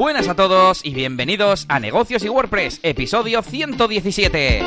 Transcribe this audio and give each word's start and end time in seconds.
Buenas 0.00 0.28
a 0.28 0.34
todos 0.34 0.82
y 0.82 0.94
bienvenidos 0.94 1.66
a 1.68 1.78
Negocios 1.78 2.24
y 2.24 2.30
WordPress, 2.30 2.80
episodio 2.82 3.42
117. 3.42 4.62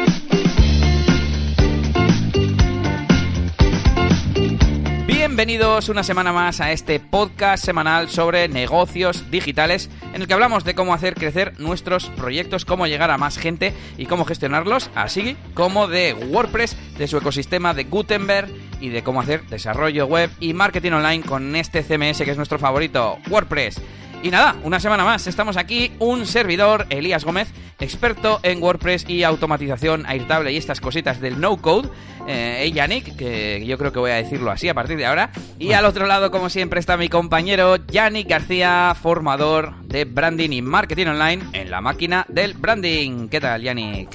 Bienvenidos 5.08 5.90
una 5.90 6.04
semana 6.04 6.34
más 6.34 6.62
a 6.62 6.72
este 6.72 7.00
podcast 7.00 7.66
semanal 7.66 8.10
sobre 8.10 8.48
negocios 8.48 9.32
digitales 9.32 9.90
en 10.14 10.22
el 10.22 10.28
que 10.28 10.36
hablamos 10.36 10.66
de 10.66 10.76
cómo 10.76 10.94
hacer 10.94 11.16
crecer 11.16 11.60
nuestros 11.60 12.10
proyectos, 12.10 12.64
cómo 12.64 12.86
llegar 12.86 13.10
a 13.10 13.18
más 13.18 13.40
gente 13.40 13.74
y 13.98 14.06
cómo 14.06 14.26
gestionarlos, 14.26 14.92
así 14.94 15.36
como 15.56 15.88
de 15.88 16.14
WordPress, 16.14 16.78
de 17.00 17.08
su 17.08 17.18
ecosistema 17.18 17.74
de 17.74 17.86
Gutenberg 17.86 18.52
y 18.80 18.90
de 18.90 19.02
cómo 19.02 19.20
hacer 19.20 19.48
desarrollo 19.48 20.06
web 20.06 20.30
y 20.40 20.54
marketing 20.54 20.92
online 20.92 21.24
con 21.24 21.56
este 21.56 21.82
CMS 21.82 22.22
que 22.22 22.30
es 22.30 22.38
nuestro 22.38 22.60
favorito, 22.60 23.18
WordPress. 23.32 23.82
Y 24.24 24.32
nada, 24.32 24.56
una 24.64 24.80
semana 24.80 25.04
más, 25.04 25.28
estamos 25.28 25.58
aquí, 25.58 25.92
un 26.00 26.26
servidor, 26.26 26.86
Elías 26.90 27.26
Gómez, 27.26 27.50
experto 27.82 28.40
en 28.44 28.64
WordPress 28.64 29.04
y 29.10 29.24
automatización 29.24 30.06
airtable 30.06 30.54
y 30.54 30.56
estas 30.56 30.80
cositas 30.80 31.20
del 31.20 31.42
no-code, 31.42 31.90
eh, 32.26 32.72
Yannick, 32.74 33.18
que 33.18 33.66
yo 33.66 33.78
creo 33.78 33.92
que 33.92 34.00
voy 34.00 34.12
a 34.12 34.16
decirlo 34.16 34.50
así 34.50 34.70
a 34.70 34.74
partir 34.74 34.96
de 34.96 35.08
ahora, 35.08 35.30
y 35.60 35.74
al 35.74 35.84
otro 35.84 36.06
lado, 36.06 36.32
como 36.32 36.48
siempre, 36.50 36.80
está 36.80 36.96
mi 36.96 37.10
compañero 37.10 37.76
Yannick 37.86 38.30
García, 38.30 38.96
formador 39.00 39.76
de 39.82 40.06
branding 40.06 40.52
y 40.52 40.62
marketing 40.62 41.08
online 41.08 41.44
en 41.52 41.70
la 41.70 41.82
máquina 41.82 42.26
del 42.30 42.54
branding. 42.54 43.28
¿Qué 43.28 43.42
tal, 43.42 43.62
Yannick? 43.62 44.10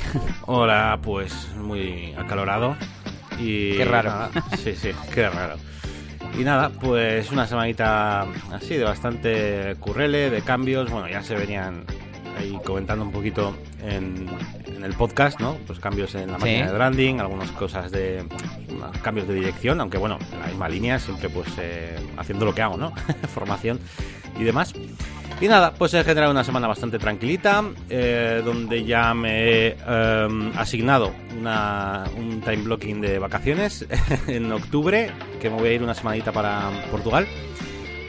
Hola, 0.47 0.99
pues 1.03 1.35
muy 1.55 2.15
acalorado. 2.17 2.79
Y 3.39 3.77
Qué 3.77 3.85
raro. 3.85 4.31
sí, 4.57 4.75
sí, 4.75 4.89
qué 5.15 5.29
raro. 5.29 5.57
Y 6.37 6.45
nada, 6.45 6.71
pues 6.71 7.31
una 7.33 7.47
semanita 7.47 8.23
así 8.53 8.77
de 8.77 8.85
bastante 8.85 9.77
currele, 9.81 10.31
de 10.31 10.43
cambios. 10.43 10.91
Bueno, 10.91 11.09
ya 11.09 11.23
se 11.23 11.35
venían 11.35 11.85
ahí 12.39 12.59
comentando 12.65 13.05
un 13.05 13.13
poquito 13.13 13.55
en, 13.83 14.27
en 14.67 14.85
el 14.85 14.95
podcast, 14.95 15.41
¿no? 15.41 15.57
Pues 15.67 15.79
cambios 15.79 16.15
en 16.15 16.29
la 16.33 16.39
Sí. 16.39 16.45
máquina 16.45 16.67
de 16.67 16.73
branding, 16.73 17.15
algunas 17.19 17.51
cosas 17.53 17.91
de 17.91 18.25
cambios 19.03 19.29
de 19.29 19.35
dirección, 19.35 19.81
aunque 19.81 19.99
bueno, 19.99 20.19
en 20.33 20.41
la 20.41 20.47
misma 20.47 20.69
línea, 20.69 20.99
siempre 20.99 21.29
pues 21.29 21.49
eh, 21.59 21.97
haciendo 22.17 22.45
lo 22.45 22.55
que 22.55 22.63
hago, 22.63 22.77
¿no? 22.77 22.93
Formación 23.35 23.79
y 24.39 24.45
demás. 24.45 24.73
Y 25.41 25.47
nada, 25.47 25.73
pues 25.73 25.95
he 25.95 26.03
generado 26.03 26.33
una 26.33 26.43
semana 26.43 26.67
bastante 26.67 26.99
tranquilita, 26.99 27.63
eh, 27.89 28.43
donde 28.45 28.85
ya 28.85 29.15
me 29.15 29.45
he 29.69 29.77
eh, 29.87 30.51
asignado 30.57 31.13
una, 31.39 32.05
un 32.17 32.41
time 32.41 32.57
blocking 32.65 33.01
de 33.01 33.21
vacaciones 33.21 33.87
en 34.27 34.51
octubre, 34.51 35.13
que 35.41 35.49
me 35.49 35.57
voy 35.57 35.69
a 35.69 35.73
ir 35.75 35.83
una 35.85 35.95
semanita 35.95 36.33
para 36.33 36.71
Portugal. 36.91 37.29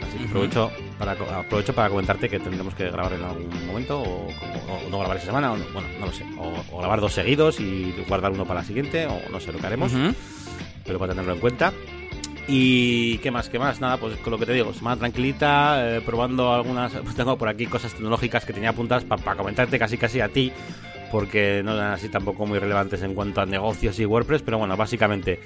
Así 0.07 0.17
que 0.17 0.25
aprovecho 0.25 0.72
para, 1.00 1.14
aprovecho 1.14 1.73
para 1.73 1.89
comentarte 1.89 2.30
que 2.30 2.39
tendremos 2.39 2.75
que 2.75 2.92
grabar 2.92 3.14
en 3.14 3.23
algún 3.23 3.66
momento, 3.66 4.00
o, 4.02 4.28
o- 4.28 4.86
o 4.86 4.89
no 4.92 5.00
grabar 5.00 5.17
esa 5.17 5.28
semana, 5.28 5.52
o 5.53 5.58
no- 5.58 5.66
bueno, 5.73 5.88
no 6.00 6.06
lo 6.08 6.11
sé. 6.11 6.25
O, 6.38 6.53
o 6.75 6.80
grabar 6.80 7.00
dos 7.02 7.14
seguidos 7.14 7.59
y 7.59 7.94
guardar 8.08 8.31
uno 8.31 8.45
para 8.45 8.59
la 8.59 8.66
siguiente, 8.66 9.08
o 9.08 9.19
no 9.31 9.39
sé 9.39 9.52
lo 9.53 9.59
que 9.59 9.66
haremos 9.67 9.94
Ujú. 9.94 10.14
pero 10.86 11.00
para 11.00 11.14
tenerlo 11.14 11.33
en 11.33 11.39
cuenta. 11.39 11.73
Y 12.52 13.19
qué 13.19 13.30
más, 13.30 13.47
qué 13.47 13.59
más, 13.59 13.80
nada, 13.80 13.97
pues 13.97 14.17
con 14.17 14.31
lo 14.31 14.39
que 14.39 14.47
te 14.47 14.53
digo, 14.53 14.73
semana 14.73 14.97
tranquilita, 14.97 15.97
eh, 15.97 16.02
probando 16.02 16.52
algunas, 16.53 16.91
pues 16.94 17.16
tengo 17.16 17.38
por 17.38 17.47
aquí 17.47 17.67
cosas 17.67 17.94
tecnológicas 17.94 18.44
que 18.44 18.53
tenía 18.53 18.69
apuntadas 18.69 19.03
para 19.03 19.36
comentarte 19.36 19.78
casi 19.78 19.97
casi 19.97 20.19
a 20.19 20.30
ti, 20.30 20.52
porque 21.12 21.62
no 21.64 21.74
eran 21.74 21.94
así 21.94 22.10
tampoco 22.10 22.46
muy 22.46 22.60
relevantes 22.60 23.02
en 23.02 23.14
cuanto 23.14 23.42
a 23.42 23.46
negocios 23.46 24.00
y 24.00 24.06
WordPress, 24.06 24.42
pero 24.42 24.58
bueno, 24.58 24.76
básicamente 24.78 25.40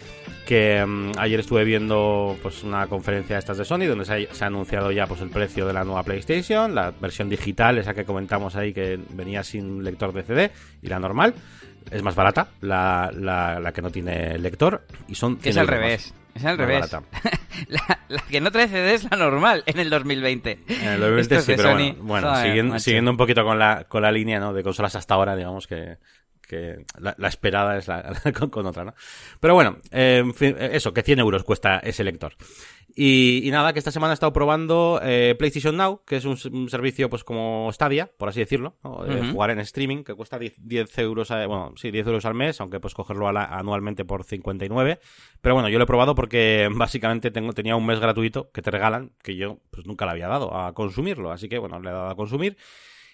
que 0.45 0.83
mm, 0.85 1.11
ayer 1.17 1.39
estuve 1.39 1.63
viendo 1.63 2.37
pues 2.41 2.63
una 2.63 2.87
conferencia 2.87 3.35
de 3.35 3.39
estas 3.39 3.57
de 3.57 3.65
Sony 3.65 3.85
donde 3.87 4.05
se 4.05 4.13
ha, 4.13 4.33
se 4.33 4.43
ha 4.43 4.47
anunciado 4.47 4.91
ya 4.91 5.07
pues 5.07 5.21
el 5.21 5.29
precio 5.29 5.65
de 5.65 5.73
la 5.73 5.83
nueva 5.83 6.03
PlayStation, 6.03 6.73
la 6.73 6.91
versión 6.91 7.29
digital, 7.29 7.77
esa 7.77 7.93
que 7.93 8.05
comentamos 8.05 8.55
ahí 8.55 8.73
que 8.73 8.99
venía 9.11 9.43
sin 9.43 9.83
lector 9.83 10.13
de 10.13 10.23
CD 10.23 10.51
y 10.81 10.87
la 10.87 10.99
normal. 10.99 11.33
Es 11.91 12.01
más 12.01 12.15
barata, 12.15 12.47
la, 12.61 13.11
la, 13.13 13.59
la 13.59 13.71
que 13.73 13.81
no 13.81 13.91
tiene 13.91 14.37
lector, 14.39 14.85
y 15.07 15.15
son 15.15 15.37
es 15.43 15.53
100 15.53 15.59
al 15.59 15.81
más. 15.81 16.13
Es 16.35 16.45
al 16.45 16.57
revés. 16.57 16.91
la, 17.67 17.99
la 18.07 18.21
que 18.29 18.41
no 18.41 18.51
trae 18.51 18.67
CD 18.67 18.93
es 18.95 19.09
la 19.09 19.17
normal 19.17 19.63
en 19.65 19.79
el 19.79 19.89
2020. 19.89 20.59
En 20.67 20.87
el 20.87 20.99
2020 20.99 21.21
Esto 21.21 21.35
es 21.35 21.43
sí, 21.45 21.53
pero 21.55 21.69
Sony. 21.69 21.77
bueno, 21.77 22.03
bueno, 22.03 22.29
Joder, 22.29 22.45
siguiendo, 22.47 22.79
siguiendo 22.79 23.11
un 23.11 23.17
poquito 23.17 23.43
con 23.43 23.59
la, 23.59 23.83
con 23.85 24.01
la 24.01 24.11
línea 24.11 24.39
¿no? 24.39 24.53
de 24.53 24.63
consolas 24.63 24.95
hasta 24.95 25.13
ahora, 25.13 25.35
digamos 25.35 25.67
que, 25.67 25.97
que 26.47 26.85
la, 26.99 27.13
la 27.17 27.27
esperada 27.27 27.77
es 27.77 27.87
la, 27.87 28.13
con, 28.37 28.49
con 28.49 28.65
otra, 28.65 28.83
¿no? 28.83 28.93
Pero 29.39 29.53
bueno, 29.53 29.77
eh, 29.91 30.17
en 30.23 30.33
fin, 30.33 30.55
eh, 30.57 30.71
eso, 30.73 30.93
que 30.93 31.03
100 31.03 31.19
euros 31.19 31.43
cuesta 31.43 31.79
ese 31.79 32.03
lector. 32.03 32.33
Y, 32.95 33.41
y 33.43 33.49
nada, 33.51 33.73
que 33.73 33.79
esta 33.79 33.89
semana 33.91 34.13
he 34.13 34.15
estado 34.15 34.33
probando 34.33 34.99
eh, 35.01 35.35
PlayStation 35.39 35.75
Now, 35.75 36.01
que 36.05 36.17
es 36.17 36.25
un, 36.25 36.37
servicio 36.69 37.09
pues 37.09 37.23
como 37.23 37.67
Stadia, 37.73 38.11
por 38.17 38.29
así 38.29 38.39
decirlo, 38.39 38.75
jugar 39.31 39.49
en 39.49 39.59
streaming, 39.59 40.03
que 40.03 40.13
cuesta 40.13 40.37
10, 40.37 40.55
10 40.59 40.97
euros, 40.99 41.31
a- 41.31 41.47
bueno, 41.47 41.73
sí, 41.75 41.89
10 41.89 42.05
euros 42.05 42.25
al 42.25 42.35
mes, 42.35 42.61
aunque 42.61 42.79
puedes 42.79 42.93
cogerlo 42.93 43.27
a 43.27 43.33
la- 43.33 43.45
anualmente 43.45 44.05
por 44.05 44.23
59. 44.23 44.99
Pero 45.41 45.55
bueno, 45.55 45.69
yo 45.69 45.79
lo 45.79 45.85
he 45.85 45.87
probado 45.87 46.13
porque 46.13 46.69
básicamente 46.75 47.31
tengo, 47.31 47.53
tenía 47.53 47.75
un 47.75 47.85
mes 47.85 47.99
gratuito 47.99 48.51
que 48.51 48.61
te 48.61 48.69
regalan, 48.69 49.11
que 49.23 49.35
yo 49.35 49.57
pues 49.71 49.87
nunca 49.87 50.05
le 50.05 50.11
había 50.11 50.27
dado 50.27 50.55
a 50.55 50.73
consumirlo, 50.73 51.31
así 51.31 51.49
que 51.49 51.57
bueno, 51.57 51.79
le 51.79 51.89
he 51.89 51.93
dado 51.93 52.09
a 52.09 52.15
consumir. 52.15 52.57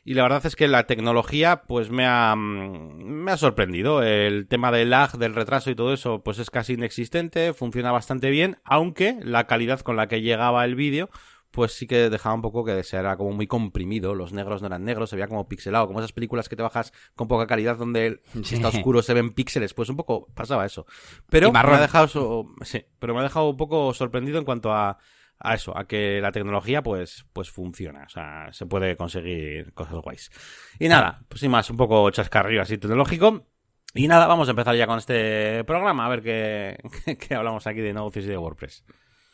Y 0.04 0.14
la 0.14 0.24
verdad 0.24 0.46
es 0.46 0.56
que 0.56 0.68
la 0.68 0.88
tecnología 0.88 1.64
pues 1.68 1.90
me 1.90 2.06
ha, 2.06 2.36
mm, 2.36 3.04
me 3.04 3.32
ha 3.32 3.38
sorprendido. 3.38 4.04
El 4.04 4.48
tema 4.48 4.72
del 4.72 4.90
lag, 4.90 5.18
del 5.18 5.36
retraso 5.36 5.70
y 5.70 5.76
todo 5.76 5.94
eso 5.94 6.24
pues 6.24 6.40
es 6.40 6.50
casi 6.50 6.74
inexistente, 6.74 7.54
funciona 7.54 7.92
bastante 7.92 8.30
bien, 8.30 8.58
aunque 8.64 9.18
la 9.22 9.48
calidad 9.48 9.82
con 9.82 9.96
la 9.96 10.08
que 10.08 10.22
llegaba 10.22 10.66
el 10.66 10.76
vídeo 10.76 11.10
pues 11.52 11.74
sí 11.74 11.88
que 11.88 12.10
dejaba 12.10 12.36
un 12.36 12.42
poco 12.42 12.64
que 12.64 12.74
desear, 12.74 13.06
era 13.06 13.18
como 13.18 13.32
muy 13.32 13.48
comprimido, 13.48 14.14
los 14.14 14.34
negros 14.34 14.62
no 14.62 14.68
eran 14.68 14.84
negros, 14.86 15.10
se 15.10 15.16
veía 15.16 15.28
como 15.28 15.48
pixelado, 15.48 15.88
como 15.88 16.00
esas 16.00 16.14
películas 16.14 16.48
que 16.48 16.56
te 16.56 16.62
bajas 16.62 16.94
con 17.16 17.28
poca 17.28 17.48
calidad 17.48 17.78
donde 17.78 18.22
si 18.44 18.56
está 18.56 18.68
oscuro 18.68 19.02
se 19.02 19.14
ven 19.14 19.32
píxeles, 19.32 19.74
pues 19.74 19.90
un 19.90 19.98
poco 19.98 20.28
pasaba 20.36 20.66
eso. 20.66 20.86
Pero 21.30 21.52
me 21.52 21.60
ha 21.60 21.82
dejado 21.82 22.46
sí, 22.62 22.86
pero 23.00 23.14
me 23.14 23.22
ha 23.22 23.24
dejado 23.24 23.50
un 23.50 23.58
poco 23.58 23.94
sorprendido 23.94 24.38
en 24.38 24.46
cuanto 24.46 24.72
a 24.74 25.00
a 25.40 25.56
eso, 25.56 25.78
a 25.78 25.88
que 25.88 26.20
la 26.22 26.32
tecnología 26.32 26.82
pues, 26.82 27.26
pues 27.34 27.50
funciona, 27.50 28.04
o 28.06 28.10
sea, 28.10 28.52
se 28.52 28.66
puede 28.66 28.96
conseguir 28.98 29.74
cosas 29.74 29.96
guays. 29.96 30.32
Y 30.80 30.88
nada, 30.88 31.22
pues 31.28 31.42
sin 31.42 31.52
más, 31.52 31.70
un 31.70 31.78
poco 31.78 32.10
chascarrillo 32.12 32.62
así 32.62 32.78
tecnológico. 32.78 33.46
Y 33.94 34.08
nada, 34.08 34.28
vamos 34.28 34.48
a 34.48 34.52
empezar 34.52 34.76
ya 34.76 34.86
con 34.86 35.00
este 35.00 35.64
programa, 35.64 36.06
a 36.06 36.10
ver 36.10 36.22
qué, 36.22 36.78
qué, 37.28 37.36
hablamos 37.36 37.66
aquí 37.66 37.80
de 37.80 37.94
negocios 37.94 38.26
y 38.26 38.28
de 38.28 38.38
WordPress. 38.38 38.84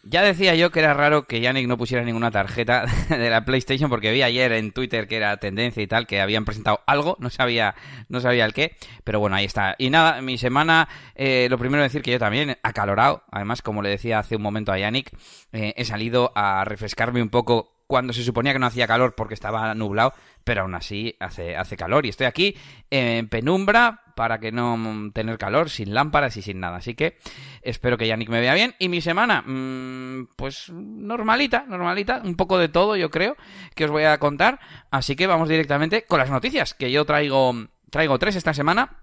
Ya 0.08 0.22
decía 0.22 0.54
yo 0.54 0.70
que 0.70 0.82
era 0.82 0.94
raro 0.94 1.26
que 1.26 1.42
Yannick 1.42 1.68
no 1.68 1.80
pusiera 1.80 2.04
ninguna 2.04 2.30
tarjeta 2.30 2.86
de 3.10 3.30
la 3.32 3.44
PlayStation 3.44 3.90
porque 3.90 4.12
vi 4.12 4.22
ayer 4.22 4.52
en 4.52 4.72
Twitter 4.72 5.08
que 5.08 5.18
era 5.18 5.38
tendencia 5.38 5.82
y 5.82 5.88
tal, 5.88 6.06
que 6.06 6.22
habían 6.22 6.46
presentado 6.46 6.82
algo, 6.86 7.18
no 7.20 7.32
sabía, 7.32 7.74
no 8.08 8.20
sabía 8.20 8.46
el 8.46 8.54
qué, 8.54 8.76
pero 9.04 9.20
bueno, 9.20 9.36
ahí 9.36 9.46
está. 9.46 9.74
Y 9.80 9.90
nada, 9.90 10.22
mi 10.22 10.38
semana, 10.38 10.88
eh, 11.16 11.48
lo 11.50 11.58
primero 11.58 11.82
decir 11.82 12.04
que 12.04 12.12
yo 12.12 12.20
también, 12.20 12.56
acalorado, 12.62 13.24
además 13.32 13.64
como 13.64 13.82
le 13.82 13.90
decía 13.90 14.20
hace 14.20 14.36
un 14.36 14.44
momento 14.44 14.72
a 14.72 14.78
Yannick, 14.78 15.12
eh, 15.52 15.74
he 15.76 15.86
salido 15.86 16.32
a 16.36 16.64
refrescarme 16.66 17.24
un 17.24 17.30
poco 17.30 17.76
cuando 17.88 18.14
se 18.14 18.24
suponía 18.24 18.54
que 18.54 18.60
no 18.60 18.68
hacía 18.68 18.88
calor 18.88 19.16
porque 19.16 19.34
estaba 19.34 19.74
nublado, 19.74 20.14
pero 20.46 20.62
aún 20.62 20.76
así 20.76 21.18
hace, 21.20 21.58
hace 21.58 21.76
calor 21.76 22.06
y 22.06 22.10
estoy 22.10 22.28
aquí 22.28 22.56
en 22.90 23.28
penumbra 23.28 24.04
para 24.16 24.40
que 24.40 24.52
no 24.52 25.12
tener 25.14 25.38
calor, 25.38 25.70
sin 25.70 25.94
lámparas 25.94 26.38
y 26.38 26.42
sin 26.42 26.62
nada. 26.62 26.78
Así 26.78 26.96
que 26.96 27.18
espero 27.62 27.98
que 27.98 28.08
Yannick 28.08 28.30
me 28.30 28.40
vea 28.40 28.54
bien. 28.54 28.74
Y 28.80 28.88
mi 28.88 29.02
semana, 29.02 29.42
mm, 29.42 30.30
pues 30.38 30.70
normalita, 30.70 31.66
normalita, 31.68 32.22
un 32.24 32.36
poco 32.36 32.58
de 32.58 32.70
todo 32.70 32.96
yo 32.96 33.10
creo 33.10 33.36
que 33.74 33.86
os 33.86 33.92
voy 33.92 34.04
a 34.04 34.18
contar. 34.18 34.60
Así 34.92 35.18
que 35.18 35.28
vamos 35.28 35.50
directamente 35.50 36.06
con 36.06 36.20
las 36.20 36.30
noticias, 36.30 36.74
que 36.74 36.92
yo 36.92 37.04
traigo, 37.06 37.54
traigo 37.90 38.18
tres 38.18 38.38
esta 38.38 38.54
semana. 38.54 39.00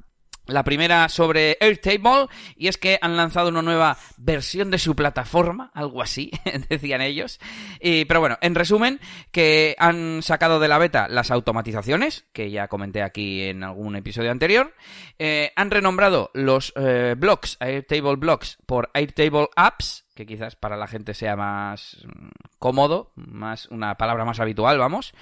La 0.46 0.64
primera 0.64 1.08
sobre 1.08 1.56
Airtable, 1.60 2.26
y 2.56 2.66
es 2.66 2.76
que 2.76 2.98
han 3.00 3.16
lanzado 3.16 3.48
una 3.48 3.62
nueva 3.62 3.96
versión 4.16 4.72
de 4.72 4.78
su 4.78 4.96
plataforma, 4.96 5.70
algo 5.72 6.02
así, 6.02 6.32
decían 6.68 7.00
ellos. 7.00 7.38
Y, 7.80 8.06
pero 8.06 8.18
bueno, 8.18 8.38
en 8.40 8.56
resumen, 8.56 8.98
que 9.30 9.76
han 9.78 10.20
sacado 10.22 10.58
de 10.58 10.66
la 10.66 10.78
beta 10.78 11.06
las 11.08 11.30
automatizaciones, 11.30 12.26
que 12.32 12.50
ya 12.50 12.66
comenté 12.66 13.02
aquí 13.02 13.42
en 13.42 13.62
algún 13.62 13.94
episodio 13.94 14.32
anterior. 14.32 14.74
Eh, 15.18 15.52
han 15.54 15.70
renombrado 15.70 16.30
los 16.34 16.72
eh, 16.74 17.14
blocks, 17.16 17.56
Airtable 17.60 18.16
Blocks, 18.16 18.58
por 18.66 18.90
Airtable 18.94 19.48
Apps, 19.54 20.01
que 20.14 20.26
quizás 20.26 20.56
para 20.56 20.76
la 20.76 20.86
gente 20.86 21.14
sea 21.14 21.36
más 21.36 21.98
mm, 22.04 22.28
cómodo, 22.58 23.12
más 23.16 23.66
una 23.68 23.96
palabra 23.96 24.24
más 24.24 24.40
habitual, 24.40 24.78
vamos, 24.78 25.12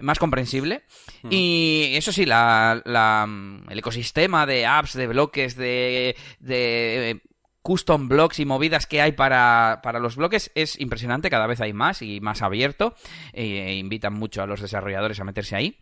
más 0.00 0.18
comprensible. 0.18 0.82
Y 1.28 1.92
eso 1.94 2.12
sí, 2.12 2.26
la, 2.26 2.82
la, 2.84 3.28
el 3.68 3.78
ecosistema 3.78 4.46
de 4.46 4.66
apps, 4.66 4.94
de 4.94 5.06
bloques, 5.06 5.56
de, 5.56 6.16
de 6.40 7.10
eh, 7.10 7.20
custom 7.62 8.08
blocks 8.08 8.38
y 8.40 8.44
movidas 8.44 8.86
que 8.86 9.00
hay 9.00 9.12
para, 9.12 9.80
para 9.82 10.00
los 10.00 10.16
bloques 10.16 10.50
es 10.54 10.80
impresionante, 10.80 11.30
cada 11.30 11.46
vez 11.46 11.60
hay 11.60 11.72
más 11.72 12.02
y 12.02 12.20
más 12.20 12.42
abierto, 12.42 12.94
e 13.32 13.74
invitan 13.74 14.14
mucho 14.14 14.42
a 14.42 14.46
los 14.46 14.60
desarrolladores 14.60 15.20
a 15.20 15.24
meterse 15.24 15.56
ahí. 15.56 15.78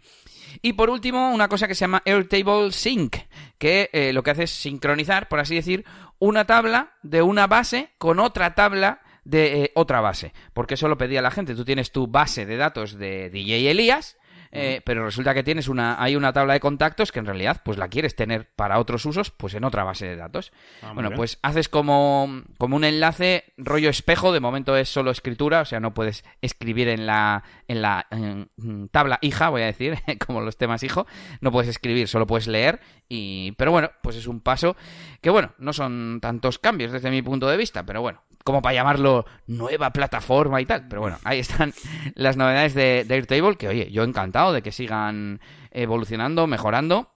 Y 0.63 0.73
por 0.73 0.91
último, 0.91 1.31
una 1.31 1.49
cosa 1.49 1.69
que 1.69 1.75
se 1.75 1.81
llama 1.81 2.03
Airtable 2.05 2.73
Sync, 2.73 3.17
que 3.59 3.91
eh, 3.93 4.13
lo 4.13 4.23
que 4.23 4.31
hace 4.31 4.45
es 4.45 4.51
sincronizar, 4.51 5.29
por 5.29 5.41
así 5.41 5.55
decir, 5.55 5.85
una 6.19 6.47
tabla 6.47 6.95
de 7.03 7.23
una 7.23 7.47
base 7.47 7.91
con 7.99 8.21
otra 8.21 8.55
tabla 8.55 9.01
de 9.25 9.65
eh, 9.65 9.73
otra 9.75 10.01
base. 10.01 10.33
Porque 10.55 10.75
eso 10.75 10.89
lo 10.89 10.99
pedía 10.99 11.23
la 11.23 11.31
gente. 11.31 11.55
Tú 11.55 11.65
tienes 11.65 11.93
tu 11.93 12.07
base 12.07 12.47
de 12.47 12.57
datos 12.57 12.99
de 12.99 13.31
DJ 13.31 13.71
Elías, 13.71 14.17
eh, 14.53 14.81
pero 14.85 15.05
resulta 15.05 15.35
que 15.35 15.43
tienes 15.43 15.69
una, 15.69 16.03
hay 16.03 16.17
una 16.17 16.33
tabla 16.33 16.55
de 16.55 16.61
contactos 16.61 17.13
que 17.13 17.19
en 17.19 17.27
realidad 17.27 17.61
pues 17.65 17.79
la 17.79 17.89
quieres 17.89 18.17
tener 18.17 18.49
para 18.55 18.79
otros 18.79 19.05
usos 19.05 19.31
pues 19.31 19.55
en 19.55 19.65
otra 19.65 19.85
base 19.85 20.07
de 20.07 20.17
datos. 20.17 20.53
Ah, 20.83 20.93
bueno, 20.93 21.11
bien. 21.11 21.17
pues 21.17 21.39
haces 21.43 21.69
como, 21.69 22.43
como 22.59 22.77
un 22.77 22.85
enlace 22.85 23.45
rollo 23.57 23.91
espejo, 23.91 24.33
de 24.33 24.41
momento 24.41 24.77
es 24.77 24.89
solo 24.89 25.11
escritura, 25.11 25.61
o 25.61 25.65
sea, 25.65 25.81
no 25.81 25.95
puedes 25.95 26.25
escribir 26.41 26.89
en 26.89 27.07
la, 27.07 27.45
en 27.67 27.83
la 27.83 28.07
tabla 28.91 29.19
hija, 29.21 29.49
voy 29.49 29.63
a 29.63 29.67
decir, 29.67 29.99
como 30.27 30.41
los 30.41 30.57
temas 30.57 30.83
hijo, 30.83 31.07
no 31.41 31.53
puedes 31.53 31.69
escribir, 31.69 32.09
solo 32.09 32.27
puedes 32.27 32.47
leer, 32.47 32.81
y, 33.09 33.53
pero 33.53 33.71
bueno, 33.71 33.91
pues 34.03 34.17
es 34.17 34.27
un 34.27 34.41
paso 34.41 34.77
que 35.21 35.31
bueno, 35.31 35.53
no 35.59 35.73
son 35.73 36.19
tantos 36.21 36.59
cambios 36.59 36.93
desde 36.93 37.11
mi 37.11 37.23
punto 37.23 37.49
de 37.49 37.57
vista, 37.57 37.85
pero 37.85 38.01
bueno, 38.01 38.23
como 38.49 38.63
para 38.63 38.77
llamarlo 38.77 39.27
nueva 39.47 39.91
plataforma 39.91 40.59
y 40.63 40.65
tal. 40.65 40.89
Pero 40.89 41.03
bueno, 41.03 41.19
ahí 41.23 41.39
están 41.39 41.75
las 42.15 42.39
novedades 42.39 42.73
de, 42.73 43.05
de 43.05 43.15
Airtable, 43.15 43.57
que 43.57 43.69
oye, 43.69 43.91
yo 43.93 44.05
encantado 44.05 44.55
de 44.55 44.63
que 44.63 44.73
sigan 44.73 45.43
evolucionando, 45.71 46.47
mejorando. 46.47 47.13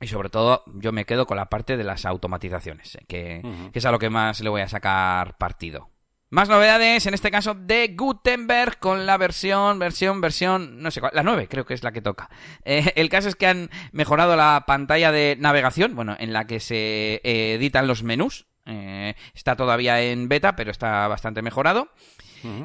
Y 0.00 0.06
sobre 0.06 0.28
todo, 0.28 0.62
yo 0.74 0.92
me 0.92 1.04
quedo 1.04 1.26
con 1.26 1.38
la 1.38 1.46
parte 1.46 1.76
de 1.76 1.82
las 1.82 2.06
automatizaciones, 2.06 2.94
eh, 2.94 3.04
que, 3.08 3.42
es 3.72 3.84
a 3.84 3.90
lo 3.90 3.98
que 3.98 4.10
más 4.10 4.40
le 4.42 4.48
voy 4.48 4.60
a 4.60 4.68
sacar 4.68 5.36
partido. 5.38 5.90
Más 6.30 6.48
novedades, 6.48 7.04
en 7.06 7.14
este 7.14 7.32
caso 7.32 7.54
de 7.54 7.96
Gutenberg, 7.98 8.78
con 8.78 9.06
la 9.06 9.16
versión, 9.16 9.80
versión, 9.80 10.20
versión, 10.20 10.82
no 10.82 10.92
sé 10.92 11.00
cuál, 11.00 11.12
la 11.16 11.24
9 11.24 11.48
creo 11.48 11.66
que 11.66 11.74
es 11.74 11.82
la 11.82 11.90
que 11.90 12.00
toca. 12.00 12.30
Eh, 12.64 12.92
el 12.94 13.08
caso 13.08 13.28
es 13.28 13.34
que 13.34 13.48
han 13.48 13.70
mejorado 13.90 14.36
la 14.36 14.62
pantalla 14.68 15.10
de 15.10 15.36
navegación, 15.36 15.96
bueno, 15.96 16.14
en 16.16 16.32
la 16.32 16.46
que 16.46 16.60
se 16.60 17.20
eh, 17.24 17.54
editan 17.54 17.88
los 17.88 18.04
menús. 18.04 18.46
Eh, 18.66 19.14
está 19.34 19.56
todavía 19.56 20.02
en 20.02 20.28
beta, 20.28 20.56
pero 20.56 20.70
está 20.70 21.08
bastante 21.08 21.42
mejorado. 21.42 21.88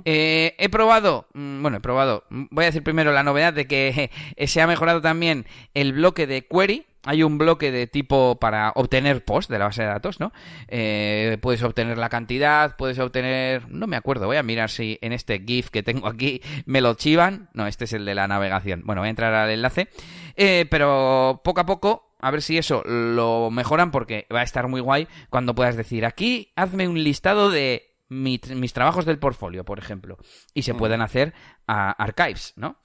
Eh, 0.05 0.53
he 0.59 0.69
probado, 0.69 1.27
mm, 1.33 1.61
bueno, 1.63 1.77
he 1.77 1.79
probado, 1.79 2.23
voy 2.29 2.65
a 2.65 2.67
decir 2.67 2.83
primero 2.83 3.11
la 3.11 3.23
novedad 3.23 3.51
de 3.51 3.65
que 3.65 4.11
se 4.45 4.61
ha 4.61 4.67
mejorado 4.67 5.01
también 5.01 5.47
el 5.73 5.93
bloque 5.93 6.27
de 6.27 6.45
query. 6.45 6.85
Hay 7.03 7.23
un 7.23 7.37
bloque 7.37 7.71
de 7.71 7.87
tipo 7.87 8.37
para 8.39 8.71
obtener 8.75 9.25
post 9.25 9.49
de 9.49 9.57
la 9.57 9.65
base 9.65 9.81
de 9.81 9.87
datos, 9.87 10.19
¿no? 10.19 10.31
Eh, 10.67 11.37
puedes 11.41 11.63
obtener 11.63 11.97
la 11.97 12.09
cantidad, 12.09 12.75
puedes 12.77 12.99
obtener... 12.99 13.69
No 13.69 13.87
me 13.87 13.95
acuerdo, 13.95 14.27
voy 14.27 14.37
a 14.37 14.43
mirar 14.43 14.69
si 14.69 14.99
en 15.01 15.11
este 15.11 15.39
GIF 15.39 15.69
que 15.69 15.83
tengo 15.83 16.07
aquí 16.07 16.41
me 16.65 16.81
lo 16.81 16.93
chivan. 16.93 17.49
No, 17.53 17.65
este 17.65 17.85
es 17.85 17.93
el 17.93 18.05
de 18.05 18.15
la 18.15 18.27
navegación. 18.27 18.83
Bueno, 18.85 19.01
voy 19.01 19.07
a 19.07 19.09
entrar 19.09 19.33
al 19.33 19.49
enlace. 19.49 19.89
Eh, 20.35 20.65
pero 20.69 21.41
poco 21.43 21.61
a 21.61 21.65
poco 21.65 22.11
a 22.19 22.31
ver 22.31 22.41
si 22.41 22.57
eso 22.57 22.83
lo 22.85 23.49
mejoran 23.51 23.91
porque 23.91 24.27
va 24.33 24.41
a 24.41 24.43
estar 24.43 24.67
muy 24.67 24.79
guay 24.79 25.07
cuando 25.29 25.55
puedas 25.55 25.75
decir 25.75 26.05
aquí 26.05 26.51
hazme 26.55 26.87
un 26.87 27.03
listado 27.03 27.49
de 27.49 27.90
mi- 28.11 28.39
mis 28.55 28.73
trabajos 28.73 29.05
del 29.05 29.17
portfolio, 29.19 29.63
por 29.63 29.79
ejemplo, 29.79 30.17
y 30.53 30.63
se 30.63 30.73
pueden 30.75 31.01
hacer 31.01 31.33
a 31.65 31.91
archives, 31.91 32.51
¿no? 32.57 32.75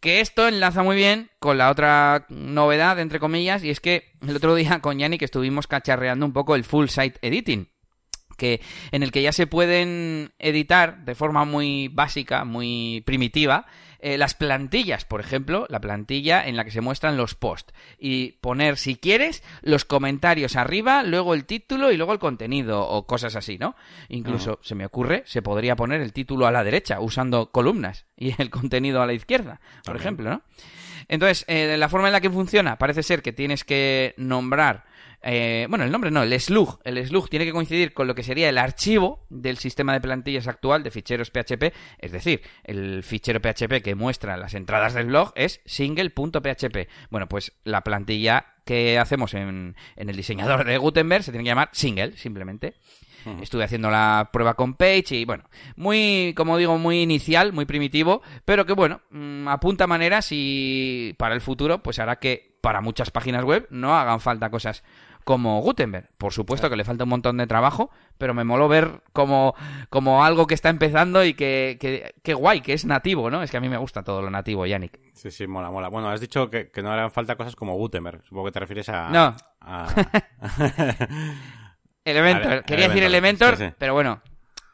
Que 0.00 0.20
esto 0.20 0.48
enlaza 0.48 0.82
muy 0.82 0.96
bien 0.96 1.30
con 1.38 1.56
la 1.56 1.70
otra 1.70 2.26
novedad, 2.28 2.98
entre 2.98 3.20
comillas, 3.20 3.62
y 3.62 3.70
es 3.70 3.78
que 3.78 4.12
el 4.20 4.34
otro 4.36 4.56
día 4.56 4.80
con 4.80 4.98
Yannick 4.98 5.22
estuvimos 5.22 5.68
cacharreando 5.68 6.26
un 6.26 6.32
poco 6.32 6.56
el 6.56 6.64
full 6.64 6.88
site 6.88 7.18
editing 7.22 7.68
que 8.42 8.60
en 8.90 9.04
el 9.04 9.12
que 9.12 9.22
ya 9.22 9.30
se 9.30 9.46
pueden 9.46 10.32
editar 10.40 11.04
de 11.04 11.14
forma 11.14 11.44
muy 11.44 11.86
básica, 11.86 12.44
muy 12.44 13.04
primitiva, 13.06 13.66
eh, 14.00 14.18
las 14.18 14.34
plantillas, 14.34 15.04
por 15.04 15.20
ejemplo, 15.20 15.64
la 15.68 15.80
plantilla 15.80 16.44
en 16.44 16.56
la 16.56 16.64
que 16.64 16.72
se 16.72 16.80
muestran 16.80 17.16
los 17.16 17.36
posts 17.36 17.72
y 18.00 18.32
poner, 18.40 18.78
si 18.78 18.96
quieres, 18.96 19.44
los 19.60 19.84
comentarios 19.84 20.56
arriba, 20.56 21.04
luego 21.04 21.34
el 21.34 21.44
título 21.44 21.92
y 21.92 21.96
luego 21.96 22.12
el 22.12 22.18
contenido 22.18 22.84
o 22.84 23.06
cosas 23.06 23.36
así, 23.36 23.58
¿no? 23.58 23.76
Incluso 24.08 24.58
se 24.60 24.74
me 24.74 24.86
ocurre, 24.86 25.22
se 25.24 25.40
podría 25.40 25.76
poner 25.76 26.00
el 26.00 26.12
título 26.12 26.48
a 26.48 26.50
la 26.50 26.64
derecha 26.64 26.98
usando 26.98 27.52
columnas 27.52 28.06
y 28.16 28.34
el 28.42 28.50
contenido 28.50 29.02
a 29.02 29.06
la 29.06 29.12
izquierda, 29.12 29.60
por 29.60 29.82
También. 29.84 30.00
ejemplo, 30.00 30.30
¿no? 30.30 30.42
Entonces, 31.06 31.44
eh, 31.46 31.76
la 31.76 31.88
forma 31.88 32.08
en 32.08 32.12
la 32.12 32.20
que 32.20 32.30
funciona 32.30 32.78
parece 32.78 33.04
ser 33.04 33.22
que 33.22 33.32
tienes 33.32 33.62
que 33.62 34.14
nombrar 34.16 34.84
eh, 35.22 35.66
bueno, 35.68 35.84
el 35.84 35.92
nombre 35.92 36.10
no, 36.10 36.22
el 36.22 36.40
slug. 36.40 36.80
El 36.84 37.04
slug 37.06 37.28
tiene 37.28 37.44
que 37.44 37.52
coincidir 37.52 37.92
con 37.92 38.06
lo 38.06 38.14
que 38.14 38.22
sería 38.22 38.48
el 38.48 38.58
archivo 38.58 39.26
del 39.30 39.58
sistema 39.58 39.92
de 39.92 40.00
plantillas 40.00 40.48
actual 40.48 40.82
de 40.82 40.90
ficheros 40.90 41.30
PHP. 41.30 41.72
Es 41.98 42.12
decir, 42.12 42.42
el 42.64 43.02
fichero 43.02 43.40
PHP 43.40 43.82
que 43.82 43.94
muestra 43.94 44.36
las 44.36 44.54
entradas 44.54 44.94
del 44.94 45.06
blog 45.06 45.32
es 45.34 45.60
single.php. 45.64 46.88
Bueno, 47.10 47.28
pues 47.28 47.52
la 47.64 47.82
plantilla 47.82 48.46
que 48.64 48.98
hacemos 48.98 49.34
en, 49.34 49.76
en 49.96 50.08
el 50.08 50.16
diseñador 50.16 50.64
de 50.64 50.78
Gutenberg 50.78 51.24
se 51.24 51.32
tiene 51.32 51.44
que 51.44 51.50
llamar 51.50 51.70
single, 51.72 52.16
simplemente. 52.16 52.74
Estuve 53.40 53.64
haciendo 53.64 53.90
la 53.90 54.30
prueba 54.32 54.54
con 54.54 54.74
Page 54.74 55.14
y 55.14 55.24
bueno, 55.24 55.44
muy, 55.76 56.34
como 56.36 56.56
digo, 56.56 56.76
muy 56.78 57.02
inicial, 57.02 57.52
muy 57.52 57.66
primitivo, 57.66 58.22
pero 58.44 58.66
que 58.66 58.72
bueno, 58.72 59.00
mm, 59.10 59.48
apunta 59.48 59.86
maneras 59.86 60.28
y 60.30 61.14
para 61.18 61.34
el 61.34 61.40
futuro 61.40 61.82
pues 61.82 61.98
hará 61.98 62.18
que 62.18 62.56
para 62.60 62.80
muchas 62.80 63.10
páginas 63.10 63.44
web 63.44 63.66
no 63.70 63.96
hagan 63.96 64.20
falta 64.20 64.50
cosas 64.50 64.82
como 65.24 65.60
Gutenberg. 65.62 66.10
Por 66.18 66.32
supuesto 66.32 66.68
que 66.70 66.76
le 66.76 66.84
falta 66.84 67.04
un 67.04 67.10
montón 67.10 67.36
de 67.36 67.46
trabajo, 67.46 67.90
pero 68.18 68.34
me 68.34 68.44
moló 68.44 68.68
ver 68.68 69.02
como, 69.12 69.54
como 69.90 70.24
algo 70.24 70.46
que 70.46 70.54
está 70.54 70.68
empezando 70.68 71.24
y 71.24 71.34
que, 71.34 71.76
que, 71.80 72.14
que 72.22 72.34
guay, 72.34 72.60
que 72.60 72.72
es 72.72 72.84
nativo, 72.84 73.30
¿no? 73.30 73.42
Es 73.42 73.50
que 73.50 73.56
a 73.56 73.60
mí 73.60 73.68
me 73.68 73.76
gusta 73.76 74.02
todo 74.02 74.22
lo 74.22 74.30
nativo, 74.30 74.66
Yannick. 74.66 74.98
Sí, 75.14 75.30
sí, 75.30 75.46
mola, 75.46 75.70
mola. 75.70 75.88
Bueno, 75.88 76.08
has 76.10 76.20
dicho 76.20 76.48
que, 76.50 76.70
que 76.70 76.82
no 76.82 76.90
harán 76.92 77.10
falta 77.10 77.36
cosas 77.36 77.54
como 77.56 77.74
Gutenberg. 77.76 78.22
Supongo 78.24 78.46
que 78.46 78.52
te 78.52 78.60
refieres 78.60 78.88
a... 78.88 79.08
No. 79.10 79.36
a- 79.60 79.88
Elementor, 82.04 82.64
quería 82.64 82.88
decir 82.88 83.02
Elementor, 83.04 83.48
Elementor, 83.54 83.56
sí, 83.58 83.66
sí. 83.66 83.74
pero 83.78 83.94
bueno. 83.94 84.20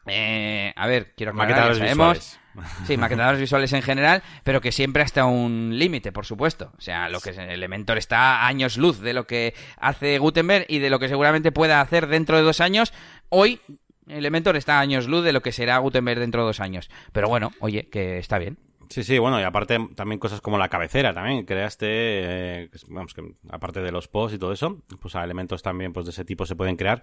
eh, 0.06 0.72
a 0.74 0.86
ver, 0.86 1.12
quiero 1.14 1.32
aclarar, 1.32 1.72
ya 1.72 1.74
sabemos. 1.74 1.88
visuales. 2.18 2.40
Sí, 2.86 2.96
maquetadores 2.96 3.40
visuales 3.40 3.72
en 3.72 3.82
general, 3.82 4.22
pero 4.44 4.60
que 4.60 4.72
siempre 4.72 5.02
hasta 5.02 5.24
un 5.24 5.72
límite, 5.74 6.12
por 6.12 6.26
supuesto. 6.26 6.72
O 6.76 6.80
sea, 6.80 7.08
lo 7.08 7.20
que 7.20 7.30
es 7.30 7.38
Elementor 7.38 7.98
está 7.98 8.42
a 8.42 8.46
años 8.46 8.76
luz 8.76 9.00
de 9.00 9.12
lo 9.12 9.26
que 9.26 9.54
hace 9.78 10.18
Gutenberg 10.18 10.66
y 10.68 10.78
de 10.78 10.90
lo 10.90 10.98
que 10.98 11.08
seguramente 11.08 11.52
pueda 11.52 11.80
hacer 11.80 12.06
dentro 12.06 12.36
de 12.36 12.42
dos 12.42 12.60
años. 12.60 12.92
Hoy, 13.28 13.60
Elementor 14.08 14.56
está 14.56 14.80
años 14.80 15.06
luz 15.06 15.24
de 15.24 15.32
lo 15.32 15.42
que 15.42 15.52
será 15.52 15.78
Gutenberg 15.78 16.20
dentro 16.20 16.42
de 16.42 16.46
dos 16.46 16.60
años. 16.60 16.90
Pero 17.12 17.28
bueno, 17.28 17.52
oye, 17.60 17.88
que 17.88 18.18
está 18.18 18.38
bien. 18.38 18.58
Sí, 18.88 19.04
sí, 19.04 19.18
bueno, 19.18 19.38
y 19.38 19.42
aparte 19.42 19.78
también 19.94 20.18
cosas 20.18 20.40
como 20.40 20.56
la 20.56 20.70
cabecera 20.70 21.12
también, 21.12 21.44
creaste, 21.44 21.86
eh, 21.88 22.70
vamos, 22.88 23.12
que 23.12 23.22
aparte 23.50 23.80
de 23.80 23.92
los 23.92 24.08
posts 24.08 24.36
y 24.36 24.38
todo 24.38 24.52
eso, 24.52 24.82
pues 25.00 25.14
elementos 25.14 25.62
también 25.62 25.92
pues 25.92 26.06
de 26.06 26.12
ese 26.12 26.24
tipo 26.24 26.46
se 26.46 26.56
pueden 26.56 26.76
crear. 26.76 27.02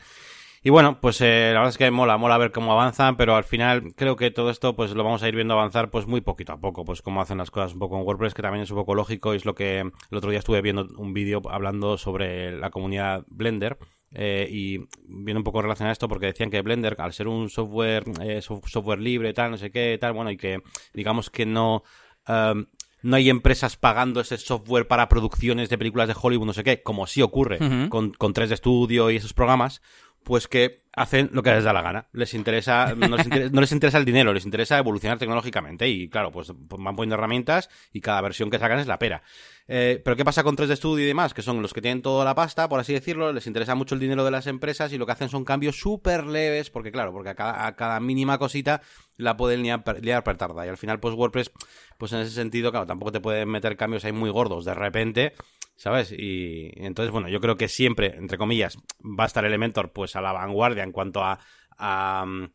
Y 0.65 0.71
bueno, 0.71 0.99
pues 0.99 1.21
eh, 1.21 1.51
la 1.53 1.59
verdad 1.59 1.69
es 1.69 1.77
que 1.77 1.91
mola, 1.91 2.17
mola 2.17 2.39
ver 2.39 2.51
cómo 2.51 2.71
avanzan, 2.71 3.17
pero 3.17 3.35
al 3.35 3.43
final 3.43 3.93
creo 3.95 4.15
que 4.15 4.31
todo 4.31 4.49
esto 4.49 4.75
pues 4.75 4.91
lo 4.95 5.03
vamos 5.03 5.21
a 5.21 5.27
ir 5.27 5.35
viendo 5.35 5.53
avanzar 5.53 5.91
pues 5.91 6.07
muy 6.07 6.21
poquito 6.21 6.53
a 6.53 6.57
poco, 6.59 6.83
pues 6.83 7.03
cómo 7.03 7.21
hacen 7.21 7.37
las 7.37 7.51
cosas 7.51 7.73
un 7.73 7.79
poco 7.79 7.99
en 7.99 8.03
WordPress, 8.03 8.33
que 8.33 8.41
también 8.41 8.63
es 8.63 8.71
un 8.71 8.77
poco 8.77 8.95
lógico 8.95 9.33
y 9.33 9.37
es 9.37 9.45
lo 9.45 9.53
que 9.53 9.81
el 9.81 10.17
otro 10.17 10.31
día 10.31 10.39
estuve 10.39 10.63
viendo 10.63 10.87
un 10.97 11.13
vídeo 11.13 11.39
hablando 11.51 11.99
sobre 11.99 12.57
la 12.57 12.71
comunidad 12.71 13.25
Blender. 13.27 13.77
eh, 14.11 14.47
y 14.49 14.79
viene 15.07 15.37
un 15.37 15.43
poco 15.43 15.61
relacionado 15.61 15.89
a 15.89 15.93
esto 15.93 16.07
porque 16.07 16.25
decían 16.25 16.49
que 16.49 16.61
Blender, 16.63 16.95
al 16.97 17.13
ser 17.13 17.27
un 17.27 17.49
software, 17.51 18.03
eh, 18.23 18.41
sof- 18.41 18.65
software 18.67 18.99
libre, 19.01 19.33
tal, 19.33 19.51
no 19.51 19.57
sé 19.57 19.69
qué, 19.69 19.97
tal, 20.01 20.13
bueno, 20.13 20.31
y 20.31 20.37
que 20.37 20.61
digamos 20.95 21.29
que 21.29 21.45
no, 21.45 21.83
um, 22.27 22.65
no 23.03 23.17
hay 23.17 23.29
empresas 23.29 23.77
pagando 23.77 24.19
ese 24.19 24.37
software 24.39 24.87
para 24.87 25.09
producciones 25.09 25.69
de 25.69 25.77
películas 25.77 26.07
de 26.07 26.15
Hollywood, 26.19 26.47
no 26.47 26.53
sé 26.53 26.63
qué, 26.63 26.81
como 26.81 27.05
sí 27.05 27.21
ocurre 27.21 27.59
con, 27.89 28.11
con 28.13 28.33
3D 28.33 28.55
Studio 28.57 29.11
y 29.11 29.17
esos 29.17 29.33
programas, 29.33 29.81
pues 30.25 30.49
que 30.49 30.84
hacen 30.95 31.29
lo 31.33 31.43
que 31.43 31.51
les 31.51 31.63
da 31.63 31.73
la 31.73 31.81
gana. 31.81 32.07
Les 32.13 32.33
interesa, 32.33 32.93
no 32.95 33.15
les 33.17 33.25
interesa, 33.25 33.49
no 33.53 33.61
les 33.61 33.71
interesa 33.71 33.97
el 33.97 34.05
dinero, 34.05 34.33
les 34.33 34.45
interesa 34.45 34.77
evolucionar 34.77 35.17
tecnológicamente 35.17 35.87
y 35.89 36.07
claro, 36.09 36.31
pues 36.31 36.51
van 36.55 36.95
poniendo 36.95 37.15
herramientas 37.15 37.69
y 37.91 38.01
cada 38.01 38.21
versión 38.21 38.49
que 38.49 38.59
sacan 38.59 38.79
es 38.79 38.87
la 38.87 38.99
pera. 38.99 39.21
Eh, 39.67 39.99
pero 40.05 40.15
¿qué 40.15 40.23
pasa 40.23 40.43
con 40.43 40.55
3D 40.55 40.75
Studio 40.75 41.03
y 41.03 41.07
demás? 41.07 41.33
Que 41.33 41.41
son 41.41 41.61
los 41.61 41.73
que 41.73 41.81
tienen 41.81 42.03
toda 42.03 42.23
la 42.23 42.35
pasta, 42.35 42.69
por 42.69 42.79
así 42.79 42.93
decirlo, 42.93 43.33
les 43.33 43.47
interesa 43.47 43.73
mucho 43.73 43.95
el 43.95 44.01
dinero 44.01 44.23
de 44.23 44.29
las 44.29 44.45
empresas 44.45 44.93
y 44.93 44.97
lo 44.99 45.05
que 45.07 45.13
hacen 45.13 45.27
son 45.29 45.43
cambios 45.43 45.77
súper 45.79 46.25
leves, 46.27 46.69
porque 46.69 46.91
claro, 46.91 47.11
porque 47.11 47.29
a 47.29 47.35
cada, 47.35 47.65
a 47.65 47.75
cada 47.75 47.99
mínima 47.99 48.37
cosita 48.37 48.81
la 49.17 49.35
pueden 49.37 49.63
liar, 49.63 49.83
per- 49.83 50.05
liar 50.05 50.23
pertarda. 50.23 50.65
Y 50.65 50.69
al 50.69 50.77
final, 50.77 50.99
pues 50.99 51.15
WordPress, 51.15 51.51
pues 51.97 52.13
en 52.13 52.19
ese 52.19 52.31
sentido, 52.31 52.69
claro, 52.69 52.85
tampoco 52.85 53.11
te 53.11 53.19
pueden 53.21 53.49
meter 53.49 53.75
cambios 53.75 54.05
ahí 54.05 54.11
muy 54.11 54.29
gordos 54.29 54.65
de 54.65 54.73
repente, 54.75 55.33
¿sabes? 55.75 56.11
Y 56.15 56.69
entonces, 56.75 57.11
bueno, 57.11 57.27
yo 57.27 57.39
creo 57.39 57.57
que 57.57 57.67
siempre, 57.67 58.15
entre 58.17 58.37
comillas, 58.37 58.77
va 59.03 59.23
a 59.23 59.27
estar 59.27 59.45
Elementor 59.45 59.91
pues 59.93 60.15
a 60.15 60.21
la 60.21 60.31
vanguardia 60.31 60.83
en 60.85 60.93
cuanto 60.93 61.21
a... 61.23 62.25
mm, 62.25 62.45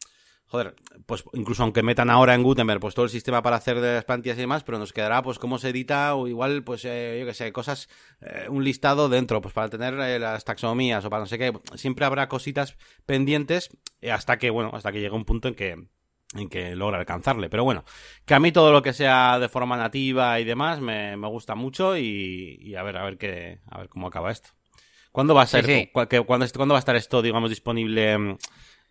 Joder, 0.50 0.74
pues 1.06 1.22
incluso 1.34 1.62
aunque 1.62 1.84
metan 1.84 2.10
ahora 2.10 2.34
en 2.34 2.42
Gutenberg 2.42 2.80
pues 2.80 2.92
todo 2.92 3.04
el 3.04 3.10
sistema 3.12 3.40
para 3.40 3.54
hacer 3.54 3.80
de 3.80 3.94
las 3.94 4.04
plantillas 4.04 4.36
y 4.36 4.40
demás, 4.40 4.64
pero 4.64 4.80
nos 4.80 4.92
quedará 4.92 5.22
pues 5.22 5.38
cómo 5.38 5.58
se 5.58 5.68
edita 5.68 6.16
o 6.16 6.26
igual 6.26 6.64
pues 6.64 6.84
eh, 6.84 7.18
yo 7.20 7.26
que 7.26 7.34
sé, 7.34 7.52
cosas, 7.52 7.88
eh, 8.20 8.46
un 8.48 8.64
listado 8.64 9.08
dentro, 9.08 9.40
pues 9.40 9.54
para 9.54 9.68
tener 9.68 9.94
eh, 10.00 10.18
las 10.18 10.44
taxonomías 10.44 11.04
o 11.04 11.10
para 11.10 11.20
no 11.20 11.26
sé 11.26 11.38
qué, 11.38 11.52
siempre 11.76 12.04
habrá 12.04 12.28
cositas 12.28 12.76
pendientes 13.06 13.70
hasta 14.10 14.38
que, 14.38 14.50
bueno, 14.50 14.72
hasta 14.74 14.90
que 14.90 15.00
llegue 15.00 15.14
un 15.14 15.24
punto 15.24 15.46
en 15.46 15.54
que 15.54 15.76
en 16.34 16.48
que 16.48 16.74
logra 16.74 16.98
alcanzarle. 16.98 17.48
Pero 17.48 17.62
bueno, 17.62 17.84
que 18.24 18.34
a 18.34 18.40
mí 18.40 18.50
todo 18.50 18.72
lo 18.72 18.82
que 18.82 18.92
sea 18.92 19.38
de 19.38 19.48
forma 19.48 19.76
nativa 19.76 20.40
y 20.40 20.44
demás 20.44 20.80
me, 20.80 21.16
me 21.16 21.28
gusta 21.28 21.54
mucho 21.54 21.96
y, 21.96 22.58
y 22.60 22.74
a 22.74 22.82
ver, 22.82 22.96
a 22.96 23.04
ver 23.04 23.18
qué, 23.18 23.60
a 23.70 23.78
ver 23.78 23.88
cómo 23.88 24.08
acaba 24.08 24.32
esto. 24.32 24.50
¿Cuándo 25.12 25.34
va 25.34 25.42
a 25.42 25.46
ser, 25.46 25.66
Sí, 25.66 25.72
sí. 25.72 25.90
cu- 25.92 26.06
que- 26.06 26.20
cuándo, 26.20 26.46
¿cuándo 26.54 26.74
va 26.74 26.78
a 26.78 26.80
estar 26.80 26.96
esto, 26.96 27.20
digamos, 27.22 27.50
disponible 27.50 28.16
mm, 28.18 28.36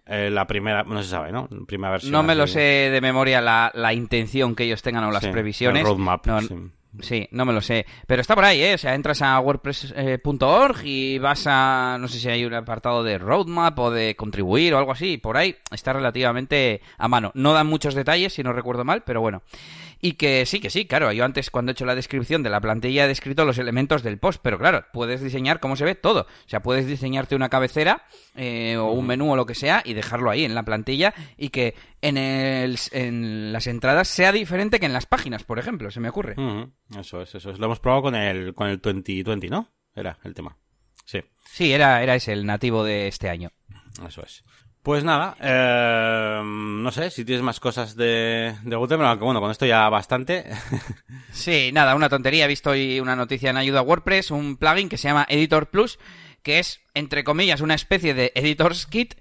eh, 0.08 0.30
la 0.32 0.46
primera, 0.48 0.84
no 0.84 1.02
se 1.04 1.10
sabe, 1.10 1.32
¿no? 1.32 1.48
Primera 1.68 1.92
versión. 1.92 2.12
No 2.12 2.24
me 2.24 2.36
lo 2.36 2.48
sé 2.48 2.60
de 2.92 3.00
memoria 3.02 3.42
la, 3.42 3.72
la 3.76 3.94
intención 3.94 4.56
que 4.56 4.64
ellos 4.66 4.82
tengan 4.82 5.04
o 5.04 5.12
las 5.12 5.24
Sí, 5.24 5.30
previsiones. 5.32 5.82
el 5.82 5.88
roadmap, 5.88 6.26
No, 6.28 6.42
sí. 6.42 6.56
Sí, 7.02 7.28
no 7.32 7.46
me 7.46 7.54
lo 7.54 7.62
sé. 7.62 7.86
Pero 8.08 8.20
está 8.20 8.34
por 8.34 8.44
ahí, 8.46 8.62
¿eh? 8.64 8.74
O 8.74 8.78
sea, 8.80 8.96
entras 8.96 9.22
a 9.22 9.40
wordpress.org 9.40 10.82
y 10.86 11.20
vas 11.20 11.46
a. 11.48 11.98
No 12.00 12.08
sé 12.08 12.18
si 12.20 12.30
hay 12.30 12.44
un 12.46 12.54
apartado 12.56 13.04
de 13.04 13.20
roadmap 13.20 13.78
o 13.78 13.92
de 13.92 14.16
contribuir 14.16 14.74
o 14.74 14.80
algo 14.80 14.92
así. 14.92 15.18
Por 15.18 15.38
ahí 15.38 15.56
está 15.72 15.94
relativamente 15.94 16.82
a 16.98 17.08
mano. 17.08 17.32
No 17.36 17.54
dan 17.54 17.68
muchos 17.68 17.94
detalles, 17.94 18.34
si 18.34 18.42
no 18.44 18.54
recuerdo 18.54 18.84
mal, 18.86 19.04
pero 19.06 19.22
bueno. 19.22 19.44
Y 20.02 20.14
que 20.14 20.46
sí, 20.46 20.60
que 20.60 20.70
sí, 20.70 20.86
claro. 20.86 21.12
Yo 21.12 21.26
antes, 21.26 21.50
cuando 21.50 21.72
he 21.72 21.74
hecho 21.74 21.86
la 21.86 21.96
descripción 21.96 22.42
de 22.42 22.50
la 22.50 22.62
plantilla, 22.62 23.06
he 23.06 23.08
descrito 23.08 23.44
los 23.46 23.58
elementos 23.58 24.02
del 24.02 24.18
post, 24.18 24.40
pero 24.42 24.58
claro, 24.58 24.86
puedes 24.94 25.22
diseñar 25.22 25.60
cómo 25.60 25.76
se 25.76 25.86
ve 25.86 25.96
todo. 25.96 26.22
O 26.22 26.50
sea, 26.50 26.62
puedes 26.62 26.88
diseñarte 26.88 27.36
una 27.36 27.50
cabecera 27.50 28.06
eh, 28.36 28.78
o 28.78 28.92
un 28.92 29.06
menú 29.06 29.34
o 29.34 29.36
lo 29.36 29.46
que 29.46 29.56
sea 29.56 29.82
y 29.84 29.94
dejarlo 29.94 30.30
ahí 30.30 30.46
en 30.46 30.56
la 30.56 30.64
plantilla 30.64 31.14
y 31.38 31.50
que 31.50 31.76
en, 32.02 32.18
el, 32.18 32.78
en 32.92 33.52
las 33.52 33.68
entradas 33.68 34.08
sea 34.08 34.32
diferente 34.32 34.80
que 34.80 34.86
en 34.86 34.94
las 34.94 35.06
páginas, 35.06 35.44
por 35.44 35.60
ejemplo, 35.60 35.92
se 35.92 36.00
me 36.00 36.10
ocurre. 36.10 36.36
Eso 36.98 37.22
es, 37.22 37.36
eso 37.36 37.52
es. 37.52 37.60
Lo 37.60 37.66
hemos 37.66 37.80
probado 37.80 38.04
con 38.04 38.16
el, 38.16 38.54
con 38.54 38.70
el 38.70 38.80
2020, 38.80 39.50
¿no? 39.50 39.70
Era 39.94 40.18
el 40.24 40.34
tema. 40.34 40.58
Sí. 41.06 41.22
Sí, 41.52 41.74
era, 41.74 42.02
era 42.02 42.16
ese 42.16 42.32
el 42.32 42.46
nativo 42.46 42.84
de 42.84 43.08
este 43.08 43.30
año. 43.30 43.52
Eso 44.08 44.24
es. 44.24 44.44
Pues 44.82 45.04
nada, 45.04 45.36
eh, 45.42 46.42
no 46.44 46.92
sé 46.92 47.12
si 47.12 47.26
tienes 47.26 47.44
más 47.44 47.60
cosas 47.60 47.98
de, 47.98 48.56
de 48.64 48.76
Gutenberg, 48.78 49.10
aunque 49.10 49.26
bueno, 49.26 49.42
con 49.42 49.52
esto 49.52 49.66
ya 49.66 49.90
bastante. 49.90 50.46
sí, 51.32 51.72
nada, 51.74 51.96
una 51.96 52.08
tontería. 52.08 52.46
He 52.46 52.48
visto 52.48 52.70
hoy 52.70 53.00
una 53.02 53.16
noticia 53.16 53.50
en 53.50 53.58
ayuda 53.58 53.80
a 53.80 53.84
WordPress, 53.84 54.32
un 54.32 54.56
plugin 54.56 54.88
que 54.88 54.98
se 54.98 55.10
llama 55.10 55.26
Editor 55.30 55.70
Plus, 55.70 56.00
que 56.44 56.60
es, 56.60 56.80
entre 56.94 57.26
comillas, 57.26 57.60
una 57.60 57.76
especie 57.76 58.14
de 58.14 58.32
Editor's 58.36 58.86
Kit 58.86 59.16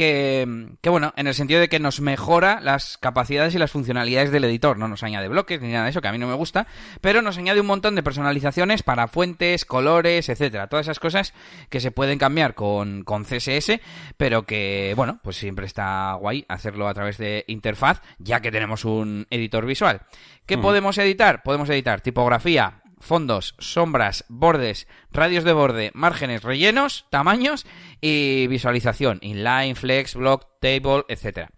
que, 0.00 0.68
que, 0.80 0.88
bueno, 0.88 1.12
en 1.16 1.26
el 1.26 1.34
sentido 1.34 1.60
de 1.60 1.68
que 1.68 1.78
nos 1.78 2.00
mejora 2.00 2.62
las 2.62 2.96
capacidades 2.96 3.54
y 3.54 3.58
las 3.58 3.70
funcionalidades 3.70 4.32
del 4.32 4.44
editor. 4.44 4.78
No 4.78 4.88
nos 4.88 5.02
añade 5.02 5.28
bloques 5.28 5.60
ni 5.60 5.72
nada 5.72 5.84
de 5.84 5.90
eso, 5.90 6.00
que 6.00 6.08
a 6.08 6.12
mí 6.12 6.16
no 6.16 6.26
me 6.26 6.32
gusta, 6.32 6.66
pero 7.02 7.20
nos 7.20 7.36
añade 7.36 7.60
un 7.60 7.66
montón 7.66 7.96
de 7.96 8.02
personalizaciones 8.02 8.82
para 8.82 9.08
fuentes, 9.08 9.66
colores, 9.66 10.30
etcétera. 10.30 10.68
Todas 10.68 10.86
esas 10.86 11.00
cosas 11.00 11.34
que 11.68 11.80
se 11.80 11.90
pueden 11.90 12.18
cambiar 12.18 12.54
con, 12.54 13.04
con 13.04 13.24
CSS, 13.24 13.78
pero 14.16 14.46
que, 14.46 14.94
bueno, 14.96 15.20
pues 15.22 15.36
siempre 15.36 15.66
está 15.66 16.14
guay 16.14 16.46
hacerlo 16.48 16.88
a 16.88 16.94
través 16.94 17.18
de 17.18 17.44
interfaz, 17.46 18.00
ya 18.18 18.40
que 18.40 18.50
tenemos 18.50 18.86
un 18.86 19.26
editor 19.28 19.66
visual. 19.66 20.00
¿Qué 20.46 20.56
podemos 20.56 20.96
editar? 20.96 21.42
Podemos 21.42 21.68
editar 21.68 22.00
tipografía, 22.00 22.79
fondos, 23.00 23.54
sombras, 23.58 24.24
bordes, 24.28 24.86
radios 25.10 25.44
de 25.44 25.52
borde, 25.52 25.90
márgenes, 25.94 26.42
rellenos, 26.42 27.06
tamaños 27.10 27.66
y 28.00 28.46
visualización, 28.46 29.18
inline, 29.22 29.74
flex, 29.74 30.14
block, 30.14 30.46
table, 30.60 31.04
etcétera. 31.08 31.50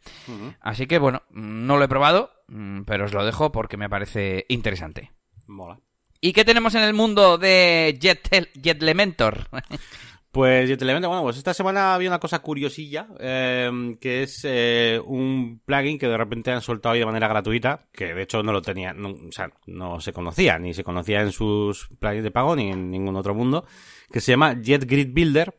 Así 0.60 0.86
que 0.86 0.98
bueno, 0.98 1.22
no 1.30 1.76
lo 1.76 1.84
he 1.84 1.88
probado, 1.88 2.30
mm, 2.48 2.82
pero 2.82 3.04
os 3.04 3.12
lo 3.12 3.24
dejo 3.24 3.52
porque 3.52 3.76
me 3.76 3.90
parece 3.90 4.46
interesante. 4.48 5.10
Mola. 5.46 5.80
¿Y 6.20 6.32
qué 6.32 6.44
tenemos 6.44 6.74
en 6.76 6.82
el 6.82 6.94
mundo 6.94 7.36
de 7.36 7.98
Jet, 8.00 8.48
Jetlementor? 8.62 9.48
Pues 10.32 10.66
Jetlementor, 10.66 11.10
bueno, 11.10 11.22
pues 11.24 11.36
esta 11.36 11.52
semana 11.52 11.94
había 11.94 12.08
una 12.08 12.18
cosa 12.18 12.38
curiosilla, 12.38 13.06
em, 13.20 13.96
que 13.96 14.22
es 14.22 14.40
eh, 14.44 14.98
un 15.04 15.60
plugin 15.62 15.98
que 15.98 16.08
de 16.08 16.16
repente 16.16 16.50
han 16.50 16.62
soltado 16.62 16.94
de 16.94 17.04
manera 17.04 17.28
gratuita, 17.28 17.86
que 17.92 18.14
de 18.14 18.22
hecho 18.22 18.42
no 18.42 18.50
lo 18.50 18.62
tenía, 18.62 18.96
o 18.98 19.30
sea, 19.30 19.50
no 19.66 20.00
se 20.00 20.14
conocía, 20.14 20.58
ni 20.58 20.72
se 20.72 20.84
conocía 20.84 21.20
en 21.20 21.32
sus 21.32 21.90
plugins 22.00 22.24
de 22.24 22.30
pago, 22.30 22.56
ni 22.56 22.70
en 22.70 22.90
ningún 22.90 23.14
otro 23.16 23.34
mundo, 23.34 23.66
que 24.10 24.22
se 24.22 24.32
llama 24.32 24.58
Jet 24.58 24.86
Grid 24.86 25.12
Builder. 25.12 25.54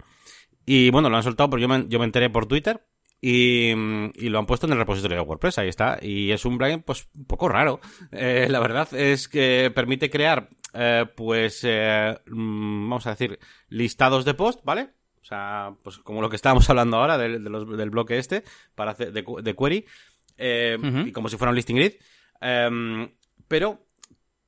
Y 0.65 0.89
bueno, 0.89 1.07
lo 1.07 1.17
han 1.17 1.23
soltado 1.23 1.51
porque 1.51 1.61
yo 1.61 1.67
me, 1.67 1.85
yo 1.87 1.99
me 1.99 2.05
enteré 2.05 2.31
por 2.31 2.47
Twitter, 2.47 2.83
y, 3.21 3.69
y, 3.71 4.29
lo 4.29 4.39
han 4.39 4.45
puesto 4.47 4.65
en 4.65 4.73
el 4.73 4.79
repositorio 4.79 5.17
de 5.17 5.23
WordPress, 5.23 5.59
ahí 5.59 5.69
está. 5.69 5.97
Y 6.01 6.31
es 6.31 6.43
un 6.45 6.57
plugin, 6.57 6.81
pues, 6.81 7.07
un 7.15 7.25
poco 7.25 7.47
raro. 7.47 7.79
Eh, 8.11 8.47
la 8.49 8.59
verdad 8.59 8.93
es 8.93 9.29
que 9.29 9.71
permite 9.73 10.09
crear 10.09 10.49
eh, 10.73 11.05
pues, 11.15 11.61
eh, 11.63 12.17
mm, 12.27 12.89
vamos 12.89 13.07
a 13.07 13.11
decir, 13.11 13.39
listados 13.69 14.25
de 14.25 14.33
post, 14.33 14.61
¿vale? 14.63 14.89
O 15.21 15.25
sea, 15.25 15.75
pues 15.83 15.99
como 15.99 16.21
lo 16.21 16.29
que 16.29 16.35
estábamos 16.35 16.67
hablando 16.69 16.97
ahora 16.97 17.17
del, 17.17 17.43
del 17.43 17.89
bloque 17.89 18.17
este, 18.17 18.43
para 18.75 18.91
hacer 18.91 19.13
de, 19.13 19.23
de 19.41 19.55
query, 19.55 19.85
eh, 20.37 20.77
y 21.05 21.11
como 21.11 21.29
si 21.29 21.37
fuera 21.37 21.51
un 21.51 21.55
listing 21.55 21.75
grid. 21.75 21.93
Em, 22.41 23.09
pero, 23.47 23.85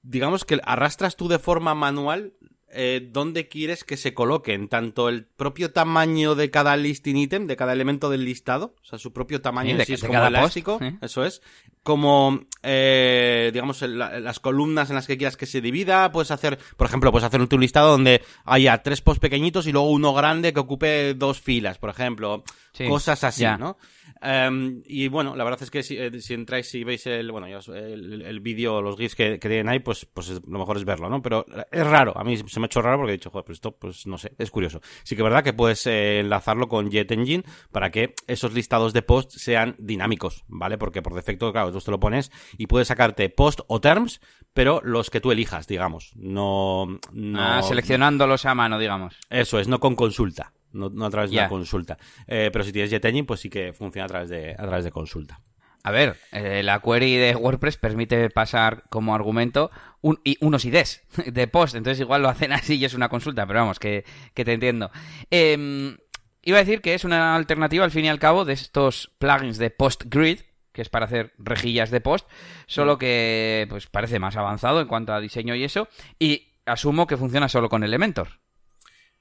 digamos 0.01 0.45
que 0.45 0.59
arrastras 0.63 1.15
tú 1.15 1.27
de 1.27 1.39
forma 1.39 1.75
manual 1.75 2.33
eh, 2.71 3.07
dónde 3.11 3.47
quieres 3.47 3.83
que 3.83 3.95
se 3.95 4.13
coloquen 4.13 4.67
tanto 4.67 5.07
el 5.07 5.25
propio 5.25 5.71
tamaño 5.71 6.35
de 6.35 6.49
cada 6.49 6.75
listing 6.75 7.15
item, 7.15 7.47
de 7.47 7.55
cada 7.55 7.73
elemento 7.73 8.09
del 8.09 8.25
listado, 8.25 8.75
o 8.81 8.85
sea, 8.85 8.99
su 8.99 9.13
propio 9.13 9.41
tamaño 9.41 9.77
de, 9.77 9.85
sí, 9.85 9.93
es 9.93 10.03
como 10.03 10.25
elástico, 10.25 10.79
eso 11.01 11.23
es, 11.23 11.41
como, 11.83 12.41
eh, 12.63 13.51
digamos, 13.53 13.81
las 13.83 14.39
columnas 14.39 14.89
en 14.89 14.95
las 14.95 15.07
que 15.07 15.17
quieras 15.17 15.37
que 15.37 15.45
se 15.45 15.61
divida, 15.61 16.11
puedes 16.11 16.31
hacer, 16.31 16.57
por 16.75 16.87
ejemplo, 16.87 17.11
puedes 17.11 17.25
hacer 17.25 17.39
un 17.39 17.47
listado 17.61 17.91
donde 17.91 18.21
haya 18.43 18.81
tres 18.81 19.01
posts 19.01 19.21
pequeñitos 19.21 19.67
y 19.67 19.71
luego 19.71 19.89
uno 19.91 20.13
grande 20.13 20.51
que 20.51 20.59
ocupe 20.59 21.13
dos 21.13 21.39
filas, 21.39 21.77
por 21.77 21.91
ejemplo, 21.91 22.43
cosas 22.87 23.23
así, 23.23 23.45
¿no? 23.59 23.77
Um, 24.21 24.81
y 24.85 25.07
bueno, 25.07 25.35
la 25.35 25.43
verdad 25.43 25.61
es 25.61 25.69
que 25.69 25.83
si, 25.83 25.97
eh, 25.97 26.19
si 26.19 26.33
entráis 26.33 26.73
y 26.73 26.83
veis 26.83 27.05
el, 27.05 27.31
bueno, 27.31 27.47
el, 27.47 28.21
el 28.21 28.39
vídeo, 28.39 28.81
los 28.81 28.97
GIFs 28.97 29.15
que, 29.15 29.39
que, 29.39 29.47
tienen 29.47 29.69
ahí, 29.69 29.79
pues, 29.79 30.05
pues 30.05 30.41
lo 30.47 30.59
mejor 30.59 30.77
es 30.77 30.85
verlo, 30.85 31.09
¿no? 31.09 31.21
Pero 31.21 31.45
es 31.71 31.85
raro, 31.85 32.17
a 32.17 32.23
mí 32.23 32.37
se 32.37 32.59
me 32.59 32.65
ha 32.65 32.67
hecho 32.67 32.81
raro 32.81 32.97
porque 32.97 33.13
he 33.13 33.17
dicho, 33.17 33.29
joder, 33.29 33.45
pues 33.45 33.57
esto, 33.57 33.71
pues 33.73 34.07
no 34.07 34.17
sé, 34.17 34.33
es 34.37 34.51
curioso. 34.51 34.81
Sí 35.03 35.15
que 35.15 35.21
es 35.21 35.23
verdad 35.23 35.43
que 35.43 35.53
puedes 35.53 35.85
eh, 35.87 36.19
enlazarlo 36.19 36.67
con 36.67 36.89
Jet 36.89 37.11
Engine 37.11 37.43
para 37.71 37.91
que 37.91 38.15
esos 38.27 38.53
listados 38.53 38.93
de 38.93 39.01
posts 39.01 39.41
sean 39.41 39.75
dinámicos, 39.77 40.43
¿vale? 40.47 40.77
Porque 40.77 41.01
por 41.01 41.13
defecto, 41.13 41.51
claro, 41.51 41.71
tú 41.71 41.79
te 41.79 41.91
lo 41.91 41.99
pones 41.99 42.31
y 42.57 42.67
puedes 42.67 42.87
sacarte 42.87 43.29
post 43.29 43.61
o 43.67 43.81
terms, 43.81 44.21
pero 44.53 44.81
los 44.83 45.09
que 45.09 45.21
tú 45.21 45.31
elijas, 45.31 45.67
digamos, 45.67 46.13
no... 46.15 46.99
no... 47.11 47.41
Ah, 47.41 47.61
seleccionándolos 47.61 48.45
a 48.45 48.55
mano, 48.55 48.79
digamos. 48.79 49.15
Eso 49.29 49.59
es, 49.59 49.67
no 49.67 49.79
con 49.79 49.95
consulta 49.95 50.53
no, 50.75 51.05
a 51.05 51.09
través 51.09 51.31
de 51.31 51.37
una 51.37 51.49
consulta. 51.49 51.97
Eh, 52.27 52.49
pero 52.51 52.63
si 52.63 52.71
tienes 52.71 52.91
JetEngine, 52.91 53.25
pues 53.25 53.39
sí 53.39 53.49
que 53.49 53.73
funciona 53.73 54.05
a 54.05 54.09
través 54.09 54.29
de, 54.29 54.51
a 54.51 54.63
través 54.63 54.83
de 54.83 54.91
consulta. 54.91 55.39
A 55.85 55.91
ver, 55.91 56.17
eh, 56.31 56.63
la 56.63 56.79
query 56.79 57.15
de 57.15 57.35
WordPress 57.35 57.77
permite 57.77 58.31
pasar 58.31 58.85
como 58.89 59.13
argumento 59.13 59.69
un, 60.01 60.19
y 60.23 60.35
unos 60.41 60.65
IDs 60.65 61.03
de 61.27 61.47
post, 61.47 61.75
entonces 61.75 61.99
igual 61.99 62.23
lo 62.23 62.29
hacen 62.29 62.51
así 62.53 62.77
y 62.77 62.85
es 62.85 62.95
una 62.95 63.07
consulta, 63.07 63.45
pero 63.45 63.59
vamos, 63.59 63.77
que, 63.77 64.03
te 64.33 64.51
entiendo. 64.51 64.89
Em, 65.29 65.95
iba 66.41 66.57
a 66.57 66.63
decir 66.63 66.81
que 66.81 66.95
es 66.95 67.03
una 67.03 67.35
alternativa 67.35 67.85
al 67.85 67.91
fin 67.91 68.05
y 68.05 68.09
al 68.09 68.17
cabo 68.17 68.45
de 68.45 68.53
estos 68.53 69.11
plugins 69.19 69.59
de 69.59 69.69
PostGrid, 69.69 70.39
que 70.71 70.81
es 70.81 70.89
para 70.89 71.05
hacer 71.05 71.33
rejillas 71.37 71.91
de 71.91 72.01
post, 72.01 72.27
solo 72.65 72.97
que 72.97 73.67
pues 73.69 73.85
parece 73.85 74.17
más 74.17 74.35
avanzado 74.37 74.81
en 74.81 74.87
cuanto 74.87 75.13
a 75.13 75.21
diseño 75.21 75.53
y 75.53 75.65
eso, 75.65 75.87
y 76.17 76.47
asumo 76.65 77.05
que 77.05 77.15
funciona 77.15 77.47
solo 77.47 77.69
con 77.69 77.83
Elementor. 77.83 78.39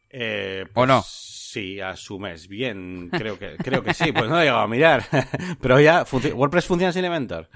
Eh, 0.09 0.65
¿O 0.73 0.87
no? 0.87 1.05
Sí, 1.55 1.81
asumes 1.81 2.49
bien, 2.49 3.11
creo 3.11 3.39
que, 3.39 3.55
creo 3.59 3.85
que 3.85 3.95
sí, 3.95 4.11
pues 4.11 4.29
no 4.29 4.41
he 4.41 4.43
llegado 4.43 4.63
a 4.63 4.67
mirar. 4.67 5.05
Pero 5.61 5.79
ya, 5.79 6.05
¿WordPress 6.35 6.67
funciona 6.67 6.93
sin 6.93 7.05
Elementor? 7.05 7.49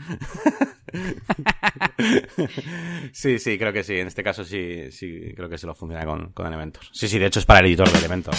sí, 3.13 3.41
sí, 3.41 3.59
creo 3.59 3.73
que 3.73 3.83
sí. 3.83 3.99
En 3.99 4.07
este 4.07 4.23
caso 4.23 4.45
sí, 4.45 4.93
sí, 4.93 5.33
creo 5.35 5.49
que 5.49 5.59
se 5.59 5.67
lo 5.67 5.75
funciona 5.75 6.07
con, 6.07 6.31
con 6.31 6.47
Elementor. 6.47 6.85
Sí, 6.93 7.09
sí, 7.09 7.19
de 7.19 7.27
hecho 7.27 7.41
es 7.41 7.45
para 7.45 7.59
el 7.59 7.67
editor 7.67 7.91
de 7.91 7.99
Elementor. 7.99 8.37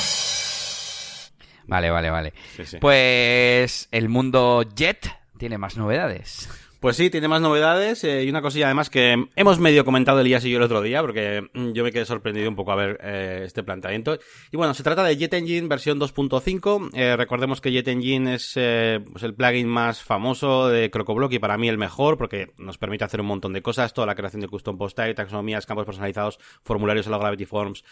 Vale, 1.68 1.90
vale, 1.90 2.10
vale. 2.10 2.34
Pues 2.80 3.90
el 3.92 4.08
mundo 4.08 4.64
Jet 4.64 5.14
tiene 5.38 5.58
más 5.58 5.76
novedades. 5.76 6.48
Pues 6.80 6.96
sí, 6.96 7.10
tiene 7.10 7.28
más 7.28 7.42
novedades 7.42 8.06
eh, 8.06 8.24
y 8.24 8.30
una 8.30 8.42
cosilla 8.42 8.68
además 8.68 8.90
que 8.90 9.28
hemos 9.36 9.60
medio 9.60 9.84
comentado 9.84 10.22
Elías 10.22 10.46
y 10.46 10.50
yo 10.50 10.60
el 10.60 10.64
otro 10.64 10.82
día 10.82 11.02
porque 11.02 11.50
mm, 11.54 11.74
yo 11.74 11.84
me 11.84 11.92
quedé 11.92 12.06
sorprendido 12.06 12.48
un 12.48 12.56
poco 12.56 12.72
a 12.72 12.76
ver 12.76 12.98
eh, 13.04 13.42
este 13.44 13.64
planteamiento. 13.64 14.18
Y 14.50 14.56
bueno, 14.56 14.74
se 14.74 14.82
trata 14.82 15.04
de 15.04 15.18
Jet 15.18 15.34
Engine 15.34 15.68
versión 15.68 16.00
2.5. 16.00 16.92
Eh, 16.94 17.18
recordemos 17.18 17.60
que 17.60 17.74
Jet 17.74 17.90
Engine 17.90 18.36
es 18.36 18.54
pues 18.54 19.24
el 19.24 19.34
plugin 19.34 19.68
más 19.68 20.02
famoso 20.02 20.70
de 20.70 20.90
CrocoBlock 20.90 21.34
y 21.34 21.40
para 21.40 21.58
mí 21.58 21.68
el 21.68 21.78
mejor 21.78 22.18
porque 22.18 22.54
nos 22.58 22.78
permite 22.78 23.04
hacer 23.04 23.20
un 23.20 23.28
montón 23.28 23.52
de 23.52 23.62
cosas, 23.62 23.94
toda 23.94 24.08
la 24.08 24.16
creación 24.16 24.40
de 24.40 24.48
custom 24.48 24.78
post 24.78 24.96
type, 24.96 25.16
taxonomías, 25.16 25.66
campos 25.66 25.86
personalizados, 25.86 26.40
formularios 26.64 27.08
a 27.08 27.10
la 27.10 27.18
Gravity 27.18 27.46
Forms, 27.46 27.84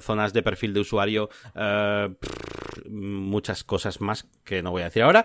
zonas 0.00 0.32
de 0.32 0.42
perfil 0.42 0.74
de 0.74 0.80
usuario, 0.80 1.28
muchas 2.90 3.62
cosas 3.62 4.00
más 4.00 4.26
que 4.42 4.60
no 4.60 4.72
voy 4.72 4.82
a 4.82 4.86
decir 4.86 5.04
ahora. 5.04 5.24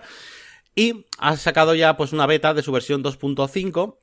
Y 0.78 1.06
ha 1.18 1.36
sacado 1.36 1.74
ya 1.74 1.96
pues 1.96 2.12
una 2.12 2.24
beta 2.26 2.54
de 2.54 2.62
su 2.62 2.70
versión 2.70 3.02
2.5 3.02 3.96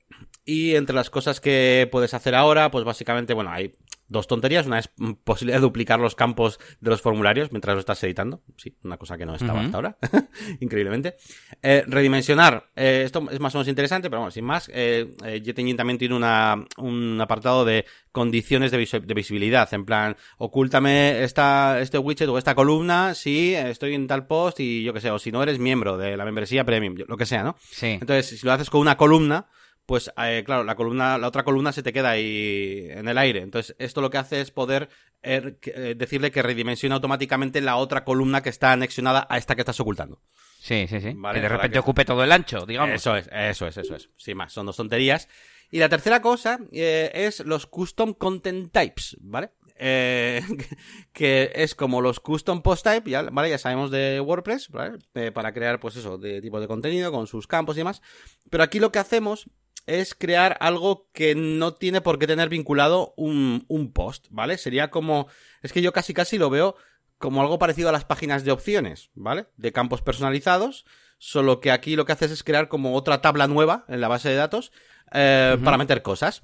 y 0.44 0.76
entre 0.76 0.94
las 0.94 1.10
cosas 1.10 1.40
que 1.40 1.88
puedes 1.90 2.14
hacer 2.14 2.36
ahora, 2.36 2.70
pues 2.70 2.84
básicamente, 2.84 3.34
bueno, 3.34 3.50
hay 3.50 3.78
dos 4.08 4.28
tonterías. 4.28 4.66
Una 4.66 4.80
es 4.80 4.90
posibilidad 5.24 5.58
de 5.58 5.62
duplicar 5.62 6.00
los 6.00 6.16
campos 6.16 6.60
de 6.80 6.90
los 6.90 7.02
formularios 7.02 7.52
mientras 7.52 7.76
lo 7.76 7.80
estás 7.80 8.04
editando. 8.04 8.42
Sí, 8.58 8.76
una 8.84 8.98
cosa 8.98 9.18
que 9.18 9.26
no 9.26 9.36
estaba 9.36 9.62
hasta 9.62 9.78
ahora. 9.78 9.98
Increíblemente. 10.60 11.16
Eh, 11.62 11.84
redimensionar. 11.88 12.70
Eh, 12.76 13.04
esto 13.06 13.28
es 13.32 13.40
más 13.40 13.54
o 13.56 13.60
menos 13.60 13.68
interesante, 13.68 14.10
pero 14.10 14.22
bueno, 14.22 14.32
sin 14.32 14.46
más. 14.46 14.70
Eh, 14.74 15.16
eh 15.24 15.76
también 15.76 15.98
tiene 15.98 16.16
una, 16.16 16.66
un 16.78 17.20
apartado 17.22 17.66
de 17.66 17.86
condiciones 18.12 18.72
de, 18.72 18.78
de, 18.78 19.14
visibilidad. 19.14 19.72
En 19.74 19.86
plan, 19.86 20.16
ocúltame 20.38 21.24
esta, 21.24 21.80
este 21.82 21.98
widget 21.98 22.30
o 22.30 22.38
esta 22.38 22.56
columna 22.56 23.14
si 23.14 23.54
estoy 23.54 23.94
en 23.96 24.08
tal 24.08 24.28
post 24.28 24.60
y 24.60 24.84
yo 24.84 24.94
que 24.94 25.02
sé, 25.02 25.12
o 25.12 25.20
si 25.20 25.32
no 25.32 25.44
eres 25.44 25.60
miembro 25.60 25.98
de 25.98 26.16
la 26.16 26.26
membresía 26.26 26.64
premium, 26.64 26.96
lo 27.08 27.18
que 27.18 27.26
sea, 27.26 27.44
¿no? 27.44 27.56
Sí. 27.60 27.98
Entonces, 28.00 28.40
si 28.40 28.46
lo 28.46 28.54
haces 28.54 28.70
con 28.70 28.82
una 28.82 28.98
columna, 28.98 29.48
pues 29.86 30.12
eh, 30.18 30.44
claro, 30.46 30.64
la 30.64 30.76
columna, 30.76 31.18
la 31.18 31.28
otra 31.28 31.44
columna 31.44 31.72
se 31.72 31.84
te 31.84 31.94
queda 31.94 32.12
ahí 32.12 32.88
en 32.90 33.08
el 33.08 33.18
aire. 33.18 33.42
Entonces, 33.42 33.76
esto 33.80 34.02
lo 34.02 34.10
que 34.10 34.18
hace 34.18 34.42
es 34.42 34.52
poder 34.52 34.90
er, 35.22 35.58
eh, 35.64 35.96
decirle 35.98 36.32
que 36.32 36.42
redimensiona 36.42 36.96
automáticamente 36.96 37.62
la 37.62 37.76
otra 37.78 38.04
columna 38.04 38.42
que 38.42 38.50
está 38.50 38.72
anexionada 38.72 39.28
a 39.30 39.38
esta 39.38 39.56
que 39.56 39.62
estás 39.62 39.80
ocultando. 39.80 40.22
Sí, 40.60 40.88
sí, 40.88 41.00
sí. 41.00 41.16
que 41.34 41.42
de 41.42 41.50
repente 41.50 41.78
ocupe 41.78 42.06
todo 42.06 42.24
el 42.24 42.32
ancho, 42.32 42.66
digamos. 42.66 42.96
Eso 42.96 43.16
es, 43.16 43.30
eso 43.32 43.68
es, 43.68 43.78
eso 43.78 43.96
es. 43.96 44.10
Sin 44.18 44.38
más, 44.38 44.52
son 44.52 44.66
dos 44.66 44.76
tonterías. 44.76 45.28
Y 45.70 45.80
la 45.80 45.90
tercera 45.90 46.22
cosa 46.22 46.60
eh, 46.72 47.12
es 47.14 47.46
los 47.46 47.68
custom 47.68 48.14
content 48.14 48.72
types, 48.72 49.18
¿vale? 49.22 49.52
Eh, 49.78 50.42
que 51.14 51.52
es 51.54 51.76
como 51.76 52.02
los 52.02 52.20
custom 52.20 52.62
post 52.62 52.84
type, 52.84 53.10
ya, 53.10 53.24
¿vale? 53.24 53.50
Ya 53.50 53.58
sabemos 53.58 53.92
de 53.92 54.20
WordPress, 54.22 54.70
¿vale? 54.70 54.98
Eh, 55.16 55.32
para 55.32 55.54
crear, 55.54 55.80
pues 55.80 55.98
eso, 55.98 56.18
de 56.18 56.42
tipo 56.42 56.60
de 56.60 56.68
contenido 56.68 57.12
con 57.12 57.28
sus 57.28 57.46
campos 57.46 57.76
y 57.76 57.80
demás. 57.80 58.02
Pero 58.50 58.64
aquí 58.64 58.80
lo 58.80 58.92
que 58.92 59.00
hacemos 59.00 59.50
es 59.88 60.16
crear 60.16 60.58
algo 60.60 61.10
que 61.14 61.36
no 61.36 61.74
tiene 61.74 62.02
por 62.02 62.20
qué 62.20 62.28
tener 62.28 62.50
vinculado 62.50 63.14
un, 63.18 63.66
un 63.68 63.92
post, 63.92 64.28
¿vale? 64.30 64.58
Sería 64.58 64.90
como, 64.90 65.28
es 65.62 65.72
que 65.72 65.82
yo 65.82 65.94
casi 65.94 66.14
casi 66.14 66.38
lo 66.38 66.50
veo 66.50 66.76
como 67.18 67.42
algo 67.42 67.60
parecido 67.60 67.90
a 67.90 67.92
las 67.92 68.06
páginas 68.06 68.44
de 68.44 68.52
opciones, 68.52 69.10
¿vale? 69.14 69.48
De 69.58 69.72
campos 69.72 70.02
personalizados, 70.02 70.86
solo 71.18 71.60
que 71.60 71.72
aquí 71.72 71.96
lo 71.96 72.06
que 72.06 72.12
haces 72.12 72.32
es 72.32 72.44
crear 72.44 72.68
como 72.68 72.96
otra 72.96 73.22
tabla 73.22 73.48
nueva 73.48 73.86
en 73.88 74.02
la 74.02 74.08
base 74.08 74.30
de 74.30 74.36
datos 74.36 74.72
eh, 75.14 75.58
para 75.64 75.78
meter 75.78 76.02
cosas. 76.02 76.42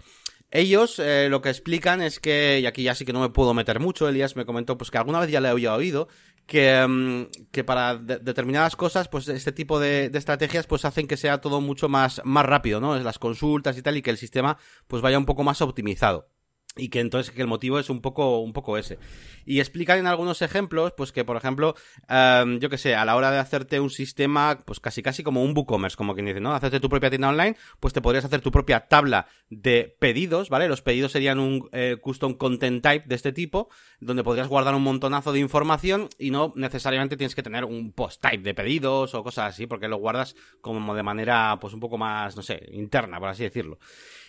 Ellos 0.52 1.00
eh, 1.00 1.28
lo 1.30 1.42
que 1.42 1.50
explican 1.50 2.02
es 2.02 2.20
que, 2.20 2.60
y 2.60 2.66
aquí 2.66 2.84
ya 2.84 2.94
sí 2.94 3.06
que 3.06 3.14
no 3.14 3.22
me 3.22 3.30
puedo 3.30 3.54
meter 3.54 3.80
mucho, 3.80 4.08
Elías 4.08 4.36
me 4.36 4.46
comentó 4.46 4.78
pues 4.78 4.92
que 4.92 4.98
alguna 4.98 5.20
vez 5.20 5.32
ya 5.32 5.40
le 5.40 5.48
había 5.48 5.74
oído, 5.74 6.10
que, 6.52 6.86
mm, 6.86 7.48
que 7.50 7.64
para 7.64 7.96
determinadas 7.96 8.76
cosas, 8.76 9.08
pues 9.08 9.30
este 9.30 9.54
tipo 9.54 9.80
de, 9.80 10.10
de, 10.10 10.20
estrategias 10.20 10.68
pues 10.68 10.84
hacen 10.84 11.08
que 11.08 11.16
sea 11.16 11.40
todo 11.40 11.62
mucho 11.62 11.88
más, 11.88 12.22
más 12.26 12.46
rápido, 12.46 12.82
¿no? 12.82 13.00
Las 13.00 13.20
consultas 13.20 13.78
y 13.78 13.82
tal, 13.82 13.96
y 13.96 14.02
que 14.02 14.10
el 14.10 14.18
sistema 14.18 14.58
pues 14.88 15.02
vaya 15.02 15.18
un 15.18 15.26
poco 15.26 15.44
más 15.44 15.62
optimizado 15.62 16.28
y 16.76 16.90
que 16.90 17.00
entonces 17.00 17.34
que 17.34 17.42
el 17.42 17.48
motivo 17.48 17.80
es 17.80 17.90
un 17.90 18.02
poco 18.02 18.40
un 18.40 18.52
poco 18.52 18.78
ese 18.78 18.98
y 19.46 19.60
explican 19.60 20.00
en 20.00 20.08
algunos 20.08 20.42
ejemplos 20.42 20.94
pues 20.96 21.12
que 21.12 21.26
por 21.26 21.38
ejemplo 21.38 21.76
um, 22.10 22.60
yo 22.60 22.70
que 22.70 22.78
sé 22.78 22.96
a 22.96 23.06
la 23.06 23.16
hora 23.16 23.32
de 23.32 23.40
hacerte 23.40 23.80
un 23.80 23.90
sistema 23.90 24.60
pues 24.66 24.80
casi 24.80 25.02
casi 25.02 25.24
como 25.24 25.44
un 25.44 25.56
WooCommerce 25.56 25.98
como 25.98 26.14
quien 26.14 26.26
dice 26.26 26.40
no 26.40 26.54
hacerte 26.54 26.80
tu 26.80 26.90
propia 26.90 27.10
tienda 27.10 27.30
online 27.30 27.56
pues 27.80 27.94
te 27.94 28.02
podrías 28.02 28.26
hacer 28.26 28.42
tu 28.42 28.52
propia 28.52 28.88
tabla 28.88 29.28
de 29.50 29.96
pedidos 30.00 30.50
vale 30.50 30.68
los 30.68 30.82
pedidos 30.82 31.12
serían 31.12 31.40
un 31.40 31.70
eh, 31.72 31.98
custom 32.02 32.34
content 32.34 32.84
type 32.84 33.06
de 33.08 33.16
este 33.16 33.32
tipo 33.32 33.70
donde 34.00 34.24
podrías 34.24 34.48
guardar 34.48 34.76
un 34.76 34.84
montonazo 34.84 35.32
de 35.32 35.40
información 35.40 36.10
y 36.18 36.32
no 36.32 36.54
necesariamente 36.56 37.18
tienes 37.18 37.36
que 37.36 37.44
tener 37.44 37.66
un 37.66 37.92
post 37.92 38.22
type 38.22 38.44
de 38.44 38.54
pedidos 38.54 39.14
o 39.14 39.24
cosas 39.24 39.54
así 39.54 39.68
porque 39.68 39.88
lo 39.88 39.98
guardas 39.98 40.36
como 40.62 40.96
de 40.96 41.04
manera 41.04 41.58
pues 41.60 41.74
un 41.74 41.80
poco 41.80 41.98
más 41.98 42.36
no 42.36 42.42
sé 42.42 42.70
interna 42.72 43.20
por 43.20 43.30
así 43.30 43.44
decirlo. 43.44 43.80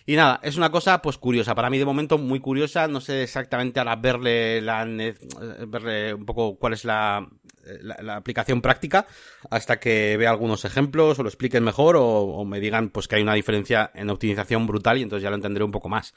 Y 0.05 0.17
nada, 0.17 0.41
es 0.43 0.57
una 0.57 0.69
cosa 0.69 1.01
pues 1.01 1.17
curiosa, 1.17 1.55
para 1.55 1.69
mí 1.69 1.77
de 1.77 1.85
momento 1.85 2.17
muy 2.17 2.41
curiosa, 2.41 2.89
no 2.89 2.99
sé 2.99 3.23
exactamente 3.23 3.79
ahora 3.79 3.95
verle 3.95 4.61
la 4.61 4.81
verle 5.67 6.13
un 6.13 6.25
poco 6.25 6.57
cuál 6.57 6.73
es 6.73 6.85
la, 6.85 7.27
la, 7.81 8.15
aplicación 8.15 8.61
práctica 8.61 9.07
hasta 9.49 9.79
que 9.79 10.17
vea 10.17 10.29
algunos 10.29 10.65
ejemplos 10.65 11.19
o 11.19 11.23
lo 11.23 11.29
expliquen 11.29 11.63
mejor 11.63 11.95
o, 11.97 12.43
me 12.45 12.59
digan 12.59 12.89
pues 12.89 13.07
que 13.07 13.15
hay 13.15 13.21
una 13.21 13.33
diferencia 13.33 13.91
en 13.93 14.09
optimización 14.09 14.67
brutal 14.67 14.97
y 14.97 15.03
entonces 15.03 15.23
ya 15.23 15.29
lo 15.29 15.35
entenderé 15.35 15.65
un 15.65 15.71
poco 15.71 15.89
más. 15.89 16.13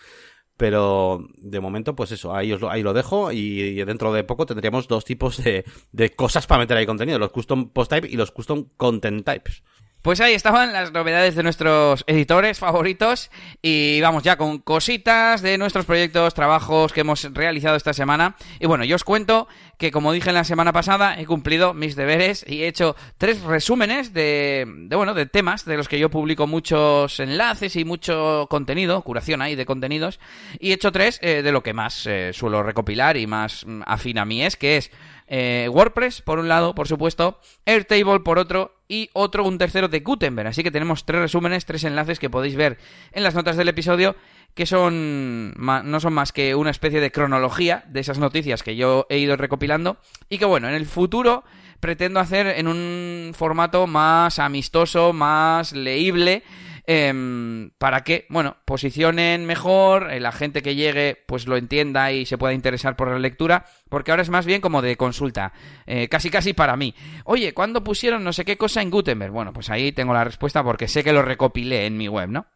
Pero 0.56 1.26
de 1.36 1.60
momento, 1.60 1.94
pues 1.94 2.12
eso, 2.12 2.34
ahí, 2.34 2.50
os 2.50 2.62
lo, 2.62 2.70
ahí 2.70 2.82
lo 2.82 2.94
dejo 2.94 3.30
y, 3.30 3.74
dentro 3.84 4.12
de 4.12 4.24
poco 4.24 4.46
tendríamos 4.46 4.88
dos 4.88 5.04
tipos 5.04 5.42
de, 5.42 5.64
de 5.92 6.10
cosas 6.10 6.46
para 6.46 6.60
meter 6.60 6.78
ahí 6.78 6.86
contenido, 6.86 7.18
los 7.18 7.30
custom 7.30 7.70
post 7.70 7.90
type 7.90 8.08
y 8.08 8.16
los 8.16 8.30
custom 8.30 8.68
content 8.76 9.24
types. 9.24 9.62
Pues 10.06 10.20
ahí 10.20 10.34
estaban 10.34 10.72
las 10.72 10.92
novedades 10.92 11.34
de 11.34 11.42
nuestros 11.42 12.04
editores 12.06 12.60
favoritos 12.60 13.28
y 13.60 14.00
vamos 14.00 14.22
ya 14.22 14.36
con 14.36 14.58
cositas 14.58 15.42
de 15.42 15.58
nuestros 15.58 15.84
proyectos, 15.84 16.32
trabajos 16.32 16.92
que 16.92 17.00
hemos 17.00 17.24
realizado 17.34 17.74
esta 17.74 17.92
semana. 17.92 18.36
Y 18.60 18.66
bueno, 18.66 18.84
yo 18.84 18.94
os 18.94 19.02
cuento 19.02 19.48
que 19.78 19.90
como 19.90 20.12
dije 20.12 20.28
en 20.28 20.36
la 20.36 20.44
semana 20.44 20.72
pasada, 20.72 21.20
he 21.20 21.26
cumplido 21.26 21.74
mis 21.74 21.96
deberes 21.96 22.44
y 22.46 22.62
he 22.62 22.68
hecho 22.68 22.94
tres 23.18 23.42
resúmenes 23.42 24.14
de, 24.14 24.64
de 24.66 24.94
bueno, 24.94 25.12
de 25.12 25.26
temas 25.26 25.64
de 25.64 25.76
los 25.76 25.88
que 25.88 25.98
yo 25.98 26.08
publico 26.08 26.46
muchos 26.46 27.18
enlaces 27.18 27.74
y 27.74 27.84
mucho 27.84 28.46
contenido, 28.48 29.02
curación 29.02 29.42
ahí 29.42 29.56
de 29.56 29.66
contenidos, 29.66 30.20
y 30.60 30.70
he 30.70 30.74
hecho 30.74 30.92
tres 30.92 31.18
eh, 31.20 31.42
de 31.42 31.50
lo 31.50 31.64
que 31.64 31.74
más 31.74 32.06
eh, 32.06 32.32
suelo 32.32 32.62
recopilar 32.62 33.16
y 33.16 33.26
más 33.26 33.66
mm, 33.66 33.82
afín 33.84 34.18
a 34.18 34.24
mí 34.24 34.42
es, 34.42 34.56
que 34.56 34.76
es 34.76 34.92
eh, 35.26 35.68
WordPress, 35.72 36.22
por 36.22 36.38
un 36.38 36.48
lado, 36.48 36.74
por 36.74 36.88
supuesto, 36.88 37.40
Airtable 37.64 38.20
por 38.20 38.38
otro, 38.38 38.76
y 38.88 39.10
otro, 39.12 39.44
un 39.44 39.58
tercero 39.58 39.88
de 39.88 40.00
Gutenberg. 40.00 40.48
Así 40.48 40.62
que 40.62 40.70
tenemos 40.70 41.04
tres 41.04 41.20
resúmenes, 41.20 41.66
tres 41.66 41.84
enlaces 41.84 42.18
que 42.18 42.30
podéis 42.30 42.56
ver 42.56 42.78
en 43.12 43.22
las 43.22 43.34
notas 43.34 43.56
del 43.56 43.68
episodio, 43.68 44.16
que 44.54 44.66
son 44.66 45.52
no 45.56 46.00
son 46.00 46.12
más 46.14 46.32
que 46.32 46.54
una 46.54 46.70
especie 46.70 47.00
de 47.00 47.10
cronología 47.12 47.84
de 47.88 48.00
esas 48.00 48.18
noticias 48.18 48.62
que 48.62 48.76
yo 48.76 49.06
he 49.10 49.18
ido 49.18 49.36
recopilando, 49.36 49.98
y 50.28 50.38
que 50.38 50.44
bueno, 50.44 50.68
en 50.68 50.74
el 50.74 50.86
futuro 50.86 51.44
pretendo 51.80 52.20
hacer 52.20 52.46
en 52.46 52.68
un 52.68 53.32
formato 53.34 53.86
más 53.86 54.38
amistoso, 54.38 55.12
más 55.12 55.72
leíble, 55.72 56.42
eh, 56.86 57.70
para 57.78 58.04
que, 58.04 58.26
bueno, 58.28 58.56
posicionen 58.64 59.44
mejor, 59.44 60.12
eh, 60.12 60.20
la 60.20 60.32
gente 60.32 60.62
que 60.62 60.74
llegue 60.74 61.22
pues 61.26 61.46
lo 61.46 61.56
entienda 61.56 62.12
y 62.12 62.26
se 62.26 62.38
pueda 62.38 62.54
interesar 62.54 62.96
por 62.96 63.08
la 63.08 63.18
lectura, 63.18 63.66
porque 63.88 64.10
ahora 64.10 64.22
es 64.22 64.30
más 64.30 64.46
bien 64.46 64.60
como 64.60 64.82
de 64.82 64.96
consulta, 64.96 65.52
eh, 65.86 66.08
casi 66.08 66.30
casi 66.30 66.52
para 66.52 66.76
mí. 66.76 66.94
Oye, 67.24 67.54
¿cuándo 67.54 67.82
pusieron 67.82 68.24
no 68.24 68.32
sé 68.32 68.44
qué 68.44 68.56
cosa 68.56 68.82
en 68.82 68.90
Gutenberg? 68.90 69.32
Bueno, 69.32 69.52
pues 69.52 69.70
ahí 69.70 69.92
tengo 69.92 70.12
la 70.14 70.24
respuesta 70.24 70.62
porque 70.62 70.88
sé 70.88 71.02
que 71.02 71.12
lo 71.12 71.22
recopilé 71.22 71.86
en 71.86 71.96
mi 71.96 72.08
web, 72.08 72.28
¿no? 72.28 72.46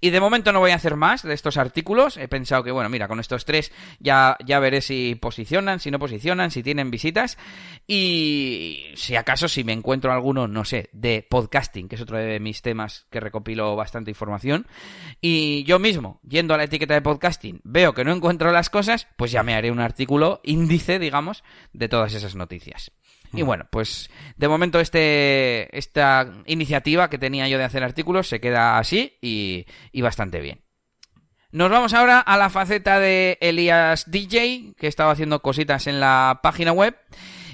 Y 0.00 0.10
de 0.10 0.20
momento 0.20 0.52
no 0.52 0.60
voy 0.60 0.72
a 0.72 0.76
hacer 0.76 0.96
más 0.96 1.22
de 1.22 1.34
estos 1.34 1.56
artículos. 1.56 2.16
He 2.16 2.28
pensado 2.28 2.62
que, 2.62 2.70
bueno, 2.70 2.88
mira, 2.88 3.08
con 3.08 3.20
estos 3.20 3.44
tres 3.44 3.72
ya, 3.98 4.36
ya 4.44 4.58
veré 4.58 4.80
si 4.80 5.14
posicionan, 5.14 5.80
si 5.80 5.90
no 5.90 5.98
posicionan, 5.98 6.50
si 6.50 6.62
tienen 6.62 6.90
visitas. 6.90 7.38
Y 7.86 8.86
si 8.94 9.16
acaso, 9.16 9.48
si 9.48 9.64
me 9.64 9.72
encuentro 9.72 10.12
alguno, 10.12 10.48
no 10.48 10.64
sé, 10.64 10.88
de 10.92 11.26
podcasting, 11.28 11.88
que 11.88 11.96
es 11.96 12.00
otro 12.00 12.18
de 12.18 12.40
mis 12.40 12.62
temas 12.62 13.06
que 13.10 13.20
recopilo 13.20 13.76
bastante 13.76 14.10
información. 14.10 14.66
Y 15.20 15.64
yo 15.64 15.78
mismo, 15.78 16.20
yendo 16.26 16.54
a 16.54 16.56
la 16.56 16.64
etiqueta 16.64 16.94
de 16.94 17.02
podcasting, 17.02 17.60
veo 17.64 17.94
que 17.94 18.04
no 18.04 18.12
encuentro 18.12 18.52
las 18.52 18.70
cosas, 18.70 19.08
pues 19.16 19.32
ya 19.32 19.42
me 19.42 19.54
haré 19.54 19.70
un 19.70 19.80
artículo 19.80 20.40
índice, 20.44 20.98
digamos, 20.98 21.44
de 21.72 21.88
todas 21.88 22.14
esas 22.14 22.34
noticias. 22.34 22.92
Y 23.34 23.42
bueno, 23.42 23.66
pues 23.70 24.10
de 24.36 24.48
momento 24.48 24.80
este, 24.80 25.76
esta 25.76 26.32
iniciativa 26.46 27.10
que 27.10 27.18
tenía 27.18 27.48
yo 27.48 27.58
de 27.58 27.64
hacer 27.64 27.82
artículos 27.82 28.28
se 28.28 28.40
queda 28.40 28.78
así 28.78 29.18
y, 29.20 29.66
y 29.92 30.02
bastante 30.02 30.40
bien. 30.40 30.64
Nos 31.50 31.70
vamos 31.70 31.94
ahora 31.94 32.18
a 32.18 32.36
la 32.36 32.50
faceta 32.50 32.98
de 32.98 33.38
Elias 33.40 34.10
DJ, 34.10 34.74
que 34.76 34.88
estaba 34.88 35.12
haciendo 35.12 35.40
cositas 35.40 35.86
en 35.86 36.00
la 36.00 36.40
página 36.42 36.72
web. 36.72 36.96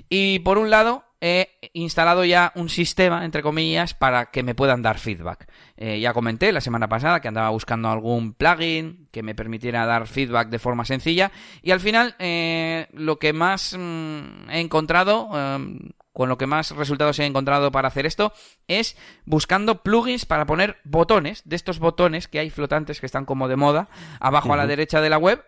Y 0.08 0.38
por 0.38 0.56
un 0.56 0.70
lado, 0.70 1.04
he 1.20 1.70
instalado 1.74 2.24
ya 2.24 2.52
un 2.54 2.68
sistema, 2.68 3.24
entre 3.24 3.42
comillas, 3.42 3.94
para 3.94 4.26
que 4.26 4.42
me 4.42 4.54
puedan 4.54 4.82
dar 4.82 4.98
feedback. 4.98 5.46
Eh, 5.76 6.00
ya 6.00 6.12
comenté 6.14 6.50
la 6.52 6.60
semana 6.60 6.88
pasada 6.88 7.20
que 7.20 7.28
andaba 7.28 7.50
buscando 7.50 7.88
algún 7.88 8.32
plugin 8.32 9.06
que 9.10 9.22
me 9.22 9.34
permitiera 9.34 9.86
dar 9.86 10.06
feedback 10.06 10.48
de 10.48 10.58
forma 10.58 10.84
sencilla. 10.84 11.30
Y 11.62 11.72
al 11.72 11.80
final, 11.80 12.14
eh, 12.18 12.86
lo 12.92 13.18
que 13.18 13.32
más 13.32 13.76
mm, 13.78 14.50
he 14.50 14.60
encontrado, 14.60 15.30
em, 15.34 15.90
con 16.12 16.28
lo 16.28 16.38
que 16.38 16.46
más 16.46 16.70
resultados 16.72 17.18
he 17.18 17.26
encontrado 17.26 17.70
para 17.70 17.88
hacer 17.88 18.06
esto, 18.06 18.32
es 18.66 18.96
buscando 19.24 19.82
plugins 19.82 20.26
para 20.26 20.46
poner 20.46 20.78
botones, 20.84 21.42
de 21.44 21.56
estos 21.56 21.78
botones 21.78 22.28
que 22.28 22.40
hay 22.40 22.50
flotantes 22.50 23.00
que 23.00 23.06
están 23.06 23.24
como 23.24 23.46
de 23.46 23.56
moda, 23.56 23.88
abajo 24.20 24.52
a 24.52 24.56
la 24.56 24.66
derecha 24.66 25.00
de 25.00 25.10
la 25.10 25.18
web. 25.18 25.44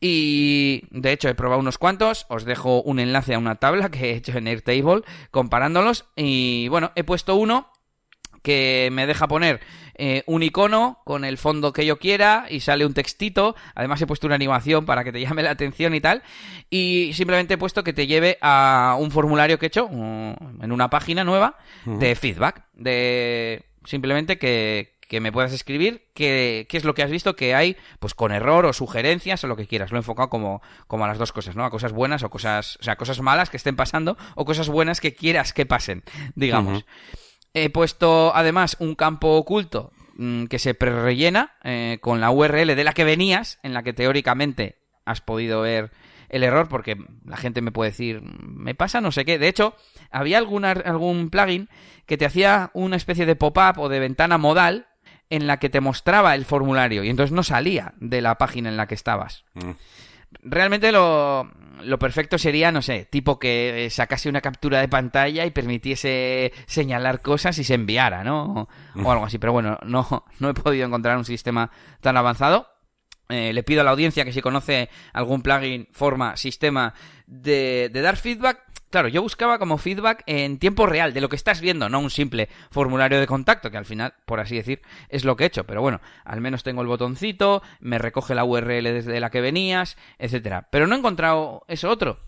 Y 0.00 0.82
de 0.90 1.12
hecho 1.12 1.28
he 1.28 1.34
probado 1.34 1.60
unos 1.60 1.78
cuantos, 1.78 2.26
os 2.28 2.44
dejo 2.44 2.82
un 2.82 2.98
enlace 2.98 3.34
a 3.34 3.38
una 3.38 3.56
tabla 3.56 3.90
que 3.90 4.10
he 4.10 4.16
hecho 4.16 4.36
en 4.36 4.48
Airtable 4.48 5.02
comparándolos. 5.30 6.06
Y 6.16 6.68
bueno, 6.68 6.92
he 6.94 7.04
puesto 7.04 7.36
uno 7.36 7.70
que 8.42 8.90
me 8.92 9.06
deja 9.06 9.26
poner 9.26 9.60
eh, 9.96 10.22
un 10.26 10.42
icono 10.42 11.00
con 11.04 11.24
el 11.24 11.38
fondo 11.38 11.72
que 11.72 11.86
yo 11.86 11.98
quiera 11.98 12.46
y 12.50 12.60
sale 12.60 12.84
un 12.84 12.92
textito. 12.92 13.56
Además 13.74 14.02
he 14.02 14.06
puesto 14.06 14.26
una 14.26 14.36
animación 14.36 14.84
para 14.84 15.04
que 15.04 15.12
te 15.12 15.20
llame 15.20 15.42
la 15.42 15.50
atención 15.50 15.94
y 15.94 16.00
tal. 16.00 16.22
Y 16.68 17.12
simplemente 17.14 17.54
he 17.54 17.58
puesto 17.58 17.84
que 17.84 17.92
te 17.92 18.06
lleve 18.06 18.36
a 18.42 18.96
un 18.98 19.10
formulario 19.10 19.58
que 19.58 19.66
he 19.66 19.68
hecho 19.68 19.88
en 19.90 20.72
una 20.72 20.90
página 20.90 21.24
nueva 21.24 21.56
de 21.86 22.14
feedback. 22.14 22.64
De 22.74 23.64
simplemente 23.84 24.38
que, 24.38 24.93
que 25.14 25.20
me 25.20 25.30
puedas 25.30 25.52
escribir 25.52 26.08
qué, 26.12 26.66
qué, 26.68 26.76
es 26.76 26.82
lo 26.82 26.92
que 26.92 27.04
has 27.04 27.10
visto 27.10 27.36
que 27.36 27.54
hay, 27.54 27.76
pues 28.00 28.14
con 28.14 28.32
error 28.32 28.66
o 28.66 28.72
sugerencias 28.72 29.44
o 29.44 29.46
lo 29.46 29.54
que 29.54 29.68
quieras. 29.68 29.92
Lo 29.92 29.96
he 29.96 30.00
enfocado 30.00 30.28
como, 30.28 30.60
como 30.88 31.04
a 31.04 31.08
las 31.08 31.18
dos 31.18 31.30
cosas, 31.30 31.54
¿no? 31.54 31.64
A 31.64 31.70
cosas 31.70 31.92
buenas 31.92 32.24
o 32.24 32.30
cosas, 32.30 32.78
o 32.80 32.82
sea, 32.82 32.96
cosas 32.96 33.20
malas 33.20 33.48
que 33.48 33.56
estén 33.56 33.76
pasando 33.76 34.16
o 34.34 34.44
cosas 34.44 34.68
buenas 34.68 35.00
que 35.00 35.14
quieras 35.14 35.52
que 35.52 35.66
pasen, 35.66 36.02
digamos. 36.34 36.84
He 37.52 37.70
puesto 37.70 38.34
además 38.34 38.76
un 38.80 38.96
campo 38.96 39.36
oculto 39.36 39.92
mm, 40.16 40.46
que 40.46 40.58
se 40.58 40.74
prerellena 40.74 41.54
eh, 41.62 41.98
con 42.00 42.20
la 42.20 42.32
URL 42.32 42.74
de 42.74 42.84
la 42.84 42.92
que 42.92 43.04
venías, 43.04 43.60
en 43.62 43.72
la 43.72 43.84
que 43.84 43.92
teóricamente 43.92 44.80
has 45.04 45.20
podido 45.20 45.60
ver 45.60 45.92
el 46.28 46.42
error, 46.42 46.68
porque 46.68 46.96
la 47.24 47.36
gente 47.36 47.62
me 47.62 47.70
puede 47.70 47.92
decir, 47.92 48.20
me 48.22 48.74
pasa 48.74 49.00
no 49.00 49.12
sé 49.12 49.24
qué. 49.24 49.38
De 49.38 49.46
hecho, 49.46 49.76
había 50.10 50.38
algún 50.38 51.30
plugin 51.30 51.68
que 52.06 52.16
te 52.16 52.26
hacía 52.26 52.70
una 52.74 52.96
especie 52.96 53.26
de 53.26 53.36
pop-up 53.36 53.78
o 53.78 53.88
de 53.88 54.00
ventana 54.00 54.38
modal 54.38 54.88
en 55.30 55.46
la 55.46 55.58
que 55.58 55.70
te 55.70 55.80
mostraba 55.80 56.34
el 56.34 56.44
formulario 56.44 57.04
y 57.04 57.10
entonces 57.10 57.32
no 57.32 57.42
salía 57.42 57.94
de 57.98 58.20
la 58.20 58.36
página 58.36 58.68
en 58.68 58.76
la 58.76 58.86
que 58.86 58.94
estabas. 58.94 59.44
Mm. 59.54 59.70
Realmente 60.42 60.90
lo, 60.90 61.50
lo 61.82 61.98
perfecto 61.98 62.38
sería, 62.38 62.72
no 62.72 62.82
sé, 62.82 63.06
tipo 63.10 63.38
que 63.38 63.88
sacase 63.90 64.28
una 64.28 64.40
captura 64.40 64.80
de 64.80 64.88
pantalla 64.88 65.46
y 65.46 65.50
permitiese 65.50 66.52
señalar 66.66 67.20
cosas 67.20 67.58
y 67.58 67.64
se 67.64 67.74
enviara, 67.74 68.24
¿no? 68.24 68.68
O 68.96 69.12
algo 69.12 69.26
así. 69.26 69.38
Pero 69.38 69.52
bueno, 69.52 69.78
no, 69.84 70.24
no 70.38 70.48
he 70.48 70.54
podido 70.54 70.86
encontrar 70.86 71.16
un 71.16 71.24
sistema 71.24 71.70
tan 72.00 72.16
avanzado. 72.16 72.68
Eh, 73.28 73.52
le 73.54 73.62
pido 73.62 73.80
a 73.80 73.84
la 73.84 73.90
audiencia 73.90 74.24
que 74.24 74.32
si 74.32 74.42
conoce 74.42 74.90
algún 75.12 75.40
plugin, 75.40 75.88
forma, 75.92 76.36
sistema 76.36 76.92
de, 77.26 77.90
de 77.92 78.00
dar 78.02 78.16
feedback, 78.16 78.64
Claro, 78.94 79.08
yo 79.08 79.22
buscaba 79.22 79.58
como 79.58 79.76
feedback 79.76 80.22
en 80.26 80.60
tiempo 80.60 80.86
real 80.86 81.12
de 81.12 81.20
lo 81.20 81.28
que 81.28 81.34
estás 81.34 81.60
viendo, 81.60 81.88
no 81.88 81.98
un 81.98 82.10
simple 82.10 82.48
formulario 82.70 83.18
de 83.18 83.26
contacto, 83.26 83.68
que 83.72 83.76
al 83.76 83.86
final, 83.86 84.14
por 84.24 84.38
así 84.38 84.54
decir, 84.54 84.82
es 85.08 85.24
lo 85.24 85.34
que 85.34 85.42
he 85.42 85.46
hecho. 85.48 85.64
Pero 85.64 85.82
bueno, 85.82 86.00
al 86.24 86.40
menos 86.40 86.62
tengo 86.62 86.80
el 86.80 86.86
botoncito, 86.86 87.60
me 87.80 87.98
recoge 87.98 88.36
la 88.36 88.44
URL 88.44 88.84
desde 88.84 89.18
la 89.18 89.30
que 89.30 89.40
venías, 89.40 89.96
etcétera. 90.20 90.68
Pero 90.70 90.86
no 90.86 90.94
he 90.94 90.98
encontrado 90.98 91.64
eso 91.66 91.90
otro. 91.90 92.20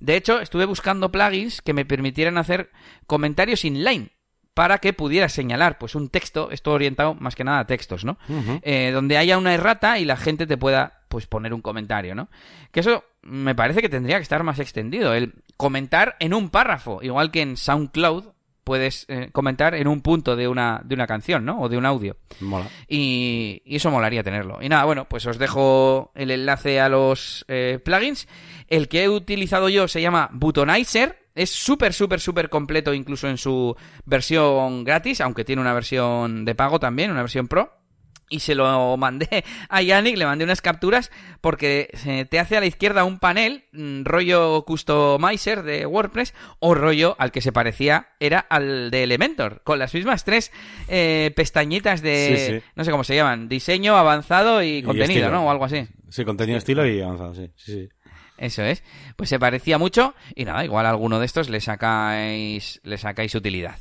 De 0.00 0.16
hecho, 0.16 0.40
estuve 0.40 0.64
buscando 0.64 1.12
plugins 1.12 1.60
que 1.60 1.74
me 1.74 1.84
permitieran 1.84 2.38
hacer 2.38 2.70
comentarios 3.06 3.66
inline 3.66 4.10
para 4.54 4.78
que 4.78 4.94
pudiera 4.94 5.28
señalar 5.28 5.76
pues 5.76 5.94
un 5.94 6.08
texto, 6.08 6.50
esto 6.52 6.72
orientado 6.72 7.14
más 7.16 7.34
que 7.34 7.44
nada 7.44 7.58
a 7.58 7.66
textos, 7.66 8.06
¿no? 8.06 8.16
Eh, 8.62 8.92
donde 8.94 9.18
haya 9.18 9.36
una 9.36 9.52
errata 9.52 9.98
y 9.98 10.06
la 10.06 10.16
gente 10.16 10.46
te 10.46 10.56
pueda 10.56 11.03
pues 11.14 11.28
poner 11.28 11.54
un 11.54 11.62
comentario, 11.62 12.16
¿no? 12.16 12.28
Que 12.72 12.80
eso 12.80 13.04
me 13.22 13.54
parece 13.54 13.80
que 13.80 13.88
tendría 13.88 14.16
que 14.16 14.24
estar 14.24 14.42
más 14.42 14.58
extendido, 14.58 15.14
el 15.14 15.32
comentar 15.56 16.16
en 16.18 16.34
un 16.34 16.50
párrafo, 16.50 16.98
igual 17.04 17.30
que 17.30 17.40
en 17.40 17.56
SoundCloud 17.56 18.24
puedes 18.64 19.06
eh, 19.06 19.28
comentar 19.30 19.76
en 19.76 19.86
un 19.86 20.00
punto 20.00 20.34
de 20.34 20.48
una, 20.48 20.80
de 20.84 20.96
una 20.96 21.06
canción, 21.06 21.44
¿no? 21.44 21.60
O 21.60 21.68
de 21.68 21.76
un 21.76 21.86
audio. 21.86 22.16
Mola. 22.40 22.66
Y, 22.88 23.62
y 23.64 23.76
eso 23.76 23.92
molaría 23.92 24.24
tenerlo. 24.24 24.58
Y 24.60 24.68
nada, 24.68 24.86
bueno, 24.86 25.04
pues 25.08 25.24
os 25.26 25.38
dejo 25.38 26.10
el 26.16 26.32
enlace 26.32 26.80
a 26.80 26.88
los 26.88 27.44
eh, 27.46 27.78
plugins. 27.84 28.26
El 28.66 28.88
que 28.88 29.04
he 29.04 29.08
utilizado 29.08 29.68
yo 29.68 29.86
se 29.86 30.02
llama 30.02 30.30
Buttonizer. 30.32 31.16
Es 31.36 31.50
súper, 31.50 31.92
súper, 31.92 32.18
súper 32.18 32.48
completo 32.48 32.92
incluso 32.92 33.28
en 33.28 33.38
su 33.38 33.76
versión 34.04 34.82
gratis, 34.82 35.20
aunque 35.20 35.44
tiene 35.44 35.62
una 35.62 35.74
versión 35.74 36.44
de 36.44 36.56
pago 36.56 36.80
también, 36.80 37.12
una 37.12 37.22
versión 37.22 37.46
pro. 37.46 37.83
Y 38.30 38.40
se 38.40 38.54
lo 38.54 38.96
mandé 38.96 39.44
a 39.68 39.82
Yannick, 39.82 40.16
le 40.16 40.24
mandé 40.24 40.44
unas 40.44 40.62
capturas 40.62 41.10
porque 41.40 41.90
se 41.94 42.24
te 42.24 42.38
hace 42.38 42.56
a 42.56 42.60
la 42.60 42.66
izquierda 42.66 43.04
un 43.04 43.18
panel, 43.18 43.64
mm, 43.72 44.04
rollo 44.04 44.64
customizer 44.64 45.62
de 45.62 45.86
WordPress, 45.86 46.34
o 46.58 46.74
rollo 46.74 47.16
al 47.18 47.32
que 47.32 47.40
se 47.40 47.52
parecía 47.52 48.08
era 48.20 48.38
al 48.38 48.90
de 48.90 49.02
Elementor, 49.02 49.62
con 49.64 49.78
las 49.78 49.92
mismas 49.94 50.24
tres 50.24 50.52
eh, 50.88 51.32
pestañitas 51.36 52.02
de, 52.02 52.36
Sí, 52.36 52.54
sí. 52.54 52.66
no 52.74 52.84
sé 52.84 52.90
cómo 52.90 53.04
se 53.04 53.14
llaman, 53.14 53.48
diseño, 53.48 53.96
avanzado 53.96 54.62
y, 54.62 54.82
contenido, 54.82 55.26
estilo. 55.26 55.30
¿no? 55.30 55.46
O 55.46 55.50
algo 55.50 55.64
así. 55.64 55.86
Sí, 56.08 56.24
contenido, 56.24 56.58
estilo 56.58 56.86
y 56.86 57.00
avanzado, 57.00 57.34
sí. 57.34 57.50
sí, 57.56 57.72
sí. 57.72 57.88
Eso 58.36 58.62
es. 58.62 58.82
Pues 59.16 59.28
se 59.28 59.38
parecía 59.38 59.78
mucho 59.78 60.14
y 60.34 60.44
nada, 60.44 60.64
igual 60.64 60.86
a 60.86 60.90
alguno 60.90 61.20
de 61.20 61.26
estos 61.26 61.48
le 61.48 61.60
sacáis, 61.60 62.80
le 62.82 62.98
sacáis 62.98 63.34
utilidad. 63.34 63.78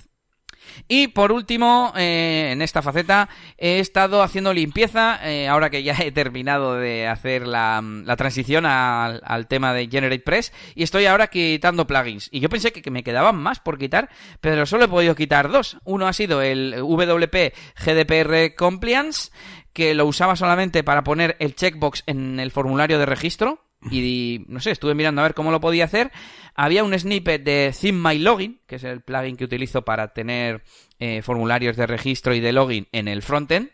Y 0.88 1.08
por 1.08 1.32
último, 1.32 1.94
eh, 1.96 2.50
en 2.52 2.62
esta 2.62 2.82
faceta 2.82 3.30
he 3.58 3.80
estado 3.80 4.22
haciendo 4.24 4.54
limpieza, 4.54 5.20
eh, 5.24 5.48
ahora 5.48 5.70
que 5.70 5.84
ya 5.84 5.96
he 6.00 6.12
terminado 6.12 6.76
de 6.76 7.08
hacer 7.08 7.48
la, 7.48 7.82
transición 8.18 8.66
al, 8.66 9.22
al 9.24 9.48
tema 9.48 9.74
de 9.74 9.88
GeneratePress, 9.88 10.54
y 10.76 10.84
estoy 10.84 11.06
ahora 11.06 11.28
quitando 11.28 11.88
plugins. 11.88 12.30
Y 12.32 12.40
yo 12.40 12.50
pensé 12.50 12.72
que, 12.72 12.82
que 12.82 12.92
me 12.92 13.04
quedaban 13.04 13.36
más 13.36 13.60
por 13.60 13.78
quitar, 13.78 14.10
pero 14.42 14.66
solo 14.66 14.86
he 14.86 14.90
podido 14.90 15.16
quitar 15.16 15.50
dos. 15.50 15.78
Uno 15.84 16.08
ha 16.08 16.14
sido 16.14 16.42
el 16.42 16.76
WP 16.80 17.54
GDPR 17.78 18.56
Compliance, 18.56 19.32
que 19.74 19.94
lo 19.94 20.06
usaba 20.06 20.36
solamente 20.36 20.84
para 20.84 21.04
poner 21.04 21.36
el 21.40 21.56
checkbox 21.56 22.04
en 22.06 22.40
el 22.40 22.52
formulario 22.52 23.00
de 23.00 23.06
registro. 23.06 23.60
Y 23.92 24.46
no 24.48 24.60
sé, 24.60 24.72
estuve 24.72 24.96
mirando 24.96 25.22
a 25.22 25.24
ver 25.24 25.34
cómo 25.34 25.52
lo 25.52 25.60
podía 25.60 25.86
hacer. 25.86 26.12
Había 26.56 26.84
un 26.84 26.98
snippet 26.98 27.44
de 27.44 27.74
My 27.92 28.20
Login, 28.20 28.60
que 28.68 28.76
es 28.76 28.84
el 28.84 29.02
plugin 29.02 29.36
que 29.36 29.46
utilizo 29.46 29.84
para 29.84 30.14
tener 30.14 30.64
eh, 31.00 31.22
formularios 31.24 31.76
de 31.76 31.88
registro 31.88 32.36
y 32.36 32.40
de 32.40 32.54
login 32.54 32.88
en 32.92 33.08
el 33.08 33.24
frontend. 33.24 33.72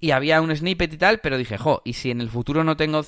Y 0.00 0.12
había 0.12 0.40
un 0.40 0.54
snippet 0.54 0.94
y 0.94 0.96
tal, 0.96 1.20
pero 1.20 1.36
dije, 1.36 1.58
jo, 1.58 1.82
¿y 1.84 1.92
si 1.92 2.10
en 2.10 2.20
el 2.20 2.30
futuro 2.30 2.64
no 2.64 2.76
tengo 2.76 3.02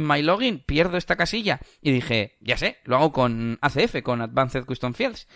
My 0.00 0.22
Login? 0.22 0.58
¿Pierdo 0.58 0.96
esta 0.96 1.16
casilla? 1.16 1.60
Y 1.80 1.92
dije, 1.92 2.36
ya 2.40 2.58
sé, 2.58 2.78
lo 2.84 2.96
hago 2.96 3.12
con 3.12 3.58
ACF, 3.62 4.02
con 4.02 4.20
Advanced 4.20 4.64
Custom 4.64 4.92
Fields. 4.92 5.28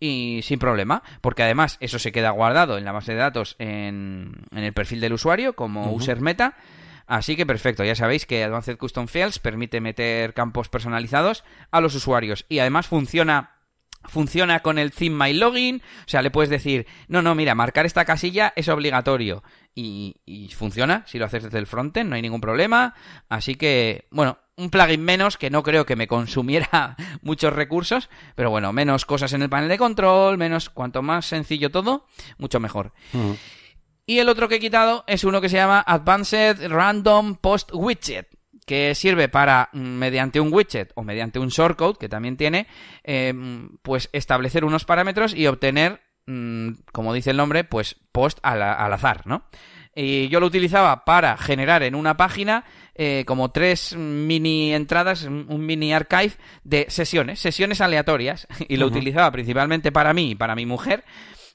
Y 0.00 0.40
sin 0.42 0.60
problema, 0.60 1.02
porque 1.20 1.42
además 1.42 1.76
eso 1.80 1.98
se 1.98 2.12
queda 2.12 2.30
guardado 2.30 2.78
en 2.78 2.84
la 2.84 2.92
base 2.92 3.12
de 3.12 3.18
datos 3.18 3.56
en, 3.58 4.32
en 4.52 4.64
el 4.64 4.72
perfil 4.72 5.00
del 5.00 5.14
usuario 5.14 5.54
como 5.54 5.92
user 5.92 6.20
meta. 6.20 6.56
Así 7.08 7.36
que 7.36 7.46
perfecto, 7.46 7.82
ya 7.84 7.94
sabéis 7.94 8.26
que 8.26 8.44
Advanced 8.44 8.76
Custom 8.76 9.08
Fields 9.08 9.38
permite 9.38 9.80
meter 9.80 10.34
campos 10.34 10.68
personalizados 10.68 11.42
a 11.70 11.80
los 11.80 11.94
usuarios 11.94 12.44
y 12.50 12.58
además 12.58 12.86
funciona 12.86 13.54
funciona 14.04 14.60
con 14.60 14.78
el 14.78 14.92
theme 14.92 15.34
login, 15.34 15.82
o 16.06 16.08
sea, 16.08 16.22
le 16.22 16.30
puedes 16.30 16.50
decir, 16.50 16.86
no, 17.08 17.20
no, 17.20 17.34
mira, 17.34 17.54
marcar 17.54 17.84
esta 17.84 18.04
casilla 18.04 18.52
es 18.56 18.68
obligatorio 18.68 19.42
y, 19.74 20.14
funciona 20.56 21.04
si 21.06 21.18
lo 21.18 21.24
haces 21.24 21.44
desde 21.44 21.58
el 21.58 21.66
frontend, 21.66 22.10
no 22.10 22.16
hay 22.16 22.22
ningún 22.22 22.40
problema, 22.40 22.94
así 23.28 23.54
que, 23.54 24.06
bueno, 24.10 24.38
un 24.56 24.70
plugin 24.70 25.02
menos 25.02 25.36
que 25.36 25.50
no 25.50 25.62
creo 25.62 25.86
que 25.86 25.96
me 25.96 26.08
consumiera 26.08 26.96
muchos 27.22 27.52
recursos, 27.52 28.10
pero 28.34 28.50
bueno, 28.50 28.72
menos 28.72 29.04
cosas 29.04 29.32
en 29.32 29.42
el 29.42 29.48
panel 29.48 29.68
de 29.68 29.78
control, 29.78 30.38
menos 30.38 30.68
cuanto 30.70 31.02
más 31.02 31.26
sencillo 31.26 31.70
todo, 31.70 32.06
mucho 32.38 32.60
mejor. 32.60 32.92
Ujú. 33.12 33.36
Y 34.08 34.20
el 34.20 34.30
otro 34.30 34.48
que 34.48 34.54
he 34.54 34.58
quitado 34.58 35.04
es 35.06 35.22
uno 35.22 35.38
que 35.42 35.50
se 35.50 35.58
llama 35.58 35.84
Advanced 35.86 36.66
Random 36.66 37.34
Post 37.34 37.72
Widget, 37.74 38.26
que 38.64 38.94
sirve 38.94 39.28
para, 39.28 39.68
mm, 39.74 39.78
mediante 39.78 40.40
un 40.40 40.50
widget 40.50 40.92
o 40.94 41.02
mediante 41.02 41.38
un 41.38 41.48
shortcode, 41.48 41.98
que 41.98 42.08
también 42.08 42.38
tiene, 42.38 42.68
eh, 43.04 43.34
pues 43.82 44.08
establecer 44.14 44.64
unos 44.64 44.86
parámetros 44.86 45.34
y 45.34 45.46
obtener, 45.46 46.00
mm, 46.24 46.70
como 46.90 47.12
dice 47.12 47.32
el 47.32 47.36
nombre, 47.36 47.64
pues 47.64 47.96
post 48.10 48.38
al, 48.42 48.62
al 48.62 48.90
azar, 48.94 49.26
¿no? 49.26 49.44
Y 49.94 50.28
yo 50.28 50.40
lo 50.40 50.46
utilizaba 50.46 51.04
para 51.04 51.36
generar 51.36 51.82
en 51.82 51.94
una 51.94 52.16
página 52.16 52.64
eh, 52.94 53.24
como 53.26 53.50
tres 53.50 53.94
mini 53.94 54.72
entradas, 54.72 55.24
un 55.24 55.66
mini 55.66 55.92
archive 55.92 56.32
de 56.64 56.86
sesiones, 56.88 57.40
sesiones 57.40 57.82
aleatorias. 57.82 58.46
Y 58.68 58.78
lo 58.78 58.86
utilizaba 58.86 59.30
principalmente 59.32 59.92
para 59.92 60.14
mí 60.14 60.30
y 60.30 60.34
para 60.34 60.54
mi 60.54 60.64
mujer 60.64 61.04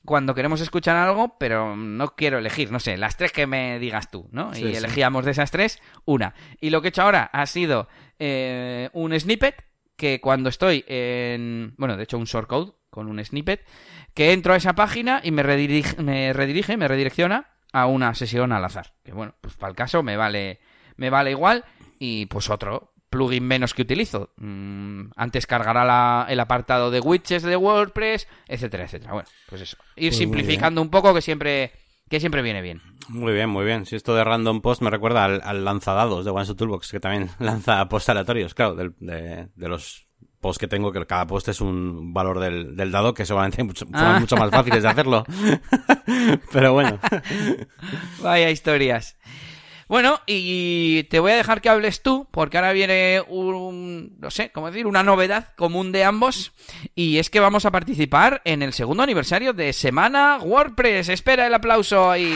cuando 0.06 0.36
queremos 0.36 0.62
escuchar 0.62 0.96
algo, 0.96 1.38
pero 1.38 1.76
no 1.76 2.16
quiero 2.16 2.38
elegir, 2.38 2.72
no 2.72 2.80
sé, 2.80 2.98
las 2.98 3.18
tres 3.18 3.32
que 3.32 3.48
me 3.48 3.80
digas 3.80 4.12
tú, 4.12 4.28
¿no? 4.32 4.54
Sí, 4.54 4.66
y 4.66 4.72
sí. 4.72 4.76
elegíamos 4.76 5.26
de 5.26 5.32
esas 5.32 5.52
tres 5.52 5.82
una. 6.06 6.34
Y 6.60 6.70
lo 6.70 6.82
que 6.82 6.88
he 6.88 6.90
hecho 6.90 7.04
ahora 7.04 7.30
ha 7.32 7.46
sido 7.46 7.88
eh, 8.20 8.90
un 8.94 9.18
snippet 9.18 9.64
que 9.96 10.20
cuando 10.20 10.50
estoy 10.50 10.84
en, 10.88 11.74
bueno, 11.78 11.96
de 11.98 12.04
hecho 12.04 12.18
un 12.18 12.26
shortcode 12.26 12.74
con 12.90 13.08
un 13.08 13.24
snippet, 13.24 13.66
que 14.14 14.34
entro 14.34 14.54
a 14.54 14.58
esa 14.58 14.74
página 14.74 15.22
y 15.24 15.32
me 15.32 15.44
redirige, 15.44 16.02
me 16.02 16.32
redirige, 16.34 16.78
me 16.78 16.88
redirecciona 16.88 17.48
a 17.72 17.88
una 17.88 18.14
sesión 18.14 18.52
al 18.52 18.64
azar. 18.66 18.94
Que 19.04 19.14
bueno, 19.14 19.36
pues 19.42 19.56
para 19.56 19.72
el 19.72 19.76
caso 19.76 20.04
me 20.04 20.16
vale, 20.16 20.60
me 20.96 21.10
vale 21.10 21.32
igual 21.32 21.66
y 21.98 22.28
pues 22.28 22.50
otro 22.50 22.93
plugin 23.14 23.44
menos 23.46 23.74
que 23.74 23.84
utilizo. 23.84 24.32
Mm, 24.38 25.12
antes 25.16 25.46
cargará 25.48 25.86
la- 25.86 26.26
el 26.30 26.40
apartado 26.40 26.90
de 26.92 27.00
widgets 27.00 27.44
de 27.44 27.56
WordPress, 27.56 28.28
etcétera, 28.48 28.86
etcétera. 28.86 29.14
Bueno, 29.14 29.30
pues 29.50 29.62
eso. 29.62 29.78
Ir 29.96 30.10
Pues 30.10 30.18
simplificando 30.18 30.82
un 30.82 30.90
poco 30.90 31.14
que 31.14 31.22
siempre, 31.22 31.72
que 32.10 32.20
siempre 32.20 32.42
viene 32.42 32.62
bien. 32.62 32.82
Muy 33.10 33.34
bien, 33.34 33.50
muy 33.50 33.66
bien. 33.66 33.86
Si 33.86 33.96
esto 33.96 34.16
de 34.16 34.24
Random 34.24 34.62
Post 34.62 34.82
me 34.82 34.90
recuerda 34.90 35.26
al, 35.26 35.42
al 35.44 35.64
lanzadados 35.64 36.26
de 36.26 36.32
One 36.32 36.46
Shot 36.46 36.58
Toolbox, 36.58 36.90
que 36.92 37.00
también 37.00 37.30
lanza 37.40 37.88
posts 37.90 38.10
aleatorios, 38.10 38.54
claro, 38.54 38.76
de, 38.76 38.92
de 39.56 39.68
los 39.70 40.08
posts 40.40 40.60
que 40.60 40.68
tengo, 40.68 40.92
que 40.92 41.06
cada 41.06 41.26
post 41.28 41.48
es 41.48 41.62
un 41.62 42.14
valor 42.14 42.40
del, 42.40 42.76
del 42.76 42.92
dado, 42.92 43.14
que 43.14 43.26
seguramente 43.26 43.64
mucho, 43.64 43.86
Ah. 43.94 44.18
mucho 44.20 44.36
más 44.36 44.50
fáciles 44.50 44.84
de 44.84 44.90
hacerlo. 44.90 45.24
Pero 46.52 46.74
bueno. 46.74 47.00
Vaya 48.22 48.50
historias. 48.50 49.18
Bueno, 49.88 50.22
y 50.26 51.04
te 51.04 51.20
voy 51.20 51.32
a 51.32 51.36
dejar 51.36 51.62
que 51.62 51.70
hables 51.70 52.02
tú, 52.02 52.28
porque 52.32 52.58
ahora 52.58 52.74
viene 52.74 53.22
un, 53.28 54.16
no 54.20 54.32
sé, 54.32 54.52
cómo 54.52 54.68
decir, 54.68 54.88
una 54.88 55.04
novedad 55.04 55.54
común 55.56 55.92
de 55.92 56.04
ambos, 56.04 56.54
y 56.96 57.18
es 57.18 57.30
que 57.30 57.40
vamos 57.40 57.66
a 57.66 57.72
participar 57.72 58.42
en 58.46 58.62
el 58.62 58.74
segundo 58.74 59.04
aniversario 59.04 59.54
de 59.54 59.74
Semana 59.74 60.40
WordPress. 60.42 61.10
Espera 61.10 61.48
el 61.48 61.54
aplauso 61.54 62.10
ahí. 62.10 62.36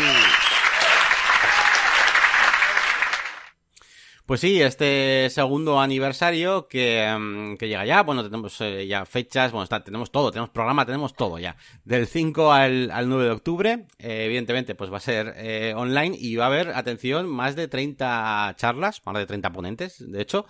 Pues 4.27 4.41
sí, 4.41 4.61
este 4.61 5.29
segundo 5.29 5.79
aniversario 5.79 6.67
que, 6.67 7.15
mm, 7.17 7.55
que 7.55 7.69
llega 7.69 7.85
ya, 7.85 8.03
bueno, 8.03 8.23
tenemos 8.25 8.59
eh, 8.59 8.85
ya 8.85 9.05
fechas, 9.05 9.53
bueno, 9.53 9.63
está, 9.63 9.85
tenemos 9.85 10.11
todo, 10.11 10.31
tenemos 10.31 10.49
programa, 10.49 10.85
tenemos 10.85 11.15
todo 11.15 11.39
ya. 11.39 11.55
Del 11.85 12.07
5 12.07 12.51
al, 12.51 12.91
al 12.91 13.07
9 13.07 13.23
de 13.23 13.31
octubre, 13.31 13.85
eh, 13.99 14.25
evidentemente, 14.25 14.75
pues 14.75 14.91
va 14.91 14.97
a 14.97 14.99
ser 14.99 15.33
eh, 15.37 15.73
online 15.77 16.17
y 16.19 16.35
va 16.35 16.43
a 16.43 16.47
haber, 16.47 16.71
atención, 16.71 17.29
más 17.29 17.55
de 17.55 17.69
30 17.69 18.53
charlas, 18.57 19.01
más 19.05 19.15
de 19.15 19.25
30 19.27 19.53
ponentes, 19.53 20.11
de 20.11 20.21
hecho. 20.21 20.45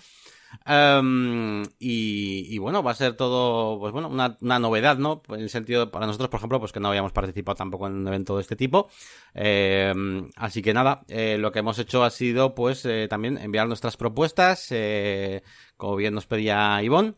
Em, 0.66 1.64
y, 1.80 2.58
bueno, 2.58 2.84
va 2.84 2.92
a 2.92 2.96
ser 2.96 3.16
todo, 3.16 3.80
pues 3.80 3.94
bueno, 3.94 4.10
una, 4.10 4.60
novedad, 4.60 4.98
¿no? 4.98 5.22
En 5.30 5.42
el 5.42 5.50
sentido, 5.50 5.92
para 5.92 6.06
nosotros, 6.06 6.30
por 6.30 6.40
ejemplo, 6.40 6.60
pues 6.60 6.72
que 6.72 6.80
no 6.80 6.90
habíamos 6.90 7.12
participado 7.12 7.56
tampoco 7.56 7.88
en 7.88 7.94
un 7.94 8.08
evento 8.08 8.36
de 8.36 8.42
este 8.42 8.56
tipo. 8.56 8.90
Em, 9.34 10.30
así 10.36 10.62
que 10.62 10.74
nada, 10.74 11.04
eh, 11.08 11.38
lo 11.38 11.52
que 11.52 11.60
hemos 11.60 11.80
hecho 11.80 12.04
ha 12.04 12.10
sido, 12.10 12.56
pues, 12.56 12.86
eh, 12.86 13.08
también 13.10 13.38
enviar 13.38 13.68
nuestras 13.68 13.98
propuestas, 13.98 14.68
eh, 14.72 15.44
como 15.78 15.96
bien 15.96 16.14
nos 16.14 16.26
pedía 16.26 16.82
Ivonne. 16.82 17.14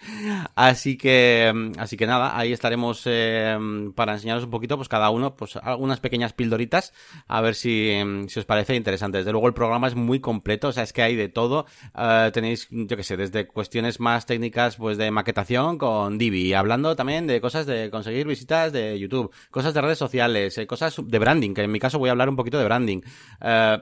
así 0.54 0.96
que, 0.96 1.72
así 1.78 1.96
que 1.96 2.06
nada, 2.06 2.38
ahí 2.38 2.52
estaremos 2.52 3.02
eh, 3.06 3.58
para 3.94 4.12
enseñaros 4.12 4.44
un 4.44 4.50
poquito, 4.50 4.76
pues 4.76 4.88
cada 4.88 5.10
uno, 5.10 5.34
pues 5.34 5.56
algunas 5.56 6.00
pequeñas 6.00 6.32
pildoritas, 6.32 6.92
a 7.26 7.40
ver 7.40 7.56
si, 7.56 7.92
si 8.28 8.38
os 8.38 8.46
parece 8.46 8.76
interesante. 8.76 9.18
Desde 9.18 9.32
luego 9.32 9.48
el 9.48 9.54
programa 9.54 9.88
es 9.88 9.96
muy 9.96 10.20
completo, 10.20 10.68
o 10.68 10.72
sea, 10.72 10.84
es 10.84 10.92
que 10.92 11.02
hay 11.02 11.16
de 11.16 11.28
todo. 11.28 11.66
Uh, 11.94 12.30
tenéis, 12.30 12.68
yo 12.70 12.96
que 12.96 13.02
sé, 13.02 13.16
desde 13.16 13.46
cuestiones 13.48 13.98
más 13.98 14.26
técnicas, 14.26 14.76
pues 14.76 14.96
de 14.96 15.10
maquetación 15.10 15.76
con 15.76 16.16
Divi, 16.16 16.54
hablando 16.54 16.94
también 16.94 17.26
de 17.26 17.40
cosas 17.40 17.66
de 17.66 17.90
conseguir 17.90 18.28
visitas 18.28 18.72
de 18.72 18.98
YouTube, 18.98 19.32
cosas 19.50 19.74
de 19.74 19.80
redes 19.80 19.98
sociales, 19.98 20.56
eh, 20.58 20.66
cosas 20.68 20.96
de 21.04 21.18
branding, 21.18 21.52
que 21.52 21.62
en 21.62 21.72
mi 21.72 21.80
caso 21.80 21.98
voy 21.98 22.10
a 22.10 22.12
hablar 22.12 22.28
un 22.28 22.36
poquito 22.36 22.58
de 22.58 22.64
branding. 22.64 23.00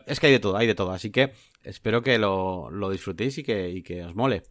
Es 0.07 0.21
que 0.21 0.27
hay 0.27 0.33
de 0.33 0.39
todo, 0.39 0.57
hay 0.57 0.67
de 0.67 0.75
todo, 0.75 0.93
así 0.93 1.11
que 1.11 1.33
espero 1.65 2.03
que 2.03 2.19
lo, 2.19 2.71
lo 2.71 2.91
disfrutéis 2.91 3.39
y 3.39 3.43
que, 3.43 3.71
y 3.71 3.83
que 3.83 4.05
os 4.05 4.15
mole. 4.23 4.45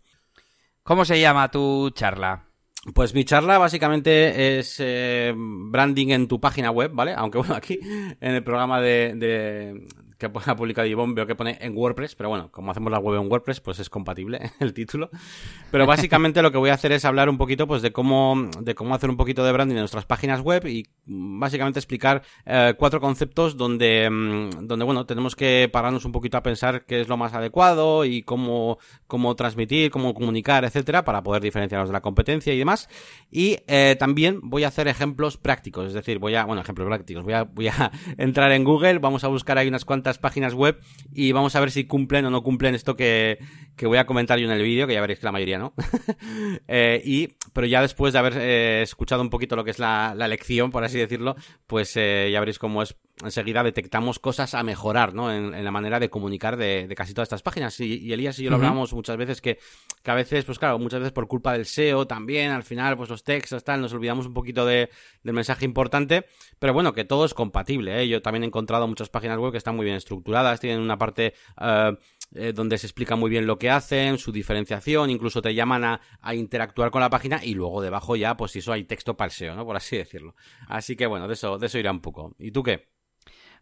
¿Cómo 0.83 1.05
se 1.05 1.19
llama 1.19 1.49
tu 1.49 1.91
charla? 1.91 2.47
Pues 2.93 3.13
mi 3.13 3.23
charla 3.23 3.57
básicamente 3.57 4.57
es 4.57 4.77
eh, 4.79 5.33
branding 5.35 6.09
en 6.09 6.27
tu 6.27 6.41
página 6.41 6.71
web, 6.71 6.91
¿vale? 6.93 7.13
Aunque 7.15 7.37
bueno, 7.37 7.55
aquí 7.55 7.79
en 7.81 8.33
el 8.33 8.43
programa 8.43 8.81
de, 8.81 9.13
de, 9.15 9.87
que 10.21 10.31
ha 10.51 10.55
publicado 10.55 10.87
Ivonne, 10.87 11.13
veo 11.13 11.25
que 11.25 11.35
pone 11.35 11.57
en 11.59 11.75
WordPress, 11.75 12.15
pero 12.15 12.29
bueno, 12.29 12.49
como 12.51 12.71
hacemos 12.71 12.91
la 12.91 12.99
web 12.99 13.19
en 13.21 13.29
WordPress, 13.29 13.59
pues 13.59 13.79
es 13.79 13.89
compatible 13.89 14.51
el 14.59 14.73
título. 14.73 15.09
Pero 15.71 15.85
básicamente 15.85 16.41
lo 16.41 16.51
que 16.51 16.57
voy 16.57 16.69
a 16.69 16.73
hacer 16.73 16.91
es 16.91 17.05
hablar 17.05 17.29
un 17.29 17.37
poquito 17.37 17.67
pues 17.67 17.81
de 17.81 17.91
cómo, 17.91 18.49
de 18.61 18.75
cómo 18.75 18.95
hacer 18.95 19.09
un 19.09 19.17
poquito 19.17 19.43
de 19.43 19.51
branding 19.51 19.75
en 19.75 19.81
nuestras 19.81 20.05
páginas 20.05 20.41
web 20.41 20.65
y 20.67 20.87
básicamente 21.05 21.79
explicar 21.79 22.21
eh, 22.45 22.75
cuatro 22.77 23.01
conceptos 23.01 23.57
donde, 23.57 24.09
mm, 24.09 24.67
donde, 24.67 24.85
bueno, 24.85 25.05
tenemos 25.05 25.35
que 25.35 25.69
pararnos 25.71 26.05
un 26.05 26.11
poquito 26.11 26.37
a 26.37 26.43
pensar 26.43 26.85
qué 26.85 27.01
es 27.01 27.07
lo 27.07 27.17
más 27.17 27.33
adecuado 27.33 28.05
y 28.05 28.23
cómo, 28.23 28.77
cómo 29.07 29.35
transmitir, 29.35 29.91
cómo 29.91 30.13
comunicar, 30.13 30.63
etcétera, 30.63 31.03
para 31.03 31.23
poder 31.23 31.41
diferenciarnos 31.41 31.89
de 31.89 31.93
la 31.93 32.01
competencia 32.01 32.53
y 32.53 32.57
demás. 32.57 32.87
Y 33.31 33.57
eh, 33.67 33.95
también 33.97 34.39
voy 34.43 34.63
a 34.63 34.67
hacer 34.67 34.87
ejemplos 34.87 35.37
prácticos, 35.37 35.87
es 35.87 35.93
decir, 35.93 36.19
voy 36.19 36.35
a, 36.35 36.45
bueno, 36.45 36.61
ejemplos 36.61 36.87
prácticos, 36.87 37.23
voy 37.23 37.33
a, 37.33 37.43
voy 37.43 37.67
a 37.67 37.91
entrar 38.17 38.51
en 38.51 38.63
Google, 38.63 38.99
vamos 38.99 39.23
a 39.23 39.27
buscar 39.27 39.57
ahí 39.57 39.67
unas 39.67 39.85
cuantas 39.85 40.10
páginas 40.17 40.53
web 40.53 40.79
y 41.11 41.31
vamos 41.31 41.55
a 41.55 41.59
ver 41.59 41.71
si 41.71 41.85
cumplen 41.85 42.25
o 42.25 42.29
no 42.29 42.43
cumplen 42.43 42.75
esto 42.75 42.95
que, 42.95 43.39
que 43.75 43.87
voy 43.87 43.97
a 43.97 44.05
comentar 44.05 44.39
yo 44.39 44.45
en 44.45 44.51
el 44.51 44.63
vídeo, 44.63 44.87
que 44.87 44.93
ya 44.93 45.01
veréis 45.01 45.19
que 45.19 45.25
la 45.25 45.31
mayoría 45.31 45.57
no. 45.57 45.73
eh, 46.67 47.01
y, 47.03 47.29
pero 47.53 47.67
ya 47.67 47.81
después 47.81 48.13
de 48.13 48.19
haber 48.19 48.33
eh, 48.37 48.81
escuchado 48.81 49.21
un 49.21 49.29
poquito 49.29 49.55
lo 49.55 49.63
que 49.63 49.71
es 49.71 49.79
la, 49.79 50.13
la 50.15 50.27
lección, 50.27 50.71
por 50.71 50.83
así 50.83 50.97
decirlo, 50.97 51.35
pues 51.67 51.95
eh, 51.95 52.29
ya 52.31 52.39
veréis 52.39 52.59
cómo 52.59 52.81
es 52.81 52.95
enseguida 53.23 53.63
detectamos 53.63 54.19
cosas 54.19 54.53
a 54.53 54.63
mejorar, 54.63 55.13
¿no? 55.13 55.31
En, 55.31 55.63
la 55.63 55.71
manera 55.71 55.99
de 55.99 56.09
comunicar 56.09 56.57
de, 56.57 56.91
casi 56.95 57.13
todas 57.13 57.27
estas 57.27 57.41
páginas. 57.41 57.79
Y, 57.79 58.11
Elías 58.11 58.39
y 58.39 58.43
yo 58.43 58.49
lo 58.49 58.55
hablamos 58.57 58.93
muchas 58.93 59.17
veces 59.17 59.41
que, 59.41 59.59
que, 60.03 60.11
a 60.11 60.15
veces, 60.15 60.45
pues 60.45 60.59
claro, 60.59 60.79
muchas 60.79 60.99
veces 60.99 61.13
por 61.13 61.27
culpa 61.27 61.53
del 61.53 61.65
SEO 61.65 62.07
también, 62.07 62.51
al 62.51 62.63
final, 62.63 62.97
pues 62.97 63.09
los 63.09 63.23
textos, 63.23 63.63
tal, 63.63 63.81
nos 63.81 63.93
olvidamos 63.93 64.25
un 64.25 64.33
poquito 64.33 64.65
de, 64.65 64.89
del 65.23 65.33
mensaje 65.33 65.65
importante. 65.65 66.25
Pero 66.59 66.73
bueno, 66.73 66.93
que 66.93 67.05
todo 67.05 67.25
es 67.25 67.33
compatible, 67.33 68.01
¿eh? 68.01 68.07
Yo 68.07 68.21
también 68.21 68.43
he 68.43 68.47
encontrado 68.47 68.87
muchas 68.87 69.09
páginas 69.09 69.37
web 69.37 69.51
que 69.51 69.57
están 69.57 69.75
muy 69.75 69.85
bien 69.85 69.97
estructuradas, 69.97 70.59
tienen 70.59 70.79
una 70.79 70.97
parte... 70.97 71.33
Uh, 71.57 71.95
eh, 72.33 72.53
donde 72.53 72.77
se 72.77 72.87
explica 72.87 73.17
muy 73.17 73.29
bien 73.29 73.45
lo 73.45 73.59
que 73.59 73.69
hacen, 73.69 74.17
su 74.17 74.31
diferenciación, 74.31 75.09
incluso 75.09 75.41
te 75.41 75.53
llaman 75.53 75.83
a, 75.83 76.01
a, 76.21 76.33
interactuar 76.33 76.89
con 76.89 77.01
la 77.01 77.09
página 77.09 77.43
y 77.43 77.55
luego 77.55 77.81
debajo 77.81 78.15
ya, 78.15 78.37
pues 78.37 78.55
eso 78.55 78.71
hay 78.71 78.85
texto 78.85 79.17
para 79.17 79.25
el 79.25 79.31
SEO, 79.33 79.53
¿no? 79.53 79.65
Por 79.65 79.75
así 79.75 79.97
decirlo. 79.97 80.33
Así 80.69 80.95
que 80.95 81.07
bueno, 81.07 81.27
de 81.27 81.33
eso, 81.33 81.57
de 81.57 81.67
eso 81.67 81.77
irá 81.77 81.91
un 81.91 81.99
poco. 81.99 82.33
¿Y 82.39 82.51
tú 82.51 82.63
qué? 82.63 82.87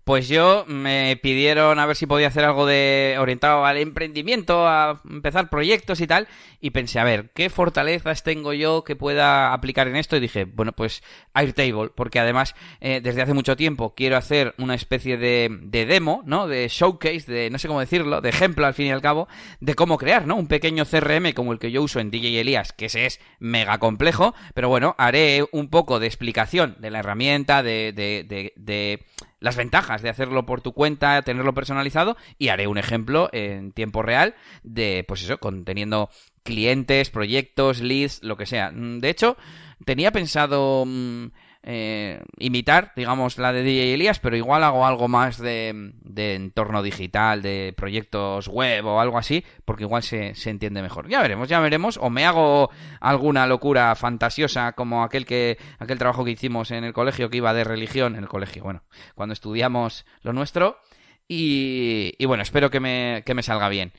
Pues 0.04 0.28
yo 0.28 0.66
me 0.68 1.20
pidieron 1.22 1.80
a 1.80 1.86
ver 1.86 1.96
si 1.96 2.06
podía 2.06 2.28
hacer 2.28 2.44
algo 2.44 2.66
de 2.66 3.18
orientado 3.20 3.66
al 3.66 3.78
emprendimiento, 3.78 4.68
a 4.68 5.02
empezar 5.10 5.50
proyectos 5.50 6.02
y 6.02 6.08
tal, 6.08 6.28
y 6.62 6.72
pensé, 6.72 7.00
a 7.00 7.04
ver, 7.04 7.30
¿qué 7.34 7.50
fortalezas 7.50 8.24
tengo 8.24 8.54
yo 8.54 8.84
que 8.84 8.96
pueda 8.96 9.54
aplicar 9.54 9.88
en 9.88 9.96
esto? 9.96 10.18
Y 10.18 10.20
dije, 10.20 10.46
bueno, 10.46 10.74
pues 10.74 11.04
Airtable, 11.34 11.92
porque 11.96 12.20
además 12.20 12.56
eh, 12.82 13.02
desde 13.02 13.22
hace 13.22 13.34
mucho 13.34 13.56
tiempo 13.56 13.94
quiero 13.96 14.18
hacer 14.18 14.56
una 14.58 14.76
especie 14.76 15.18
de, 15.18 15.50
de, 15.62 15.86
demo, 15.86 16.22
¿no? 16.26 16.48
De 16.48 16.68
showcase, 16.68 17.32
de 17.32 17.50
no 17.50 17.60
sé 17.60 17.68
cómo 17.68 17.80
decirlo, 17.80 18.22
de 18.22 18.30
ejemplo 18.30 18.66
al 18.66 18.74
fin 18.74 18.88
y 18.88 18.92
al 18.92 19.02
cabo, 19.02 19.28
de 19.60 19.76
cómo 19.76 19.98
crear, 19.98 20.28
¿no? 20.28 20.36
Un 20.36 20.48
pequeño 20.48 20.86
CRM 20.86 21.34
como 21.34 21.54
el 21.54 21.60
que 21.60 21.72
yo 21.72 21.82
uso 21.82 22.00
en 22.00 22.12
DJ 22.12 22.42
Elías, 22.42 22.74
que 22.74 22.86
ese 22.86 23.06
es 23.06 23.20
mega 23.40 23.78
complejo, 23.78 24.34
pero 24.54 24.70
bueno, 24.70 24.96
haré 24.98 25.46
un 25.52 25.70
poco 25.70 26.00
de 26.00 26.08
explicación 26.08 26.76
de 26.80 26.92
la 26.92 27.00
herramienta, 27.00 27.64
de, 27.64 27.94
de, 27.94 28.54
de 28.56 29.06
las 29.40 29.56
ventajas 29.56 30.02
de 30.02 30.10
hacerlo 30.10 30.46
por 30.46 30.62
tu 30.62 30.74
cuenta, 30.74 31.22
tenerlo 31.22 31.54
personalizado 31.54 32.18
y 32.38 32.50
haré 32.50 32.68
un 32.68 32.78
ejemplo 32.78 33.30
en 33.32 33.72
tiempo 33.72 34.02
real 34.02 34.36
de, 34.64 35.06
pues 35.08 35.24
eso, 35.24 35.38
conteniendo 35.40 36.10
clientes, 36.44 37.10
proyectos, 37.10 37.82
leads, 37.82 38.24
lo 38.24 38.38
que 38.38 38.46
sea. 38.46 38.72
De 38.74 39.10
hecho, 39.10 39.38
tenía 39.86 40.12
pensado... 40.12 40.86
Mm, 40.86 41.28
eh, 41.62 42.22
imitar, 42.38 42.94
digamos, 42.96 43.38
la 43.38 43.52
de 43.52 43.64
DJ 43.64 43.94
Elías, 43.94 44.20
pero 44.20 44.38
igual 44.38 44.64
hago 44.64 44.86
algo 44.86 45.08
más 45.08 45.38
de, 45.38 45.92
de, 46.02 46.36
entorno 46.36 46.82
digital, 46.82 47.42
de 47.42 47.74
proyectos 47.76 48.48
web 48.48 48.86
o 48.86 49.00
algo 49.00 49.18
así, 49.18 49.44
porque 49.66 49.84
igual 49.84 50.04
se, 50.04 50.36
se, 50.36 50.50
entiende 50.50 50.82
mejor. 50.82 51.10
Ya 51.10 51.22
veremos, 51.22 51.50
ya 51.50 51.60
veremos. 51.60 51.98
O 51.98 52.10
me 52.10 52.26
hago 52.26 52.70
alguna 53.02 53.46
locura 53.46 53.94
fantasiosa 53.96 54.72
como 54.72 55.04
aquel 55.04 55.26
que 55.26 55.58
aquel 55.80 55.98
trabajo 55.98 56.24
que 56.24 56.32
hicimos 56.32 56.72
en 56.72 56.86
el 56.86 56.94
colegio 56.94 57.30
que 57.30 57.38
iba 57.38 57.54
de 57.54 57.66
religión, 57.66 58.16
en 58.16 58.24
el 58.24 58.30
colegio, 58.30 58.64
bueno, 58.64 58.84
cuando 59.16 59.34
estudiamos 59.34 60.06
lo 60.22 60.34
nuestro. 60.34 60.80
Y, 61.28 62.16
y 62.18 62.26
bueno, 62.26 62.42
espero 62.42 62.72
que 62.72 62.80
me, 62.80 63.22
que 63.26 63.36
me 63.36 63.44
salga 63.44 63.70
bien. 63.70 63.92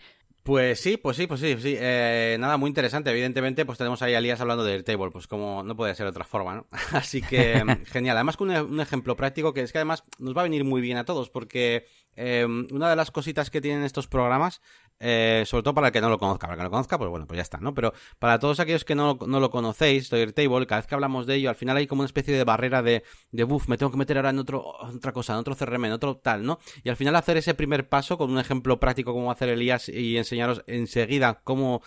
Pues 0.50 0.80
sí, 0.80 0.96
pues 0.96 1.16
sí, 1.16 1.28
pues 1.28 1.38
sí, 1.38 1.56
sí. 1.60 1.76
Eh, 1.78 2.36
nada, 2.40 2.56
muy 2.56 2.66
interesante. 2.66 3.08
Evidentemente, 3.10 3.64
pues 3.64 3.78
tenemos 3.78 4.02
ahí 4.02 4.14
a 4.14 4.18
Elías 4.18 4.40
hablando 4.40 4.64
del 4.64 4.82
table, 4.82 5.12
pues 5.12 5.28
como 5.28 5.62
no 5.62 5.76
puede 5.76 5.94
ser 5.94 6.06
de 6.06 6.10
otra 6.10 6.24
forma, 6.24 6.56
¿no? 6.56 6.66
Así 6.90 7.22
que 7.22 7.62
genial. 7.86 8.16
Además, 8.16 8.36
con 8.36 8.50
un, 8.50 8.80
ejemplo 8.80 9.14
práctico 9.14 9.54
que 9.54 9.60
es 9.60 9.70
que 9.70 9.78
además 9.78 10.02
nos 10.18 10.36
va 10.36 10.40
a 10.40 10.42
venir 10.42 10.64
muy 10.64 10.80
bien 10.80 10.96
a 10.96 11.04
todos, 11.04 11.30
porque 11.30 11.86
eh, 12.16 12.44
una 12.72 12.90
de 12.90 12.96
las 12.96 13.12
cositas 13.12 13.48
que 13.48 13.60
tienen 13.60 13.84
estos 13.84 14.08
programas 14.08 14.60
eh, 15.00 15.44
sobre 15.46 15.62
todo 15.62 15.74
para 15.74 15.88
el 15.88 15.92
que 15.92 16.00
no 16.00 16.10
lo 16.10 16.18
conozca. 16.18 16.46
Para 16.46 16.54
el 16.54 16.58
que 16.58 16.64
lo 16.64 16.70
conozca, 16.70 16.98
pues 16.98 17.10
bueno, 17.10 17.26
pues 17.26 17.38
ya 17.38 17.42
está, 17.42 17.58
¿no? 17.58 17.74
Pero 17.74 17.92
para 18.18 18.38
todos 18.38 18.60
aquellos 18.60 18.84
que 18.84 18.94
no, 18.94 19.18
no 19.26 19.40
lo 19.40 19.50
conocéis, 19.50 20.10
Table, 20.10 20.66
cada 20.66 20.80
vez 20.80 20.86
que 20.86 20.94
hablamos 20.94 21.26
de 21.26 21.36
ello, 21.36 21.48
al 21.48 21.56
final 21.56 21.76
hay 21.76 21.86
como 21.86 22.00
una 22.00 22.06
especie 22.06 22.34
de 22.36 22.44
barrera 22.44 22.82
de, 22.82 23.02
de 23.32 23.44
buff, 23.44 23.68
me 23.68 23.78
tengo 23.78 23.90
que 23.90 23.98
meter 23.98 24.18
ahora 24.18 24.30
en 24.30 24.38
otro, 24.38 24.62
otra 24.64 25.12
cosa, 25.12 25.32
en 25.32 25.40
otro 25.40 25.56
CRM, 25.56 25.86
en 25.86 25.92
otro 25.92 26.16
tal, 26.18 26.44
¿no? 26.44 26.58
Y 26.84 26.90
al 26.90 26.96
final 26.96 27.16
hacer 27.16 27.36
ese 27.38 27.54
primer 27.54 27.88
paso 27.88 28.18
con 28.18 28.30
un 28.30 28.38
ejemplo 28.38 28.78
práctico 28.78 29.12
como 29.12 29.30
hacer 29.30 29.48
Elías 29.48 29.88
y 29.88 30.18
enseñaros 30.18 30.62
enseguida 30.66 31.40
cómo 31.42 31.82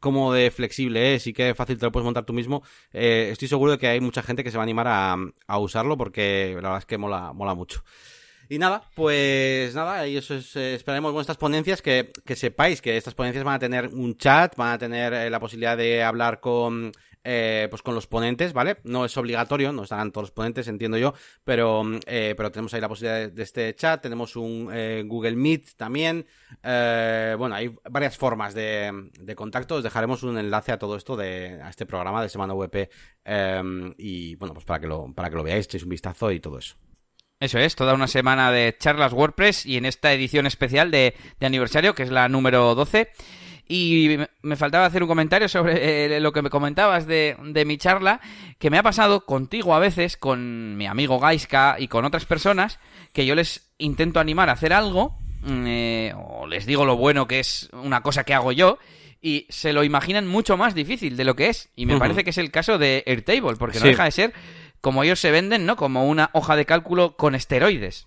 cómo 0.00 0.32
de 0.32 0.50
flexible 0.50 1.14
es 1.14 1.28
y 1.28 1.32
qué 1.32 1.54
fácil 1.54 1.78
te 1.78 1.86
lo 1.86 1.92
puedes 1.92 2.04
montar 2.04 2.24
tú 2.24 2.32
mismo, 2.32 2.64
eh, 2.92 3.28
estoy 3.30 3.46
seguro 3.46 3.72
de 3.72 3.78
que 3.78 3.86
hay 3.86 4.00
mucha 4.00 4.22
gente 4.22 4.42
que 4.42 4.50
se 4.50 4.56
va 4.56 4.62
a 4.62 4.64
animar 4.64 4.88
a, 4.88 5.16
a 5.46 5.58
usarlo 5.58 5.96
porque 5.96 6.50
la 6.56 6.62
verdad 6.62 6.78
es 6.78 6.86
que 6.86 6.98
mola, 6.98 7.32
mola 7.32 7.54
mucho. 7.54 7.82
Y 8.48 8.58
nada, 8.58 8.82
pues 8.94 9.74
nada, 9.74 10.06
y 10.06 10.16
eso 10.16 10.34
es, 10.34 10.54
eh, 10.56 10.80
con 10.84 11.20
estas 11.20 11.36
ponencias 11.36 11.82
que, 11.82 12.12
sepáis 12.34 12.80
que 12.80 12.96
estas 12.96 13.14
ponencias 13.14 13.44
van 13.44 13.54
a 13.54 13.58
tener 13.58 13.88
un 13.88 14.16
chat, 14.16 14.56
van 14.56 14.72
a 14.72 14.78
tener 14.78 15.12
eh, 15.12 15.30
la 15.30 15.40
posibilidad 15.40 15.76
de 15.76 16.02
hablar 16.02 16.40
con, 16.40 16.92
eh, 17.28 17.66
pues 17.70 17.82
con 17.82 17.96
los 17.96 18.06
ponentes, 18.06 18.52
¿vale? 18.52 18.76
No 18.84 19.04
es 19.04 19.16
obligatorio, 19.16 19.72
no 19.72 19.82
estarán 19.82 20.12
todos 20.12 20.28
los 20.28 20.30
ponentes, 20.30 20.68
entiendo 20.68 20.96
yo, 20.96 21.12
pero, 21.42 21.82
eh, 22.06 22.34
pero 22.36 22.52
tenemos 22.52 22.72
ahí 22.72 22.80
la 22.80 22.88
posibilidad 22.88 23.28
de, 23.28 23.42
este 23.42 23.74
chat, 23.74 24.00
tenemos 24.00 24.36
un 24.36 24.70
eh, 24.72 25.02
Google 25.04 25.34
Meet 25.34 25.74
también, 25.76 26.24
bueno, 26.62 27.56
hay 27.56 27.74
varias 27.90 28.16
formas 28.16 28.54
de, 28.54 29.10
de, 29.18 29.34
contacto, 29.34 29.74
os 29.74 29.82
dejaremos 29.82 30.22
un 30.22 30.38
enlace 30.38 30.70
a 30.70 30.78
todo 30.78 30.94
esto, 30.94 31.16
de, 31.16 31.60
a 31.60 31.68
este 31.68 31.84
programa 31.84 32.22
de 32.22 32.28
Semana 32.28 32.54
VP, 32.54 32.90
y 33.98 34.36
bueno, 34.36 34.54
pues 34.54 34.64
para 34.64 34.78
que, 34.78 34.86
lo, 34.86 35.12
para 35.12 35.28
que 35.28 35.34
lo 35.34 35.42
veáis, 35.42 35.66
echéis 35.66 35.82
un 35.82 35.88
vistazo 35.88 36.30
y 36.30 36.38
todo 36.38 36.58
eso. 36.58 36.76
Eso 37.38 37.58
es, 37.58 37.76
toda 37.76 37.94
una 37.94 38.08
semana 38.08 38.50
de 38.50 38.74
charlas 38.78 39.12
WordPress 39.12 39.66
y 39.66 39.76
en 39.76 39.84
esta 39.84 40.12
edición 40.12 40.46
especial 40.46 40.90
de, 40.90 41.14
de 41.38 41.46
aniversario, 41.46 41.94
que 41.94 42.02
es 42.02 42.10
la 42.10 42.28
número 42.28 42.74
12. 42.74 43.10
Y 43.68 44.16
me 44.42 44.56
faltaba 44.56 44.86
hacer 44.86 45.02
un 45.02 45.08
comentario 45.08 45.48
sobre 45.48 46.16
eh, 46.16 46.20
lo 46.20 46.32
que 46.32 46.40
me 46.40 46.50
comentabas 46.50 47.06
de, 47.06 47.36
de, 47.42 47.64
mi 47.64 47.78
charla, 47.78 48.20
que 48.58 48.70
me 48.70 48.78
ha 48.78 48.82
pasado 48.82 49.26
contigo 49.26 49.74
a 49.74 49.80
veces, 49.80 50.16
con 50.16 50.76
mi 50.76 50.86
amigo 50.86 51.18
Gaiska 51.18 51.76
y 51.78 51.88
con 51.88 52.04
otras 52.04 52.24
personas, 52.26 52.78
que 53.12 53.26
yo 53.26 53.34
les 53.34 53.68
intento 53.76 54.20
animar 54.20 54.48
a 54.48 54.52
hacer 54.52 54.72
algo, 54.72 55.18
mm, 55.42 55.64
eh, 55.66 56.14
o 56.16 56.46
les 56.46 56.64
digo 56.64 56.84
lo 56.84 56.96
bueno 56.96 57.26
que 57.26 57.40
es 57.40 57.68
una 57.72 58.02
cosa 58.02 58.24
que 58.24 58.34
hago 58.34 58.52
yo, 58.52 58.78
y 59.20 59.46
se 59.48 59.72
lo 59.72 59.82
imaginan 59.82 60.28
mucho 60.28 60.56
más 60.56 60.74
difícil 60.74 61.16
de 61.16 61.24
lo 61.24 61.34
que 61.34 61.48
es. 61.48 61.68
Y 61.74 61.86
me 61.86 61.98
parece 61.98 62.22
que 62.22 62.30
es 62.30 62.38
el 62.38 62.52
caso 62.52 62.78
de 62.78 63.02
Airtable, 63.06 63.56
porque 63.58 63.80
no 63.80 63.86
deja 63.86 64.04
de 64.04 64.12
ser 64.12 64.32
como 64.86 65.02
ellos 65.02 65.18
se 65.18 65.32
venden, 65.32 65.66
¿no? 65.66 65.74
Como 65.74 66.06
una 66.06 66.30
hoja 66.32 66.54
de 66.54 66.64
cálculo 66.64 67.16
con 67.16 67.34
esteroides. 67.34 68.06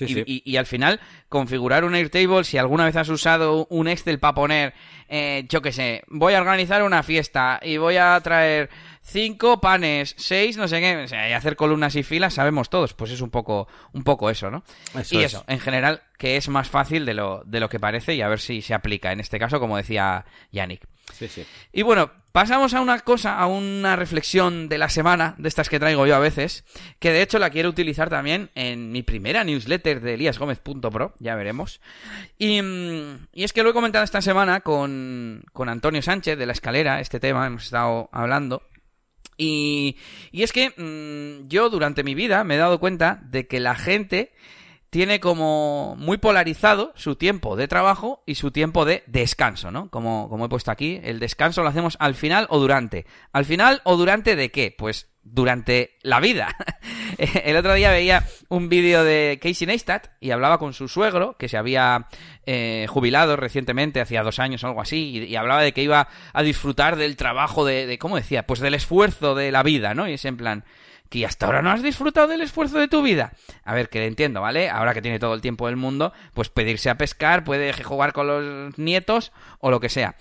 y, 0.00 0.56
al 0.56 0.64
final, 0.64 0.98
configurar 1.28 1.84
un 1.84 1.94
Airtable, 1.94 2.44
si 2.44 2.56
alguna 2.56 2.86
vez 2.86 2.96
has 2.96 3.10
usado 3.10 3.66
un 3.68 3.88
Excel 3.88 4.18
para 4.18 4.34
poner, 4.34 4.74
eh, 5.10 5.44
yo 5.50 5.60
qué 5.60 5.70
sé, 5.70 6.02
voy 6.08 6.32
a 6.32 6.40
organizar 6.40 6.82
una 6.82 7.02
fiesta 7.02 7.60
y 7.62 7.76
voy 7.76 7.98
a 7.98 8.18
traer 8.22 8.70
cinco 9.02 9.60
panes, 9.60 10.14
seis, 10.16 10.56
no 10.56 10.66
sé 10.66 10.80
qué, 10.80 11.06
y 11.10 11.32
hacer 11.34 11.56
columnas 11.56 11.94
y 11.94 12.02
filas, 12.02 12.32
sabemos 12.32 12.70
todos, 12.70 12.94
pues 12.94 13.10
es 13.10 13.20
un 13.20 13.28
poco, 13.28 13.68
un 13.92 14.02
poco 14.02 14.30
eso, 14.30 14.50
¿no? 14.50 14.64
y 15.10 15.18
eso, 15.18 15.44
en 15.46 15.60
general, 15.60 16.04
que 16.16 16.38
es 16.38 16.48
más 16.48 16.70
fácil 16.70 17.04
de 17.04 17.12
lo, 17.12 17.42
de 17.44 17.60
lo 17.60 17.68
que 17.68 17.78
parece 17.78 18.14
y 18.14 18.22
a 18.22 18.28
ver 18.28 18.40
si 18.40 18.62
se 18.62 18.72
aplica 18.72 19.12
en 19.12 19.20
este 19.20 19.38
caso, 19.38 19.60
como 19.60 19.76
decía 19.76 20.24
Yannick. 20.52 20.88
Sí, 21.12 21.28
sí. 21.28 21.44
Y 21.70 21.82
bueno, 21.82 22.10
pasamos 22.34 22.74
a 22.74 22.80
una 22.80 22.98
cosa, 22.98 23.38
a 23.38 23.46
una 23.46 23.94
reflexión 23.94 24.68
de 24.68 24.76
la 24.76 24.88
semana, 24.88 25.36
de 25.38 25.48
estas 25.48 25.68
que 25.68 25.78
traigo 25.78 26.04
yo 26.04 26.16
a 26.16 26.18
veces, 26.18 26.64
que 26.98 27.12
de 27.12 27.22
hecho 27.22 27.38
la 27.38 27.48
quiero 27.48 27.68
utilizar 27.68 28.10
también 28.10 28.50
en 28.56 28.90
mi 28.90 29.04
primera 29.04 29.44
newsletter 29.44 30.00
de 30.00 30.14
eliasgomez.pro, 30.14 31.14
ya 31.20 31.36
veremos. 31.36 31.80
Y, 32.36 32.58
y, 33.32 33.44
es 33.44 33.52
que 33.52 33.62
lo 33.62 33.70
he 33.70 33.72
comentado 33.72 34.04
esta 34.04 34.20
semana 34.20 34.62
con, 34.62 35.44
con 35.52 35.68
Antonio 35.68 36.02
Sánchez 36.02 36.36
de 36.36 36.46
la 36.46 36.54
escalera, 36.54 36.98
este 36.98 37.20
tema, 37.20 37.46
hemos 37.46 37.66
estado 37.66 38.08
hablando. 38.10 38.64
Y, 39.36 39.96
y 40.32 40.42
es 40.42 40.52
que 40.52 40.70
mm, 40.70 41.46
yo 41.46 41.70
durante 41.70 42.02
mi 42.02 42.16
vida 42.16 42.42
me 42.42 42.56
he 42.56 42.58
dado 42.58 42.80
cuenta 42.80 43.20
de 43.22 43.46
que 43.46 43.60
la 43.60 43.76
gente 43.76 44.32
tiene 44.94 45.18
como 45.18 45.96
muy 45.98 46.18
polarizado 46.18 46.92
su 46.94 47.16
tiempo 47.16 47.56
de 47.56 47.66
trabajo 47.66 48.22
y 48.26 48.36
su 48.36 48.52
tiempo 48.52 48.84
de 48.84 49.02
descanso, 49.08 49.72
¿no? 49.72 49.90
Como, 49.90 50.28
como 50.28 50.44
he 50.44 50.48
puesto 50.48 50.70
aquí, 50.70 51.00
el 51.02 51.18
descanso 51.18 51.64
lo 51.64 51.68
hacemos 51.68 51.96
al 51.98 52.14
final 52.14 52.46
o 52.48 52.60
durante. 52.60 53.04
¿Al 53.32 53.44
final 53.44 53.80
o 53.82 53.96
durante 53.96 54.36
de 54.36 54.52
qué? 54.52 54.72
Pues 54.78 55.08
durante 55.24 55.98
la 56.02 56.20
vida. 56.20 56.54
el 57.18 57.56
otro 57.56 57.74
día 57.74 57.90
veía 57.90 58.24
un 58.48 58.68
vídeo 58.68 59.02
de 59.02 59.40
Casey 59.42 59.66
Neistat 59.66 60.12
y 60.20 60.30
hablaba 60.30 60.58
con 60.58 60.72
su 60.72 60.86
suegro, 60.86 61.36
que 61.38 61.48
se 61.48 61.56
había 61.56 62.06
eh, 62.46 62.86
jubilado 62.88 63.34
recientemente, 63.34 64.00
hacía 64.00 64.22
dos 64.22 64.38
años 64.38 64.62
o 64.62 64.68
algo 64.68 64.80
así, 64.80 65.26
y, 65.26 65.34
hablaba 65.34 65.62
de 65.62 65.72
que 65.72 65.82
iba 65.82 66.06
a 66.32 66.42
disfrutar 66.44 66.94
del 66.94 67.16
trabajo 67.16 67.64
de, 67.64 67.88
de, 67.88 67.98
¿cómo 67.98 68.14
decía? 68.14 68.46
Pues 68.46 68.60
del 68.60 68.74
esfuerzo 68.74 69.34
de 69.34 69.50
la 69.50 69.64
vida, 69.64 69.92
¿no? 69.92 70.08
Y 70.08 70.12
es 70.12 70.24
en 70.24 70.36
plan, 70.36 70.64
que 71.08 71.26
hasta 71.26 71.46
ahora 71.46 71.62
no 71.62 71.70
has 71.70 71.82
disfrutado 71.82 72.28
del 72.28 72.40
esfuerzo 72.40 72.78
de 72.78 72.88
tu 72.88 73.02
vida. 73.02 73.32
A 73.64 73.74
ver, 73.74 73.88
que 73.88 74.00
le 74.00 74.06
entiendo, 74.06 74.40
¿vale? 74.40 74.70
Ahora 74.70 74.94
que 74.94 75.02
tiene 75.02 75.18
todo 75.18 75.34
el 75.34 75.40
tiempo 75.40 75.66
del 75.66 75.76
mundo, 75.76 76.12
pues 76.32 76.48
pedirse 76.48 76.90
a 76.90 76.96
pescar, 76.96 77.44
puede 77.44 77.72
jugar 77.82 78.12
con 78.12 78.26
los 78.26 78.78
nietos 78.78 79.32
o 79.60 79.70
lo 79.70 79.80
que 79.80 79.88
sea. 79.88 80.16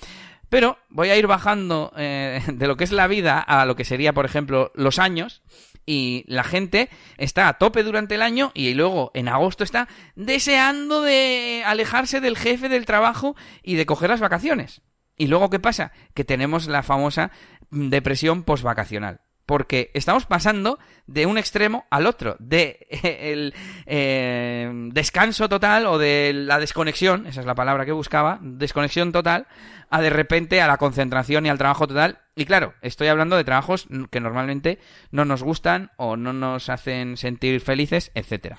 Pero 0.49 0.77
voy 0.89 1.09
a 1.09 1.15
ir 1.15 1.25
bajando 1.25 1.91
eh, 1.97 2.41
de 2.53 2.67
lo 2.67 2.77
que 2.77 2.83
es 2.83 2.91
la 2.91 3.07
vida 3.07 3.39
a 3.39 3.65
lo 3.65 3.75
que 3.75 3.85
sería, 3.85 4.13
por 4.13 4.25
ejemplo, 4.25 4.71
los 4.75 4.99
años. 4.99 5.41
Y 5.85 6.23
la 6.27 6.43
gente 6.45 6.89
está 7.17 7.49
a 7.49 7.57
tope 7.57 7.83
durante 7.83 8.15
el 8.15 8.21
año 8.21 8.51
y 8.53 8.73
luego 8.73 9.11
en 9.13 9.27
agosto 9.27 9.65
está 9.65 9.89
deseando 10.15 11.01
de 11.01 11.63
alejarse 11.65 12.21
del 12.21 12.37
jefe 12.37 12.69
del 12.69 12.85
trabajo 12.85 13.35
y 13.63 13.75
de 13.75 13.85
coger 13.85 14.09
las 14.09 14.21
vacaciones. 14.21 14.81
Y 15.17 15.27
luego, 15.27 15.49
¿qué 15.49 15.59
pasa? 15.59 15.91
Que 16.13 16.23
tenemos 16.23 16.67
la 16.67 16.83
famosa 16.83 17.31
depresión 17.69 18.43
postvacacional 18.43 19.21
porque 19.45 19.91
estamos 19.93 20.25
pasando 20.25 20.79
de 21.05 21.25
un 21.25 21.37
extremo 21.37 21.85
al 21.89 22.07
otro, 22.07 22.35
de 22.39 22.87
el 23.03 23.53
eh, 23.85 24.71
descanso 24.91 25.49
total 25.49 25.85
o 25.85 25.97
de 25.97 26.31
la 26.33 26.59
desconexión, 26.59 27.27
esa 27.27 27.41
es 27.41 27.45
la 27.45 27.55
palabra 27.55 27.85
que 27.85 27.91
buscaba, 27.91 28.39
desconexión 28.41 29.11
total, 29.11 29.47
a 29.89 30.01
de 30.01 30.09
repente 30.09 30.61
a 30.61 30.67
la 30.67 30.77
concentración 30.77 31.45
y 31.45 31.49
al 31.49 31.57
trabajo 31.57 31.87
total. 31.87 32.21
Y 32.35 32.45
claro, 32.45 32.73
estoy 32.81 33.07
hablando 33.07 33.35
de 33.35 33.43
trabajos 33.43 33.87
que 34.09 34.19
normalmente 34.19 34.79
no 35.11 35.25
nos 35.25 35.43
gustan 35.43 35.91
o 35.97 36.17
no 36.17 36.33
nos 36.33 36.69
hacen 36.69 37.17
sentir 37.17 37.61
felices, 37.61 38.11
etcétera. 38.15 38.57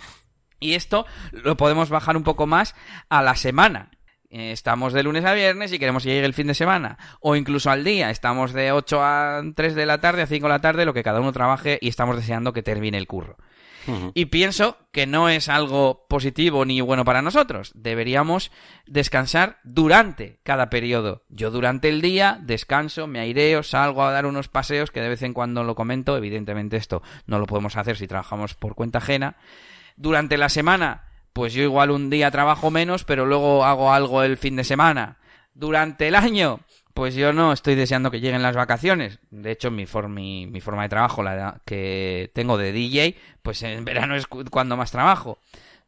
Y 0.60 0.74
esto 0.74 1.06
lo 1.32 1.56
podemos 1.56 1.90
bajar 1.90 2.16
un 2.16 2.22
poco 2.22 2.46
más 2.46 2.74
a 3.08 3.22
la 3.22 3.36
semana. 3.36 3.90
Eh, 4.34 4.50
estamos 4.50 4.92
de 4.92 5.04
lunes 5.04 5.24
a 5.24 5.32
viernes 5.32 5.72
y 5.72 5.78
queremos 5.78 6.02
que 6.02 6.08
llegue 6.08 6.26
el 6.26 6.34
fin 6.34 6.48
de 6.48 6.54
semana, 6.54 6.98
o 7.20 7.36
incluso 7.36 7.70
al 7.70 7.84
día, 7.84 8.10
estamos 8.10 8.52
de 8.52 8.72
8 8.72 9.00
a 9.00 9.42
3 9.54 9.76
de 9.76 9.86
la 9.86 10.00
tarde, 10.00 10.22
a 10.22 10.26
5 10.26 10.44
de 10.44 10.52
la 10.52 10.58
tarde, 10.58 10.84
lo 10.84 10.92
que 10.92 11.04
cada 11.04 11.20
uno 11.20 11.32
trabaje 11.32 11.78
y 11.80 11.86
estamos 11.86 12.16
deseando 12.16 12.52
que 12.52 12.64
termine 12.64 12.98
el 12.98 13.06
curro. 13.06 13.36
Y 14.14 14.24
pienso 14.26 14.78
que 14.92 15.06
no 15.06 15.28
es 15.28 15.50
algo 15.50 16.06
positivo 16.08 16.64
ni 16.64 16.80
bueno 16.80 17.04
para 17.04 17.20
nosotros. 17.20 17.70
Deberíamos 17.74 18.50
descansar 18.86 19.58
durante 19.62 20.40
cada 20.42 20.70
periodo. 20.70 21.22
Yo 21.28 21.50
durante 21.50 21.90
el 21.90 22.00
día 22.00 22.40
descanso, 22.40 23.06
me 23.06 23.20
aireo, 23.20 23.62
salgo 23.62 24.02
a 24.02 24.10
dar 24.10 24.24
unos 24.24 24.48
paseos 24.48 24.90
que 24.90 25.02
de 25.02 25.10
vez 25.10 25.22
en 25.22 25.34
cuando 25.34 25.64
lo 25.64 25.74
comento. 25.74 26.16
Evidentemente 26.16 26.78
esto 26.78 27.02
no 27.26 27.38
lo 27.38 27.44
podemos 27.44 27.76
hacer 27.76 27.98
si 27.98 28.08
trabajamos 28.08 28.54
por 28.54 28.74
cuenta 28.74 28.98
ajena. 28.98 29.36
Durante 29.96 30.38
la 30.38 30.48
semana 30.48 31.04
pues 31.34 31.52
yo 31.52 31.62
igual 31.62 31.90
un 31.90 32.08
día 32.08 32.30
trabajo 32.30 32.70
menos, 32.70 33.04
pero 33.04 33.26
luego 33.26 33.64
hago 33.64 33.92
algo 33.92 34.22
el 34.22 34.38
fin 34.38 34.56
de 34.56 34.64
semana. 34.64 35.18
Durante 35.52 36.08
el 36.08 36.14
año, 36.14 36.60
pues 36.94 37.16
yo 37.16 37.32
no 37.32 37.52
estoy 37.52 37.74
deseando 37.74 38.12
que 38.12 38.20
lleguen 38.20 38.42
las 38.42 38.54
vacaciones. 38.54 39.18
De 39.30 39.50
hecho, 39.50 39.72
mi, 39.72 39.84
forma 39.84 40.82
de 40.82 40.88
trabajo, 40.88 41.24
la 41.24 41.60
que 41.64 42.30
tengo 42.34 42.56
de 42.56 42.72
DJ, 42.72 43.16
pues 43.42 43.62
en 43.62 43.84
verano 43.84 44.14
es 44.14 44.26
cuando 44.28 44.76
más 44.76 44.92
trabajo. 44.92 45.38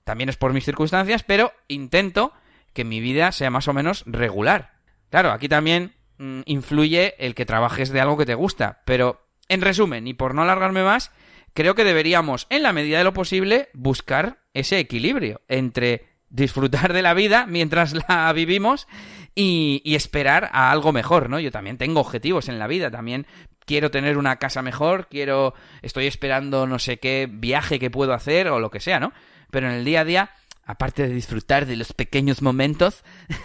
También 0.02 0.28
es 0.28 0.36
por 0.36 0.52
mis 0.52 0.64
circunstancias, 0.64 1.22
pero 1.22 1.52
intento 1.68 2.32
que 2.72 2.84
mi 2.84 3.00
vida 3.00 3.30
sea 3.30 3.50
más 3.50 3.68
o 3.68 3.72
menos 3.72 4.02
regular. 4.06 4.72
Claro, 5.10 5.30
aquí 5.30 5.48
también 5.48 5.94
mm, 6.18 6.40
influye 6.46 7.14
el 7.24 7.36
que 7.36 7.46
trabajes 7.46 7.90
de 7.90 8.00
algo 8.00 8.16
que 8.16 8.26
te 8.26 8.34
gusta, 8.34 8.82
pero 8.84 9.24
en 9.48 9.60
resumen, 9.60 10.08
y 10.08 10.14
por 10.14 10.34
no 10.34 10.42
alargarme 10.42 10.82
más, 10.82 11.12
creo 11.56 11.74
que 11.74 11.84
deberíamos, 11.84 12.46
en 12.50 12.62
la 12.62 12.72
medida 12.72 12.98
de 12.98 13.04
lo 13.04 13.14
posible, 13.14 13.70
buscar 13.72 14.38
ese 14.54 14.78
equilibrio 14.78 15.40
entre 15.48 16.06
disfrutar 16.28 16.92
de 16.92 17.02
la 17.02 17.14
vida 17.14 17.46
mientras 17.46 17.94
la 17.94 18.30
vivimos 18.34 18.86
y, 19.34 19.82
esperar 19.96 20.50
a 20.52 20.70
algo 20.70 20.92
mejor, 20.92 21.28
¿no? 21.30 21.40
Yo 21.40 21.50
también 21.50 21.78
tengo 21.78 22.00
objetivos 22.00 22.48
en 22.48 22.58
la 22.58 22.66
vida, 22.66 22.90
también 22.90 23.26
quiero 23.64 23.90
tener 23.90 24.18
una 24.18 24.36
casa 24.36 24.62
mejor, 24.62 25.08
quiero, 25.08 25.54
estoy 25.82 26.06
esperando 26.06 26.66
no 26.66 26.78
sé 26.78 26.98
qué 26.98 27.28
viaje 27.30 27.78
que 27.78 27.90
puedo 27.90 28.12
hacer 28.12 28.48
o 28.48 28.60
lo 28.60 28.70
que 28.70 28.80
sea, 28.80 29.00
¿no? 29.00 29.12
Pero 29.50 29.68
en 29.68 29.74
el 29.74 29.84
día 29.84 30.00
a 30.00 30.04
día, 30.04 30.30
aparte 30.64 31.08
de 31.08 31.14
disfrutar 31.14 31.64
de 31.64 31.76
los 31.76 31.94
pequeños 31.94 32.42
momentos, 32.42 33.02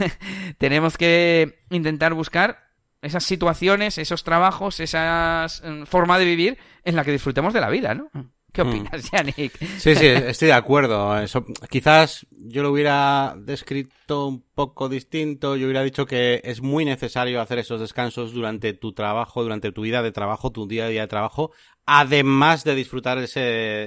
tenemos 0.57 0.97
que 0.97 1.63
intentar 1.69 2.13
buscar 2.13 2.70
esas 3.01 3.23
situaciones, 3.23 3.97
esos 3.97 4.23
trabajos, 4.23 4.79
esa 4.79 5.47
mm, 5.63 5.83
forma 5.83 6.19
de 6.19 6.25
vivir 6.25 6.57
en 6.83 6.95
la 6.95 7.03
que 7.03 7.11
disfrutemos 7.11 7.53
de 7.53 7.61
la 7.61 7.69
vida, 7.69 7.95
¿no? 7.95 8.09
¿Qué 8.53 8.63
mm. 8.63 8.67
opinas, 8.67 9.11
Yannick? 9.11 9.57
Sí, 9.79 9.95
sí, 9.95 10.07
estoy 10.07 10.49
de 10.49 10.53
acuerdo. 10.53 11.17
Eso, 11.19 11.45
quizás 11.69 12.27
yo 12.31 12.63
lo 12.63 12.71
hubiera 12.71 13.33
descrito 13.37 14.27
un 14.27 14.43
poco 14.53 14.89
distinto. 14.89 15.55
Yo 15.55 15.67
hubiera 15.67 15.83
dicho 15.83 16.05
que 16.05 16.41
es 16.43 16.61
muy 16.61 16.83
necesario 16.83 17.41
hacer 17.41 17.59
esos 17.59 17.79
descansos 17.79 18.33
durante 18.33 18.73
tu 18.73 18.93
trabajo, 18.93 19.41
durante 19.41 19.71
tu 19.71 19.81
vida 19.81 20.03
de 20.03 20.11
trabajo, 20.11 20.51
tu 20.51 20.67
día 20.67 20.85
a 20.85 20.89
día 20.89 21.01
de 21.01 21.07
trabajo, 21.07 21.51
además 21.85 22.63
de 22.63 22.75
disfrutar 22.75 23.19
de 23.19 23.25
ese, 23.25 23.39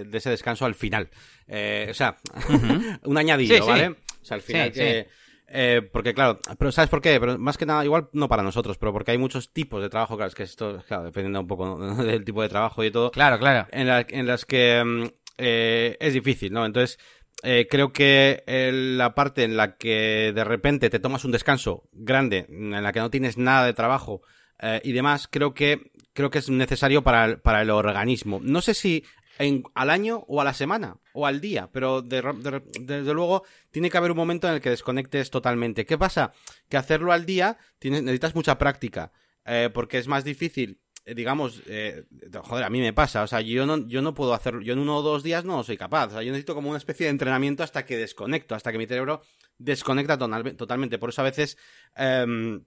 de 0.07 0.19
ese 0.19 0.31
descanso 0.31 0.65
al 0.65 0.75
final. 0.75 1.11
Eh, 1.47 1.89
o 1.91 1.95
sea, 1.95 2.17
un 3.05 3.19
añadido, 3.19 3.67
¿vale? 3.67 3.89
O 3.89 4.25
sea, 4.25 4.37
al 4.37 4.43
final 4.43 4.73
que... 4.73 5.09
Eh, 5.57 5.89
porque 5.93 6.15
claro, 6.15 6.41
pero 6.59 6.73
¿sabes 6.73 6.91
por 6.91 7.01
qué? 7.01 7.21
Pero 7.21 7.39
más 7.39 7.57
que 7.57 7.65
nada, 7.65 7.85
igual 7.85 8.09
no 8.13 8.29
para 8.29 8.43
nosotros, 8.43 8.77
pero 8.77 8.93
porque 8.93 9.13
hay 9.13 9.19
muchos 9.19 9.53
tipos 9.53 9.81
de 9.81 9.89
trabajo, 9.89 10.17
claro, 10.17 10.29
es 10.29 10.35
que 10.35 10.43
esto, 10.43 10.83
claro, 10.89 11.05
dependiendo 11.05 11.41
un 11.41 11.47
poco 11.47 11.79
del 12.03 12.25
tipo 12.25 12.43
de 12.43 12.49
trabajo 12.49 12.83
y 12.83 12.91
todo. 12.91 13.13
Claro, 13.13 13.39
claro. 13.39 13.69
En, 13.71 13.89
en 13.89 14.27
las 14.27 14.45
que 14.45 14.83
mm, 14.85 15.05
eh, 15.39 15.97
es 16.01 16.13
difícil, 16.13 16.53
¿no? 16.53 16.67
Entonces, 16.67 16.99
eh, 17.45 17.69
creo 17.71 17.93
que 17.93 18.43
la 18.97 19.15
parte 19.15 19.45
en 19.45 19.57
la 19.57 19.77
que 19.77 20.33
de 20.35 20.43
repente 20.43 20.91
te 20.91 20.99
tomas 20.99 21.25
un 21.25 21.31
descanso 21.31 21.85
grande, 21.93 22.47
en 22.49 22.83
la 22.83 22.93
que 22.93 22.99
no 22.99 23.11
tienes 23.11 23.39
nada 23.39 23.65
de 23.65 23.75
trabajo 23.75 24.23
eh, 24.61 24.81
y 24.83 24.91
demás, 24.91 25.29
creo 25.31 25.55
que 25.55 25.93
creo 26.15 26.31
que 26.31 26.39
es 26.39 26.51
necesario 26.51 27.03
para 27.03 27.37
para 27.37 27.63
el 27.63 27.71
organismo. 27.71 28.41
No 28.43 28.61
sé 28.61 28.75
si 28.75 29.05
al 29.75 29.91
año 29.91 30.25
o 30.29 30.41
a 30.41 30.45
la 30.45 30.55
semana 30.55 30.97
o 31.13 31.27
al 31.27 31.41
día, 31.41 31.71
pero 31.73 32.03
desde 32.03 33.15
luego 33.15 33.45
tiene 33.71 33.91
que 33.91 33.99
haber 33.99 34.11
un 34.11 34.17
momento 34.17 34.49
en 34.49 34.55
el 34.55 34.61
que 34.61 34.71
desconectes 34.71 35.31
totalmente. 35.31 35.85
¿Qué 35.85 35.99
pasa? 35.99 36.33
Que 36.69 36.77
hacerlo 36.77 37.13
al 37.13 37.27
día 37.27 37.59
necesitas 37.81 38.35
mucha 38.35 38.59
práctica, 38.59 39.13
eh, 39.45 39.71
porque 39.73 39.99
es 39.99 40.09
más 40.09 40.25
difícil. 40.25 40.81
Eh, 41.07 41.15
digamos, 41.15 41.63
eh, 41.67 42.05
joder, 42.45 42.65
a 42.65 42.71
mí 42.71 42.81
me 42.81 42.95
pasa, 42.95 43.23
o 43.23 43.27
sea, 43.27 43.43
yo 43.43 43.67
no, 43.67 43.87
yo 43.87 44.01
no 44.01 44.15
puedo 44.15 44.33
hacerlo, 44.33 44.63
yo 44.63 44.73
en 44.73 44.79
uno 44.79 44.97
o 44.97 45.03
dos 45.03 45.23
días 45.23 45.45
no 45.45 45.63
soy 45.63 45.77
capaz, 45.77 46.07
o 46.07 46.11
sea, 46.13 46.23
yo 46.23 46.33
necesito 46.33 46.55
como 46.55 46.71
una 46.71 46.79
especie 46.79 47.05
de 47.05 47.11
entrenamiento 47.11 47.63
hasta 47.63 47.85
que 47.85 47.99
desconecto, 47.99 48.55
hasta 48.55 48.73
que 48.73 48.79
mi 48.79 48.87
cerebro 48.87 49.21
desconecta 49.59 50.17
totalmente, 50.17 50.99
por 50.99 51.11
eso 51.11 51.21
a 51.21 51.25
veces 51.25 51.59
em, 51.95 52.65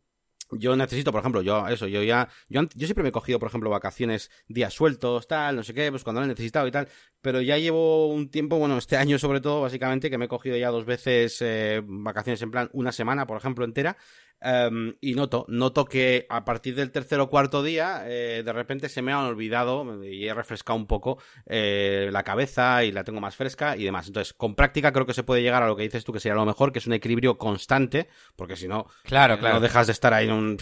yo 0.52 0.76
necesito, 0.76 1.12
por 1.12 1.20
ejemplo, 1.20 1.42
yo, 1.42 1.68
eso, 1.68 1.88
yo 1.88 2.04
ya, 2.04 2.30
yo, 2.50 2.62
yo 2.76 2.88
siempre 2.88 3.04
me 3.04 3.10
he 3.10 3.12
cogido, 3.12 3.40
por 3.40 3.50
ejemplo, 3.50 3.70
vacaciones, 3.70 4.32
días 4.48 4.74
sueltos, 4.74 5.28
tal, 5.28 5.56
no 5.56 5.64
sé 5.64 5.74
qué, 5.74 5.90
pues 5.92 6.04
cuando 6.04 6.22
lo 6.22 6.26
he 6.26 6.30
necesitado 6.30 6.68
y 6.68 6.72
tal, 6.72 6.88
pero 7.22 7.42
ya 7.42 7.58
llevo 7.58 8.08
un 8.08 8.30
tiempo, 8.30 8.58
bueno, 8.58 8.78
este 8.78 8.98
año 8.98 9.20
sobre 9.20 9.42
todo, 9.42 9.62
básicamente, 9.62 10.10
que 10.10 10.18
me 10.18 10.26
he 10.26 10.30
cogido 10.30 10.58
ya 10.58 10.70
dos 10.70 10.86
veces 10.86 11.42
eh, 11.42 11.82
vacaciones 11.84 12.42
en 12.42 12.52
plan 12.52 12.70
una 12.74 12.92
semana, 12.92 13.28
por 13.28 13.38
ejemplo, 13.38 13.66
entera, 13.66 13.98
Em, 14.40 14.96
y 15.02 15.16
noto, 15.16 15.46
noto 15.48 15.86
que 15.86 16.28
a 16.30 16.46
partir 16.46 16.76
del 16.76 16.92
tercer 16.92 17.20
o 17.20 17.30
cuarto 17.30 17.64
día, 17.64 18.04
eh, 18.06 18.44
de 18.46 18.54
repente 18.54 18.88
se 18.88 19.02
me 19.02 19.12
han 19.12 19.26
olvidado 19.26 20.04
y 20.04 20.28
he 20.28 20.34
refrescado 20.34 20.78
un 20.78 20.86
poco 20.86 21.18
eh, 21.48 22.10
la 22.12 22.22
cabeza 22.24 22.84
y 22.84 22.92
la 22.92 23.04
tengo 23.04 23.20
más 23.20 23.36
fresca 23.36 23.76
y 23.76 23.84
demás. 23.84 24.08
Entonces, 24.08 24.34
con 24.34 24.54
práctica 24.54 24.92
creo 24.92 25.08
que 25.08 25.14
se 25.14 25.24
puede 25.24 25.42
llegar 25.42 25.64
a 25.64 25.68
lo 25.68 25.76
que 25.76 25.84
dices 25.84 26.04
tú 26.04 26.14
que 26.14 26.20
sería 26.20 26.36
lo 26.36 26.46
mejor, 26.46 26.72
que 26.72 26.80
es 26.80 26.88
un 26.88 26.94
equilibrio 26.94 27.38
constante, 27.38 28.10
porque 28.36 28.56
si 28.56 28.68
no, 28.68 28.88
claro, 29.04 29.36
eh, 29.36 29.40
claro. 29.40 29.56
no 29.56 29.62
dejas 29.62 29.88
de 29.88 29.94
estar 29.94 30.14
ahí 30.14 30.28
en 30.28 30.34
un 30.34 30.58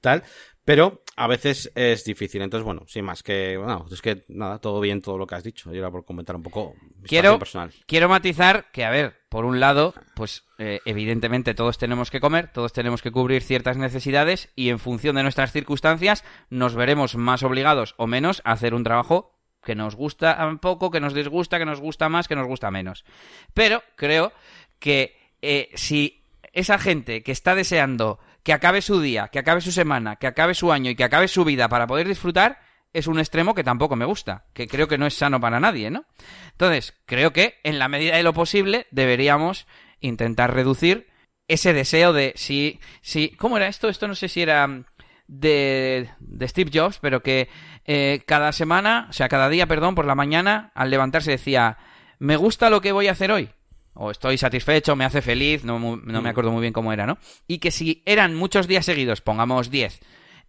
tal. 0.00 0.22
Pero 0.68 1.00
a 1.16 1.26
veces 1.26 1.72
es 1.74 2.04
difícil. 2.04 2.42
Entonces, 2.42 2.62
bueno, 2.62 2.82
sin 2.86 3.02
más 3.02 3.22
que, 3.22 3.56
bueno, 3.56 3.86
es 3.90 4.02
que 4.02 4.26
nada, 4.28 4.58
todo 4.58 4.80
bien 4.80 5.00
todo 5.00 5.16
lo 5.16 5.26
que 5.26 5.34
has 5.34 5.42
dicho. 5.42 5.72
Y 5.72 5.78
era 5.78 5.90
por 5.90 6.04
comentar 6.04 6.36
un 6.36 6.42
poco 6.42 6.74
mi 7.00 7.08
quiero, 7.08 7.38
personal. 7.38 7.72
Quiero 7.86 8.10
matizar 8.10 8.70
que, 8.70 8.84
a 8.84 8.90
ver, 8.90 9.16
por 9.30 9.46
un 9.46 9.60
lado, 9.60 9.94
pues 10.14 10.44
eh, 10.58 10.80
evidentemente 10.84 11.54
todos 11.54 11.78
tenemos 11.78 12.10
que 12.10 12.20
comer, 12.20 12.52
todos 12.52 12.74
tenemos 12.74 13.00
que 13.00 13.10
cubrir 13.10 13.42
ciertas 13.42 13.78
necesidades 13.78 14.50
y 14.56 14.68
en 14.68 14.78
función 14.78 15.16
de 15.16 15.22
nuestras 15.22 15.52
circunstancias 15.52 16.22
nos 16.50 16.74
veremos 16.74 17.16
más 17.16 17.42
obligados 17.44 17.94
o 17.96 18.06
menos 18.06 18.42
a 18.44 18.52
hacer 18.52 18.74
un 18.74 18.84
trabajo 18.84 19.40
que 19.64 19.74
nos 19.74 19.96
gusta 19.96 20.46
un 20.46 20.58
poco, 20.58 20.90
que 20.90 21.00
nos 21.00 21.14
disgusta, 21.14 21.58
que 21.58 21.64
nos 21.64 21.80
gusta 21.80 22.10
más, 22.10 22.28
que 22.28 22.36
nos 22.36 22.46
gusta 22.46 22.70
menos. 22.70 23.06
Pero 23.54 23.82
creo 23.96 24.34
que 24.78 25.16
eh, 25.40 25.70
si 25.76 26.26
esa 26.52 26.78
gente 26.78 27.22
que 27.22 27.32
está 27.32 27.54
deseando 27.54 28.18
que 28.42 28.52
acabe 28.52 28.82
su 28.82 29.00
día, 29.00 29.28
que 29.28 29.38
acabe 29.38 29.60
su 29.60 29.72
semana, 29.72 30.16
que 30.16 30.26
acabe 30.26 30.54
su 30.54 30.72
año 30.72 30.90
y 30.90 30.96
que 30.96 31.04
acabe 31.04 31.28
su 31.28 31.44
vida 31.44 31.68
para 31.68 31.86
poder 31.86 32.08
disfrutar, 32.08 32.60
es 32.92 33.06
un 33.06 33.18
extremo 33.18 33.54
que 33.54 33.64
tampoco 33.64 33.96
me 33.96 34.04
gusta, 34.04 34.46
que 34.54 34.66
creo 34.66 34.88
que 34.88 34.98
no 34.98 35.06
es 35.06 35.14
sano 35.14 35.40
para 35.40 35.60
nadie, 35.60 35.90
¿no? 35.90 36.06
Entonces, 36.52 36.94
creo 37.06 37.32
que 37.32 37.58
en 37.62 37.78
la 37.78 37.88
medida 37.88 38.16
de 38.16 38.22
lo 38.22 38.32
posible 38.32 38.86
deberíamos 38.90 39.66
intentar 40.00 40.54
reducir 40.54 41.08
ese 41.48 41.72
deseo 41.72 42.12
de 42.12 42.32
si, 42.36 42.80
si, 43.00 43.30
¿cómo 43.30 43.56
era 43.56 43.68
esto? 43.68 43.88
Esto 43.88 44.08
no 44.08 44.14
sé 44.14 44.28
si 44.28 44.42
era 44.42 44.84
de, 45.26 46.10
de 46.18 46.48
Steve 46.48 46.70
Jobs, 46.72 46.98
pero 46.98 47.22
que 47.22 47.48
eh, 47.84 48.22
cada 48.26 48.52
semana, 48.52 49.06
o 49.10 49.12
sea, 49.12 49.28
cada 49.28 49.48
día, 49.48 49.66
perdón, 49.66 49.94
por 49.94 50.06
la 50.06 50.14
mañana, 50.14 50.72
al 50.74 50.90
levantarse 50.90 51.30
decía, 51.30 51.78
me 52.18 52.36
gusta 52.36 52.70
lo 52.70 52.80
que 52.80 52.92
voy 52.92 53.08
a 53.08 53.12
hacer 53.12 53.32
hoy 53.32 53.50
o 53.98 54.10
estoy 54.10 54.38
satisfecho, 54.38 54.96
me 54.96 55.04
hace 55.04 55.20
feliz, 55.20 55.64
no, 55.64 55.78
no, 55.78 56.22
me 56.22 56.28
acuerdo 56.28 56.52
muy 56.52 56.60
bien 56.60 56.72
cómo 56.72 56.92
era, 56.92 57.04
¿no? 57.04 57.18
Y 57.46 57.58
que 57.58 57.70
si 57.70 58.02
eran 58.06 58.34
muchos 58.34 58.68
días 58.68 58.86
seguidos, 58.86 59.20
pongamos 59.20 59.70
10, 59.70 60.00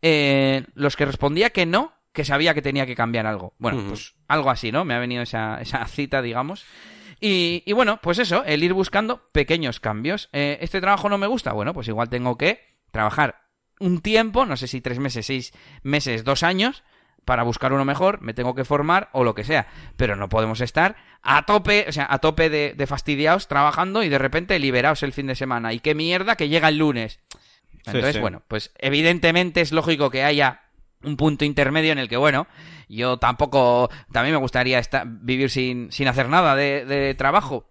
eh, 0.02 0.66
los 0.76 0.96
que 0.96 1.06
respondía 1.06 1.50
que 1.50 1.66
no, 1.66 1.94
que 2.14 2.26
sabía 2.26 2.54
que 2.54 2.62
tenía 2.62 2.86
que 2.86 2.96
cambiar 2.96 3.26
algo. 3.26 3.54
Bueno, 3.58 3.80
uh 3.80 3.82
-huh. 3.82 3.88
pues 3.90 4.16
algo 4.28 4.50
así, 4.52 4.72
¿no? 4.72 4.86
Me 4.86 4.94
ha 4.94 5.00
venido 5.00 5.24
esa, 5.24 5.60
esa 5.62 5.86
cita, 5.88 6.22
digamos. 6.22 6.64
Y, 7.20 7.64
y, 7.66 7.74
bueno, 7.74 8.00
pues 8.02 8.18
eso, 8.20 8.46
el 8.46 8.64
ir 8.64 8.74
buscando 8.74 9.30
pequeños 9.34 9.80
cambios. 9.80 10.30
Eh, 10.32 10.58
¿Este 10.62 10.80
trabajo 10.80 11.10
no 11.10 11.18
me 11.18 11.28
gusta? 11.28 11.52
Bueno, 11.52 11.74
pues 11.74 11.88
igual 11.88 12.10
tengo 12.10 12.38
que 12.38 12.62
trabajar 12.92 13.42
un 13.80 14.02
tiempo, 14.02 14.46
no 14.46 14.58
sé 14.58 14.68
si 14.68 14.80
tres 14.80 15.00
meses, 15.00 15.26
seis 15.26 15.54
meses, 15.84 16.24
dos 16.24 16.44
años, 16.44 16.84
para 17.30 17.44
buscar 17.44 17.74
uno 17.74 17.86
mejor, 17.86 18.22
me 18.22 18.34
tengo 18.34 18.56
que 18.56 18.66
formar 18.66 19.10
o 19.12 19.24
lo 19.24 19.36
que 19.36 19.44
sea. 19.44 19.68
Pero 19.98 20.16
no 20.16 20.30
podemos 20.30 20.62
estar 20.62 20.96
a 21.22 21.46
tope, 21.46 21.86
o 21.88 21.92
sea, 21.92 22.08
a 22.10 22.18
tope 22.18 22.50
de, 22.50 22.74
de 22.76 22.88
fastidiados 22.88 23.48
trabajando 23.48 24.02
y 24.02 24.10
de 24.10 24.18
repente 24.18 24.58
liberaos 24.58 25.04
el 25.04 25.14
fin 25.14 25.28
de 25.28 25.36
semana. 25.36 25.72
Y 25.72 25.80
qué 25.80 25.94
mierda 25.94 26.36
que 26.36 26.50
llega 26.50 26.70
el 26.70 26.80
lunes. 26.80 27.20
Entonces, 27.86 28.06
sí, 28.06 28.14
sí. 28.14 28.20
bueno, 28.20 28.42
pues 28.48 28.72
evidentemente 28.80 29.62
es 29.62 29.72
lógico 29.72 30.10
que 30.10 30.24
haya 30.24 30.62
un 31.04 31.18
punto 31.18 31.46
intermedio 31.46 31.92
en 31.92 32.00
el 32.00 32.10
que, 32.10 32.18
bueno, 32.18 32.48
yo 32.88 33.18
tampoco, 33.18 33.92
también 34.12 34.34
me 34.34 34.42
gustaría 34.42 34.80
estar, 34.80 35.06
vivir 35.08 35.52
sin, 35.52 35.92
sin 35.92 36.08
hacer 36.08 36.30
nada 36.30 36.56
de, 36.56 36.84
de 36.84 37.14
trabajo. 37.14 37.69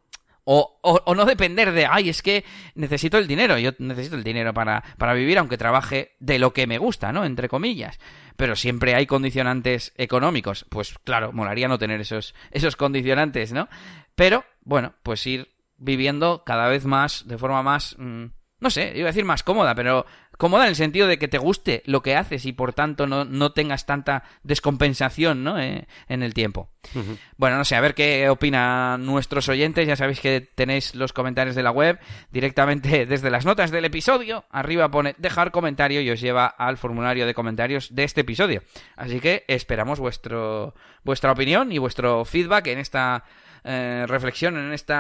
O, 0.51 0.79
o, 0.81 0.99
o, 1.05 1.15
no 1.15 1.27
depender 1.27 1.73
de, 1.73 1.85
ay, 1.85 2.09
es 2.09 2.23
que 2.23 2.43
necesito 2.75 3.19
el 3.19 3.27
dinero, 3.27 3.59
yo 3.59 3.73
necesito 3.81 4.17
el 4.17 4.25
dinero 4.25 4.55
para, 4.55 4.83
para 4.97 5.13
vivir, 5.13 5.37
aunque 5.37 5.59
trabaje 5.59 6.13
de 6.21 6.39
lo 6.39 6.55
que 6.55 6.67
me 6.67 6.79
gusta, 6.79 7.13
¿no? 7.13 7.27
Entre 7.27 7.51
comillas. 7.51 8.01
Pero 8.35 8.57
siempre 8.57 8.95
hay 8.95 9.05
condicionantes 9.05 9.93
económicos. 9.99 10.65
Pues 10.71 10.99
claro, 11.05 11.33
molaría 11.33 11.69
no 11.69 11.79
tener 11.79 12.01
esos, 12.01 12.35
esos 12.51 12.77
condicionantes, 12.77 13.53
¿no? 13.53 13.69
Pero, 14.15 14.47
bueno, 14.65 14.95
pues 15.03 15.27
ir 15.27 15.53
viviendo 15.77 16.45
cada 16.47 16.67
vez 16.69 16.87
más, 16.87 17.29
de 17.29 17.37
forma 17.37 17.63
más, 17.63 17.95
mmm, 17.99 18.29
no 18.61 18.71
sé, 18.71 18.93
iba 18.97 19.07
a 19.07 19.13
decir 19.13 19.25
más 19.25 19.43
cómoda, 19.43 19.75
pero 19.75 20.05
cómoda 20.37 20.65
en 20.65 20.71
el 20.71 20.77
sentido 20.77 21.07
de 21.07 21.19
que 21.19 21.29
te 21.29 21.39
guste 21.39 21.83
lo 21.87 22.03
que 22.03 22.17
haces 22.17 22.45
y 22.45 22.53
por 22.53 22.73
tanto 22.73 23.07
no, 23.07 23.25
no 23.25 23.53
tengas 23.53 23.87
tanta 23.87 24.25
descompensación 24.43 25.45
¿no? 25.45 25.59
Eh, 25.61 25.87
en 26.09 26.23
el 26.23 26.35
tiempo. 26.35 26.71
Uh 26.95 26.99
-huh. 26.99 27.19
Bueno, 27.37 27.57
no 27.57 27.65
sé, 27.65 27.77
a 27.77 27.81
ver 27.81 27.95
qué 27.95 28.29
opinan 28.29 29.05
nuestros 29.05 29.49
oyentes. 29.49 29.87
Ya 29.87 29.97
sabéis 29.97 30.21
que 30.21 30.41
tenéis 30.41 30.95
los 30.95 31.13
comentarios 31.13 31.55
de 31.55 31.63
la 31.63 31.71
web 31.71 31.99
directamente 32.31 33.07
desde 33.07 33.31
las 33.31 33.45
notas 33.45 33.71
del 33.71 33.85
episodio. 33.85 34.45
Arriba 34.51 34.91
pone 34.91 35.15
dejar 35.19 35.51
comentario 35.51 36.01
y 36.01 36.11
os 36.11 36.21
lleva 36.21 36.47
al 36.47 36.79
formulario 36.79 37.27
de 37.27 37.35
comentarios 37.35 37.95
de 37.95 38.05
este 38.05 38.23
episodio. 38.23 38.63
Así 38.97 39.21
que 39.21 39.45
esperamos 39.49 40.01
vuestro, 40.01 40.75
vuestra 41.05 41.33
opinión 41.33 41.71
y 41.73 41.79
vuestro 41.79 42.25
feedback 42.25 42.69
en 42.69 42.79
esta 42.79 43.25
eh, 43.65 44.05
reflexión, 44.07 44.57
en 44.57 44.73
este 44.73 44.95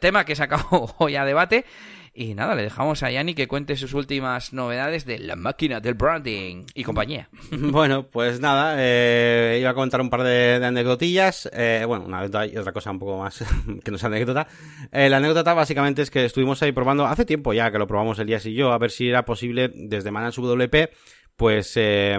tema 0.00 0.24
que 0.24 0.32
he 0.32 0.36
sacado 0.36 0.94
hoy 0.98 1.16
a 1.16 1.24
debate. 1.24 1.64
Y 2.14 2.34
nada, 2.34 2.54
le 2.54 2.62
dejamos 2.62 3.02
a 3.02 3.10
Yanni 3.10 3.34
que 3.34 3.48
cuente 3.48 3.74
sus 3.76 3.94
últimas 3.94 4.52
novedades 4.52 5.06
de 5.06 5.18
la 5.18 5.34
máquina 5.34 5.80
del 5.80 5.94
branding 5.94 6.64
y 6.74 6.84
compañía. 6.84 7.28
Bueno, 7.50 8.06
pues 8.08 8.38
nada, 8.38 8.76
eh, 8.78 9.58
iba 9.60 9.70
a 9.70 9.74
contar 9.74 10.00
un 10.00 10.10
par 10.10 10.22
de, 10.22 10.60
de. 10.60 11.42
Eh, 11.52 11.84
bueno, 11.86 12.04
una 12.04 12.18
anécdota 12.18 12.46
y 12.46 12.56
otra 12.56 12.72
cosa 12.72 12.90
un 12.90 12.98
poco 12.98 13.18
más 13.18 13.42
que 13.84 13.90
no 13.90 13.96
es 13.96 14.04
anécdota. 14.04 14.46
Eh, 14.90 15.08
la 15.08 15.16
anécdota 15.16 15.54
básicamente 15.54 16.02
es 16.02 16.10
que 16.10 16.26
estuvimos 16.26 16.62
ahí 16.62 16.72
probando, 16.72 17.06
hace 17.06 17.24
tiempo 17.24 17.54
ya 17.54 17.70
que 17.70 17.78
lo 17.78 17.86
probamos 17.86 18.18
Elías 18.18 18.44
y 18.44 18.52
yo, 18.52 18.72
a 18.72 18.78
ver 18.78 18.90
si 18.90 19.08
era 19.08 19.24
posible 19.24 19.70
desde 19.74 20.10
Manage 20.10 20.42
WP, 20.42 20.90
pues 21.36 21.72
eh, 21.76 22.18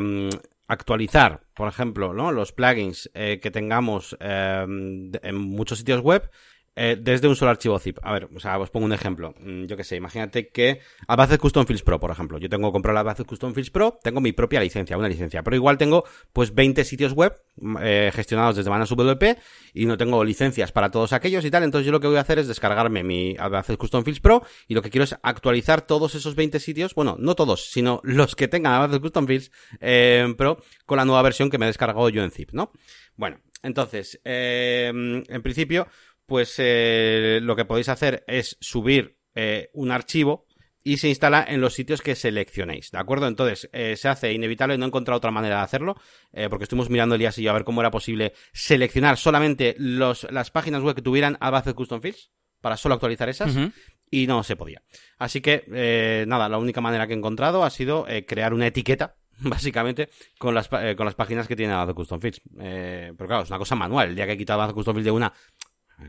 actualizar, 0.67 1.41
por 1.53 1.67
ejemplo, 1.67 2.13
¿no? 2.13 2.31
los 2.31 2.51
plugins 2.51 3.09
eh, 3.13 3.39
que 3.41 3.51
tengamos 3.51 4.17
eh, 4.19 4.65
en 4.65 5.35
muchos 5.35 5.77
sitios 5.79 6.01
web 6.01 6.29
eh, 6.75 6.97
desde 6.99 7.27
un 7.27 7.35
solo 7.35 7.51
archivo 7.51 7.77
zip. 7.77 7.99
A 8.01 8.13
ver, 8.13 8.29
o 8.35 8.39
sea, 8.39 8.57
os 8.57 8.69
pongo 8.71 8.85
un 8.85 8.93
ejemplo. 8.93 9.35
Mm, 9.39 9.65
Yo 9.65 9.77
que 9.77 9.83
sé, 9.83 9.95
imagínate 9.95 10.49
que 10.49 10.79
Advanced 11.07 11.39
Custom 11.39 11.65
Fields 11.65 11.83
Pro, 11.83 11.99
por 11.99 12.09
ejemplo. 12.09 12.39
Yo 12.39 12.49
tengo 12.49 12.71
comprado 12.71 12.95
la 12.95 13.01
Advanced 13.01 13.25
Custom 13.25 13.53
Fields 13.53 13.69
Pro, 13.69 13.99
tengo 14.01 14.21
mi 14.21 14.31
propia 14.31 14.59
licencia, 14.59 14.97
una 14.97 15.07
licencia, 15.07 15.43
pero 15.43 15.55
igual 15.55 15.77
tengo 15.77 16.03
pues 16.31 16.53
20 16.55 16.83
sitios 16.83 17.13
web 17.13 17.39
eh, 17.81 18.11
gestionados 18.13 18.55
desde 18.55 18.69
Manas 18.71 18.89
WP 18.89 19.37
y 19.73 19.85
no 19.85 19.97
tengo 19.97 20.23
licencias 20.23 20.71
para 20.71 20.89
todos 20.89 21.13
aquellos 21.13 21.45
y 21.45 21.51
tal. 21.51 21.63
Entonces 21.63 21.85
yo 21.85 21.91
lo 21.91 21.99
que 21.99 22.07
voy 22.07 22.17
a 22.17 22.21
hacer 22.21 22.39
es 22.39 22.47
descargarme 22.47 23.03
mi 23.03 23.35
Advanced 23.37 23.77
Custom 23.77 24.03
Fields 24.03 24.19
Pro 24.19 24.43
y 24.67 24.73
lo 24.73 24.81
que 24.81 24.89
quiero 24.89 25.03
es 25.03 25.15
actualizar 25.21 25.81
todos 25.81 26.15
esos 26.15 26.35
20 26.35 26.59
sitios, 26.59 26.95
bueno, 26.95 27.15
no 27.19 27.35
todos, 27.35 27.69
sino 27.69 28.01
los 28.03 28.35
que 28.35 28.47
tengan 28.47 28.73
Advanced 28.73 29.01
Custom 29.01 29.27
Fields 29.27 29.51
eh, 29.79 30.33
Pro 30.37 30.57
con 30.85 30.97
la 30.97 31.05
nueva 31.05 31.21
versión 31.21 31.51
que 31.51 31.59
me 31.59 31.65
he 31.65 31.67
descargado 31.67 32.09
yo 32.09 32.23
en 32.23 32.31
zip, 32.31 32.51
¿no? 32.51 32.71
Bueno, 33.15 33.39
entonces, 33.61 34.19
eh, 34.25 34.91
en 34.93 35.41
principio, 35.41 35.87
pues 36.25 36.55
eh, 36.57 37.39
lo 37.41 37.55
que 37.55 37.65
podéis 37.65 37.89
hacer 37.89 38.23
es 38.27 38.57
subir 38.59 39.17
eh, 39.35 39.69
un 39.73 39.91
archivo 39.91 40.45
y 40.83 40.97
se 40.97 41.07
instala 41.07 41.45
en 41.47 41.61
los 41.61 41.73
sitios 41.73 42.01
que 42.01 42.15
seleccionéis, 42.15 42.91
¿de 42.91 42.97
acuerdo? 42.97 43.27
Entonces, 43.27 43.69
eh, 43.71 43.95
se 43.95 44.09
hace 44.09 44.33
inevitable, 44.33 44.77
no 44.77 44.85
he 44.85 44.87
encontrado 44.87 45.17
otra 45.17 45.31
manera 45.31 45.57
de 45.57 45.63
hacerlo, 45.63 45.95
eh, 46.33 46.49
porque 46.49 46.63
estuvimos 46.63 46.89
mirando 46.89 47.15
Elías 47.15 47.37
y 47.37 47.43
yo 47.43 47.51
a 47.51 47.53
ver 47.53 47.63
cómo 47.63 47.81
era 47.81 47.91
posible 47.91 48.33
seleccionar 48.51 49.17
solamente 49.17 49.75
los, 49.77 50.27
las 50.29 50.51
páginas 50.51 50.81
web 50.81 50.95
que 50.95 51.01
tuvieran 51.01 51.37
Advanced 51.39 51.73
Custom 51.73 52.01
Fields, 52.01 52.31
para 52.63 52.77
solo 52.77 52.95
actualizar 52.95 53.27
esas, 53.27 53.55
uh 53.55 53.59
-huh. 53.59 53.71
y 54.09 54.25
no 54.25 54.41
se 54.43 54.55
podía. 54.55 54.81
Así 55.17 55.41
que, 55.41 55.65
eh, 55.73 56.23
nada, 56.27 56.47
la 56.47 56.57
única 56.57 56.79
manera 56.79 57.07
que 57.07 57.13
he 57.13 57.17
encontrado 57.17 57.63
ha 57.63 57.69
sido 57.69 58.07
eh, 58.07 58.25
crear 58.25 58.53
una 58.53 58.67
etiqueta 58.67 59.17
básicamente 59.39 60.09
con 60.37 60.53
las, 60.55 60.69
eh, 60.71 60.95
con 60.95 61.05
las 61.05 61.15
páginas 61.15 61.47
que 61.47 61.55
tiene 61.55 61.73
Advanced 61.73 61.95
Custom 61.95 62.21
Fields. 62.21 62.41
Eh, 62.59 63.13
pero 63.17 63.27
claro, 63.27 63.43
es 63.43 63.49
una 63.49 63.59
cosa 63.59 63.75
manual. 63.75 64.09
El 64.09 64.15
día 64.15 64.25
que 64.25 64.33
he 64.33 64.37
quitado 64.37 64.61
Advanced 64.61 64.75
Custom 64.75 64.95
Fields 64.95 65.05
de 65.05 65.11
una, 65.11 65.33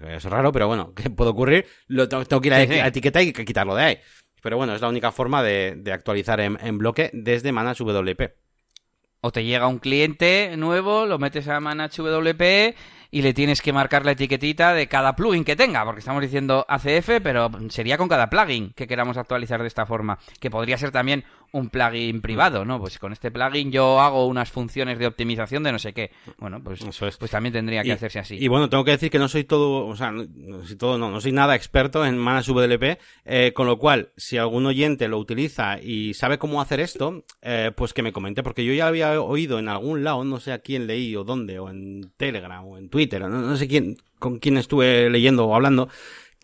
es 0.08 0.24
raro, 0.24 0.52
pero 0.52 0.66
bueno, 0.66 0.92
¿qué 0.94 1.10
puede 1.10 1.30
ocurrir? 1.30 1.66
Lo 1.86 2.08
tengo, 2.08 2.24
tengo 2.24 2.40
que 2.40 2.48
ir 2.48 2.54
a, 2.54 2.60
sí, 2.60 2.68
sí. 2.68 2.78
a 2.78 2.86
etiqueta 2.86 3.22
y 3.22 3.32
que 3.32 3.44
quitarlo 3.44 3.74
de 3.74 3.82
ahí. 3.82 3.98
Pero 4.42 4.56
bueno, 4.56 4.74
es 4.74 4.80
la 4.80 4.88
única 4.88 5.10
forma 5.10 5.42
de, 5.42 5.74
de 5.76 5.92
actualizar 5.92 6.40
en, 6.40 6.58
en, 6.60 6.76
bloque 6.78 7.10
desde 7.14 7.52
Manage 7.52 7.82
WP. 7.82 8.34
O 9.22 9.32
te 9.32 9.42
llega 9.42 9.66
un 9.66 9.78
cliente 9.78 10.54
nuevo, 10.58 11.06
lo 11.06 11.18
metes 11.18 11.48
a 11.48 11.58
Manage 11.60 12.02
WP 12.02 12.76
y 13.14 13.22
le 13.22 13.32
tienes 13.32 13.62
que 13.62 13.72
marcar 13.72 14.04
la 14.04 14.10
etiquetita 14.10 14.74
de 14.74 14.88
cada 14.88 15.14
plugin 15.14 15.44
que 15.44 15.54
tenga, 15.54 15.84
porque 15.84 16.00
estamos 16.00 16.20
diciendo 16.20 16.66
ACF, 16.68 17.20
pero 17.22 17.48
sería 17.68 17.96
con 17.96 18.08
cada 18.08 18.28
plugin 18.28 18.72
que 18.74 18.88
queramos 18.88 19.16
actualizar 19.16 19.62
de 19.62 19.68
esta 19.68 19.86
forma, 19.86 20.18
que 20.40 20.50
podría 20.50 20.76
ser 20.78 20.90
también 20.90 21.22
un 21.52 21.70
plugin 21.70 22.20
privado, 22.20 22.64
¿no? 22.64 22.80
Pues 22.80 22.98
con 22.98 23.12
este 23.12 23.30
plugin 23.30 23.70
yo 23.70 24.00
hago 24.00 24.26
unas 24.26 24.50
funciones 24.50 24.98
de 24.98 25.06
optimización 25.06 25.62
de 25.62 25.70
no 25.70 25.78
sé 25.78 25.92
qué. 25.92 26.10
Bueno, 26.38 26.60
pues, 26.60 26.80
es. 26.80 27.16
pues 27.16 27.30
también 27.30 27.52
tendría 27.52 27.82
que 27.82 27.90
y, 27.90 27.92
hacerse 27.92 28.18
así. 28.18 28.36
Y 28.36 28.48
bueno, 28.48 28.68
tengo 28.68 28.84
que 28.84 28.90
decir 28.90 29.10
que 29.10 29.20
no 29.20 29.28
soy 29.28 29.44
todo, 29.44 29.86
o 29.86 29.94
sea, 29.94 30.10
no, 30.10 30.64
soy 30.64 30.74
todo, 30.74 30.98
no, 30.98 31.12
no 31.12 31.20
soy 31.20 31.30
nada 31.30 31.54
experto 31.54 32.04
en 32.04 32.18
Manage 32.18 32.50
WP, 32.52 32.98
eh, 33.24 33.52
con 33.54 33.68
lo 33.68 33.78
cual, 33.78 34.10
si 34.16 34.38
algún 34.38 34.66
oyente 34.66 35.06
lo 35.06 35.18
utiliza 35.18 35.80
y 35.80 36.14
sabe 36.14 36.38
cómo 36.38 36.60
hacer 36.60 36.80
esto, 36.80 37.24
eh, 37.42 37.70
pues 37.76 37.94
que 37.94 38.02
me 38.02 38.12
comente, 38.12 38.42
porque 38.42 38.64
yo 38.64 38.72
ya 38.72 38.88
había 38.88 39.20
oído 39.20 39.60
en 39.60 39.68
algún 39.68 40.02
lado, 40.02 40.24
no 40.24 40.40
sé 40.40 40.52
a 40.52 40.58
quién 40.58 40.88
leí 40.88 41.14
o 41.14 41.22
dónde, 41.22 41.60
o 41.60 41.70
en 41.70 42.12
Telegram 42.16 42.66
o 42.66 42.76
en 42.76 42.88
Twitter, 42.88 43.03
no, 43.28 43.28
no 43.28 43.56
sé 43.56 43.68
quién, 43.68 43.96
con 44.18 44.38
quién 44.38 44.56
estuve 44.56 45.10
leyendo 45.10 45.46
o 45.46 45.54
hablando, 45.54 45.88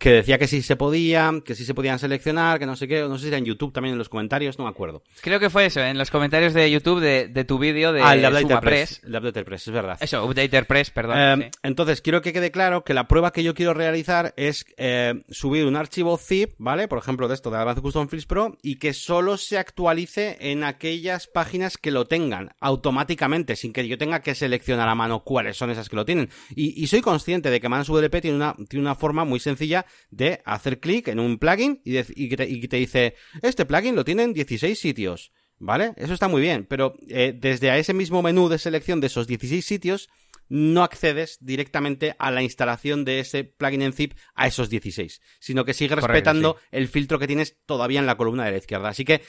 que 0.01 0.09
decía 0.11 0.39
que 0.39 0.47
sí 0.47 0.63
se 0.63 0.75
podía, 0.75 1.31
que 1.45 1.53
sí 1.53 1.63
se 1.63 1.75
podían 1.75 1.99
seleccionar, 1.99 2.57
que 2.57 2.65
no 2.65 2.75
sé 2.75 2.87
qué, 2.87 3.01
no 3.01 3.17
sé 3.17 3.21
si 3.21 3.27
era 3.27 3.37
en 3.37 3.45
YouTube 3.45 3.71
también 3.71 3.93
en 3.93 3.99
los 3.99 4.09
comentarios, 4.09 4.57
no 4.57 4.63
me 4.63 4.71
acuerdo. 4.71 5.03
Creo 5.21 5.39
que 5.39 5.51
fue 5.51 5.67
eso, 5.67 5.79
en 5.79 5.95
los 5.95 6.09
comentarios 6.09 6.55
de 6.55 6.71
YouTube 6.71 6.99
de, 6.99 7.27
de 7.27 7.45
tu 7.45 7.59
vídeo 7.59 7.93
de 7.93 8.01
Ah, 8.01 8.15
el 8.15 8.25
Updater. 8.25 8.59
Press. 8.61 8.99
El 9.03 9.15
Updater 9.15 9.45
Press, 9.45 9.67
es 9.67 9.73
verdad. 9.73 9.97
Eso, 10.01 10.25
Updater 10.25 10.65
Press, 10.65 10.89
perdón. 10.89 11.17
Eh, 11.19 11.51
sí. 11.53 11.59
Entonces, 11.61 12.01
quiero 12.01 12.23
que 12.23 12.33
quede 12.33 12.49
claro 12.49 12.83
que 12.83 12.95
la 12.95 13.07
prueba 13.07 13.31
que 13.31 13.43
yo 13.43 13.53
quiero 13.53 13.75
realizar 13.75 14.33
es 14.37 14.65
eh, 14.77 15.21
subir 15.29 15.67
un 15.67 15.75
archivo 15.75 16.17
zip, 16.17 16.53
¿vale? 16.57 16.87
Por 16.87 16.97
ejemplo, 16.97 17.27
de 17.27 17.35
esto 17.35 17.51
de 17.51 17.57
Advanced 17.57 17.83
Custom 17.83 18.07
Fields 18.09 18.25
Pro 18.25 18.57
y 18.63 18.77
que 18.77 18.93
solo 18.93 19.37
se 19.37 19.59
actualice 19.59 20.35
en 20.39 20.63
aquellas 20.63 21.27
páginas 21.27 21.77
que 21.77 21.91
lo 21.91 22.05
tengan 22.07 22.55
automáticamente, 22.59 23.55
sin 23.55 23.71
que 23.71 23.87
yo 23.87 23.99
tenga 23.99 24.23
que 24.23 24.33
seleccionar 24.33 24.89
a 24.89 24.95
mano 24.95 25.23
cuáles 25.23 25.57
son 25.57 25.69
esas 25.69 25.89
que 25.89 25.95
lo 25.95 26.05
tienen. 26.05 26.31
Y, 26.55 26.81
y 26.83 26.87
soy 26.87 27.01
consciente 27.01 27.51
de 27.51 27.61
que 27.61 27.69
Manus 27.69 27.89
WP 27.89 28.19
tiene 28.19 28.35
una, 28.37 28.55
tiene 28.67 28.83
una 28.83 28.95
forma 28.95 29.25
muy 29.25 29.39
sencilla 29.39 29.85
de 30.09 30.41
hacer 30.45 30.79
clic 30.79 31.07
en 31.07 31.19
un 31.19 31.37
plugin 31.37 31.81
y, 31.83 31.91
de- 31.91 32.05
y 32.15 32.29
que 32.29 32.37
te, 32.37 32.49
y 32.49 32.61
que 32.61 32.67
te 32.67 32.77
dice, 32.77 33.15
este 33.41 33.65
plugin 33.65 33.95
lo 33.95 34.03
tienen 34.05 34.33
16 34.33 34.79
sitios. 34.79 35.31
¿Vale? 35.63 35.93
Eso 35.95 36.13
está 36.15 36.27
muy 36.27 36.41
bien, 36.41 36.65
pero 36.67 36.95
eh, 37.07 37.35
desde 37.39 37.69
a 37.69 37.77
ese 37.77 37.93
mismo 37.93 38.23
menú 38.23 38.49
de 38.49 38.57
selección 38.57 38.99
de 38.99 39.05
esos 39.05 39.27
16 39.27 39.63
sitios, 39.63 40.09
no 40.49 40.81
accedes 40.83 41.37
directamente 41.39 42.15
a 42.17 42.31
la 42.31 42.41
instalación 42.41 43.05
de 43.05 43.19
ese 43.19 43.43
plugin 43.43 43.83
en 43.83 43.93
zip 43.93 44.13
a 44.33 44.47
esos 44.47 44.71
16, 44.71 45.21
sino 45.39 45.63
que 45.63 45.75
sigue 45.75 45.89
Correcto, 45.89 46.07
respetando 46.07 46.57
el 46.71 46.87
filtro 46.87 47.19
que 47.19 47.27
tienes 47.27 47.57
todavía 47.67 47.99
en 47.99 48.07
la 48.07 48.17
columna 48.17 48.43
de 48.45 48.51
la 48.53 48.57
izquierda. 48.57 48.89
Así 48.89 49.05
que 49.05 49.21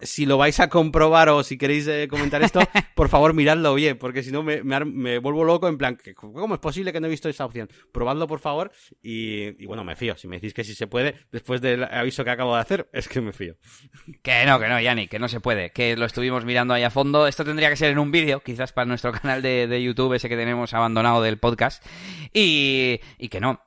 si 0.00 0.26
lo 0.26 0.36
vais 0.38 0.58
a 0.60 0.68
comprobar 0.68 1.28
o 1.28 1.42
si 1.42 1.56
queréis 1.56 1.86
eh, 1.86 2.08
comentar 2.08 2.42
esto, 2.42 2.60
por 2.94 3.08
favor 3.08 3.32
miradlo 3.34 3.74
bien, 3.74 3.96
porque 3.98 4.22
si 4.22 4.30
no 4.32 4.42
me, 4.42 4.62
me 4.62 4.74
ar- 4.74 4.86
me 4.86 5.18
vuelvo 5.18 5.44
loco 5.44 5.68
en 5.68 5.78
plan, 5.78 5.98
¿cómo 6.16 6.54
es 6.54 6.60
posible 6.60 6.92
que 6.92 7.00
no 7.00 7.06
he 7.06 7.10
visto 7.10 7.28
esa 7.28 7.44
opción? 7.44 7.68
Probadlo 7.92 8.26
por 8.26 8.40
favor 8.40 8.72
y, 9.02 9.62
y 9.62 9.66
bueno, 9.66 9.84
me 9.84 9.96
fío. 9.96 10.16
Si 10.16 10.28
me 10.28 10.36
decís 10.36 10.52
que 10.54 10.64
sí 10.64 10.74
se 10.74 10.86
puede, 10.86 11.14
después 11.32 11.60
del 11.60 11.84
aviso 11.84 12.24
que 12.24 12.30
acabo 12.30 12.54
de 12.54 12.60
hacer, 12.60 12.88
es 12.92 13.08
que 13.08 13.20
me 13.20 13.32
fío. 13.32 13.56
Que 14.22 14.44
no, 14.46 14.58
que 14.60 14.68
no, 14.68 14.80
Yannick, 14.80 15.10
que 15.10 15.18
no 15.18 15.28
se 15.28 15.40
puede. 15.40 15.70
Que 15.70 15.96
lo 15.96 16.04
estuvimos 16.06 16.44
mirando 16.44 16.74
ahí 16.74 16.82
a 16.82 16.90
fondo. 16.90 17.26
Esto 17.26 17.44
tendría 17.44 17.70
que 17.70 17.76
ser 17.76 17.90
en 17.90 17.98
un 17.98 18.10
vídeo, 18.10 18.40
quizás 18.40 18.72
para 18.72 18.86
nuestro 18.86 19.12
canal 19.20 19.42
de, 19.42 19.66
de 19.66 19.82
YouTube, 19.82 20.14
ese 20.14 20.28
que 20.28 20.36
tenemos 20.36 20.74
abandonado 20.74 21.22
del 21.22 21.38
podcast. 21.38 21.84
Y, 22.32 23.00
y 23.18 23.28
que 23.28 23.40
no. 23.40 23.60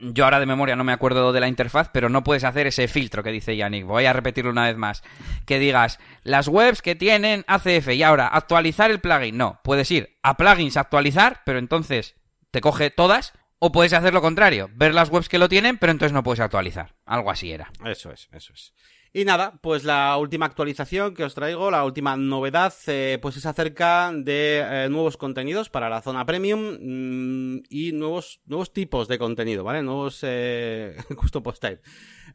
Yo 0.00 0.24
ahora 0.24 0.40
de 0.40 0.46
memoria 0.46 0.76
no 0.76 0.84
me 0.84 0.92
acuerdo 0.92 1.32
de 1.32 1.40
la 1.40 1.48
interfaz, 1.48 1.90
pero 1.92 2.08
no 2.08 2.22
puedes 2.22 2.44
hacer 2.44 2.66
ese 2.66 2.88
filtro 2.88 3.22
que 3.22 3.32
dice 3.32 3.56
Yannick. 3.56 3.86
Voy 3.86 4.04
a 4.04 4.12
repetirlo 4.12 4.50
una 4.50 4.66
vez 4.66 4.76
más. 4.76 5.02
Que 5.46 5.58
digas, 5.58 5.98
las 6.22 6.46
webs 6.48 6.82
que 6.82 6.94
tienen 6.94 7.44
ACF 7.46 7.88
y 7.88 8.02
ahora 8.02 8.28
actualizar 8.28 8.90
el 8.90 9.00
plugin. 9.00 9.36
No, 9.36 9.60
puedes 9.64 9.90
ir 9.90 10.18
a 10.22 10.36
plugins 10.36 10.76
actualizar, 10.76 11.42
pero 11.44 11.58
entonces 11.58 12.16
te 12.50 12.60
coge 12.60 12.90
todas. 12.90 13.32
O 13.60 13.72
puedes 13.72 13.92
hacer 13.92 14.14
lo 14.14 14.22
contrario, 14.22 14.70
ver 14.72 14.94
las 14.94 15.10
webs 15.10 15.28
que 15.28 15.38
lo 15.38 15.48
tienen, 15.48 15.78
pero 15.78 15.90
entonces 15.90 16.12
no 16.12 16.22
puedes 16.22 16.38
actualizar. 16.38 16.94
Algo 17.04 17.30
así 17.30 17.50
era. 17.50 17.72
Eso 17.84 18.12
es, 18.12 18.28
eso 18.30 18.52
es. 18.52 18.72
Y 19.12 19.24
nada, 19.24 19.58
pues 19.62 19.84
la 19.84 20.16
última 20.18 20.46
actualización 20.46 21.14
que 21.14 21.24
os 21.24 21.34
traigo, 21.34 21.70
la 21.70 21.84
última 21.84 22.16
novedad, 22.16 22.74
eh, 22.86 23.18
pues 23.22 23.36
es 23.36 23.46
acerca 23.46 24.12
de 24.14 24.58
eh, 24.64 24.88
nuevos 24.90 25.16
contenidos 25.16 25.70
para 25.70 25.88
la 25.88 26.02
zona 26.02 26.26
premium 26.26 26.76
mm, 26.80 27.62
y 27.70 27.92
nuevos, 27.92 28.40
nuevos 28.46 28.72
tipos 28.72 29.08
de 29.08 29.18
contenido, 29.18 29.64
¿vale? 29.64 29.82
Nuevos 29.82 30.20
eh, 30.22 30.94
custom 31.16 31.42
post 31.42 31.62
type. 31.62 31.80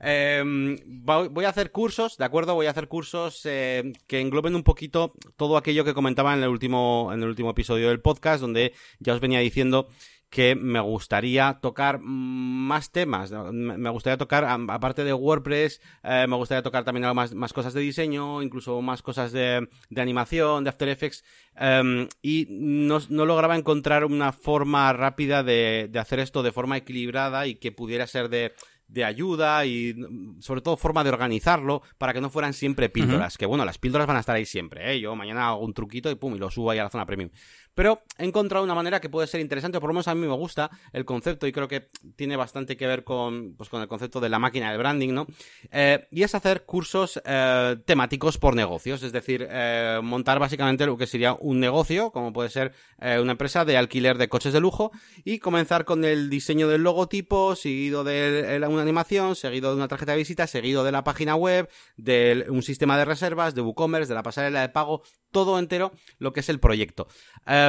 Va- 0.02 1.28
voy 1.28 1.46
a 1.46 1.50
hacer 1.50 1.72
cursos, 1.72 2.18
¿de 2.18 2.26
acuerdo? 2.26 2.56
Voy 2.56 2.66
a 2.66 2.72
hacer 2.72 2.88
cursos 2.88 3.42
eh, 3.46 3.94
que 4.08 4.20
engloben 4.20 4.56
un 4.56 4.64
poquito 4.64 5.14
todo 5.38 5.58
aquello 5.58 5.86
que 5.86 5.94
comentaba 5.94 6.34
en 6.34 6.44
el 6.44 6.50
último, 6.50 7.12
en 7.14 7.22
el 7.22 7.30
último 7.30 7.52
episodio 7.52 7.90
del 7.90 8.02
podcast, 8.02 8.42
donde 8.42 8.74
ya 9.00 9.14
os 9.14 9.20
venía 9.22 9.40
diciendo 9.40 9.88
que 10.34 10.56
me 10.56 10.80
gustaría 10.80 11.60
tocar 11.62 12.00
más 12.02 12.92
temas. 12.92 13.32
Me 13.32 13.90
gustaría 13.92 14.18
tocar, 14.18 14.44
aparte 14.46 15.04
de 15.04 15.14
WordPress, 15.14 15.80
eh, 16.02 16.26
me 16.28 16.36
gustaría 16.36 16.64
tocar 16.64 16.84
también 16.84 17.04
algo 17.04 17.14
más, 17.14 17.36
más 17.36 17.54
cosas 17.54 17.76
de 17.76 17.82
diseño, 17.82 18.42
incluso 18.42 18.82
más 18.82 19.04
cosas 19.04 19.32
de, 19.32 19.70
de 19.92 20.02
animación, 20.02 20.64
de 20.64 20.72
After 20.72 20.90
Effects. 20.90 21.24
em, 21.56 22.08
y 22.24 22.48
no, 22.50 22.98
no 23.10 23.28
lograba 23.28 23.56
encontrar 23.56 24.06
una 24.06 24.32
forma 24.32 24.92
rápida 24.92 25.44
de, 25.44 25.88
de 25.92 26.00
hacer 26.00 26.20
esto 26.20 26.42
de 26.42 26.52
forma 26.52 26.78
equilibrada 26.78 27.46
y 27.46 27.54
que 27.54 27.72
pudiera 27.72 28.08
ser 28.08 28.30
de 28.30 28.54
de 28.94 29.04
ayuda 29.04 29.66
y 29.66 29.94
mm, 29.94 30.42
sobre 30.42 30.62
todo 30.62 30.78
forma 30.78 31.04
de 31.04 31.10
organizarlo 31.10 31.82
para 31.98 32.14
que 32.14 32.22
no 32.22 32.30
fueran 32.30 32.54
siempre 32.54 32.90
píldoras. 32.90 33.38
Que 33.38 33.46
bueno, 33.48 33.66
las 33.66 33.80
píldoras 33.80 34.08
van 34.08 34.18
a 34.18 34.20
estar 34.20 34.36
ahí 34.36 34.46
siempre, 34.46 34.94
¿eh? 34.94 35.00
Yo 35.00 35.16
mañana 35.16 35.48
hago 35.48 35.66
un 35.66 35.74
truquito 35.74 36.12
y 36.12 36.16
pum, 36.16 36.36
y 36.36 36.40
lo 36.40 36.52
subo 36.52 36.72
ahí 36.72 36.80
a 36.80 36.84
la 36.84 36.90
zona 36.90 37.06
premium. 37.06 37.30
Pero 37.74 38.04
he 38.18 38.26
encontrado 38.26 38.64
una 38.64 38.76
manera 38.76 39.00
que 39.02 39.10
puede 39.10 39.28
ser 39.28 39.42
interesante, 39.42 39.78
o 39.78 39.82
por 39.82 39.90
lo 39.90 39.96
menos 39.96 40.08
a 40.08 40.16
mí 40.16 40.22
me 40.22 40.34
gusta 40.34 40.70
el 40.92 41.06
concepto 41.06 41.48
y 41.48 41.52
creo 41.52 41.68
que 41.68 41.90
tiene 42.16 42.36
bastante 42.36 42.78
que 42.78 42.88
ver 42.88 43.04
con, 43.04 43.56
pues, 43.56 43.70
con 43.70 43.82
el 43.82 43.88
concepto 43.88 44.20
de 44.20 44.30
la 44.30 44.40
máquina 44.40 44.70
del 44.70 44.78
branding, 44.78 45.14
¿no? 45.14 45.28
Eh, 45.72 46.08
y 46.12 46.24
es 46.24 46.36
hacer 46.36 46.66
cursos 46.66 47.22
eh, 47.26 47.78
temáticos 47.86 48.38
por 48.38 48.56
negocios, 48.56 49.04
es 49.04 49.12
decir, 49.12 49.48
eh, 49.50 50.00
montar 50.04 50.40
básicamente 50.40 50.86
lo 50.86 50.98
que 50.98 51.08
sería 51.08 51.34
un 51.40 51.60
negocio, 51.60 52.12
como 52.12 52.34
puede 52.34 52.50
ser 52.50 52.74
una 53.04 53.34
empresa 53.34 53.66
de 53.66 53.76
alquiler 53.76 54.18
de 54.18 54.30
coches 54.30 54.54
de 54.54 54.62
lujo, 54.62 54.92
y 55.26 55.40
comenzar 55.40 55.84
con 55.84 56.06
el 56.06 56.30
diseño 56.30 56.70
del 56.70 56.84
logotipo, 56.84 57.54
seguido 57.56 58.06
de 58.06 58.64
una 58.70 58.82
animación, 58.82 59.36
seguido 59.36 59.72
de 59.72 59.76
una 59.76 59.90
tarjeta 59.90 60.14
de 60.14 60.20
visita, 60.20 60.48
seguido 60.48 60.86
de 60.86 60.94
la 60.94 61.04
página 61.04 61.36
web, 61.36 61.70
de 61.98 62.46
un 62.48 62.64
sistema 62.64 62.98
de 62.98 63.04
reservas, 63.04 63.56
de 63.56 63.62
WooCommerce, 63.62 64.08
de 64.08 64.16
la 64.16 64.24
pasarela 64.24 64.62
de 64.62 64.70
pago, 64.70 65.04
todo 65.32 65.60
entero 65.60 65.92
lo 66.18 66.32
que 66.32 66.40
es 66.40 66.50
el 66.50 66.60
proyecto. 66.62 67.08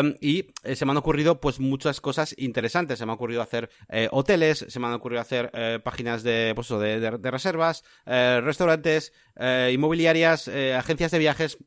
Um, 0.01 0.15
y 0.21 0.47
eh, 0.63 0.77
se 0.77 0.85
me 0.85 0.93
han 0.93 0.97
ocurrido 0.97 1.41
pues 1.41 1.61
muchas 1.61 2.01
cosas 2.01 2.35
interesantes. 2.39 2.99
Se 2.99 3.07
me 3.07 3.13
ha 3.13 3.15
ocurrido 3.15 3.43
hacer 3.43 3.71
eh, 3.89 4.09
hoteles, 4.11 4.65
se 4.69 4.81
me 4.81 4.87
han 4.87 4.95
ocurrido 4.95 5.21
hacer 5.21 5.51
eh, 5.55 5.81
páginas 5.83 6.23
de, 6.23 6.53
pues, 6.55 6.69
de, 6.69 7.31
reservas, 7.31 7.85
restaurantes, 8.05 9.13
inmobiliarias, 9.71 10.49
agencias 10.49 11.11
de 11.11 11.19
viajes. 11.19 11.59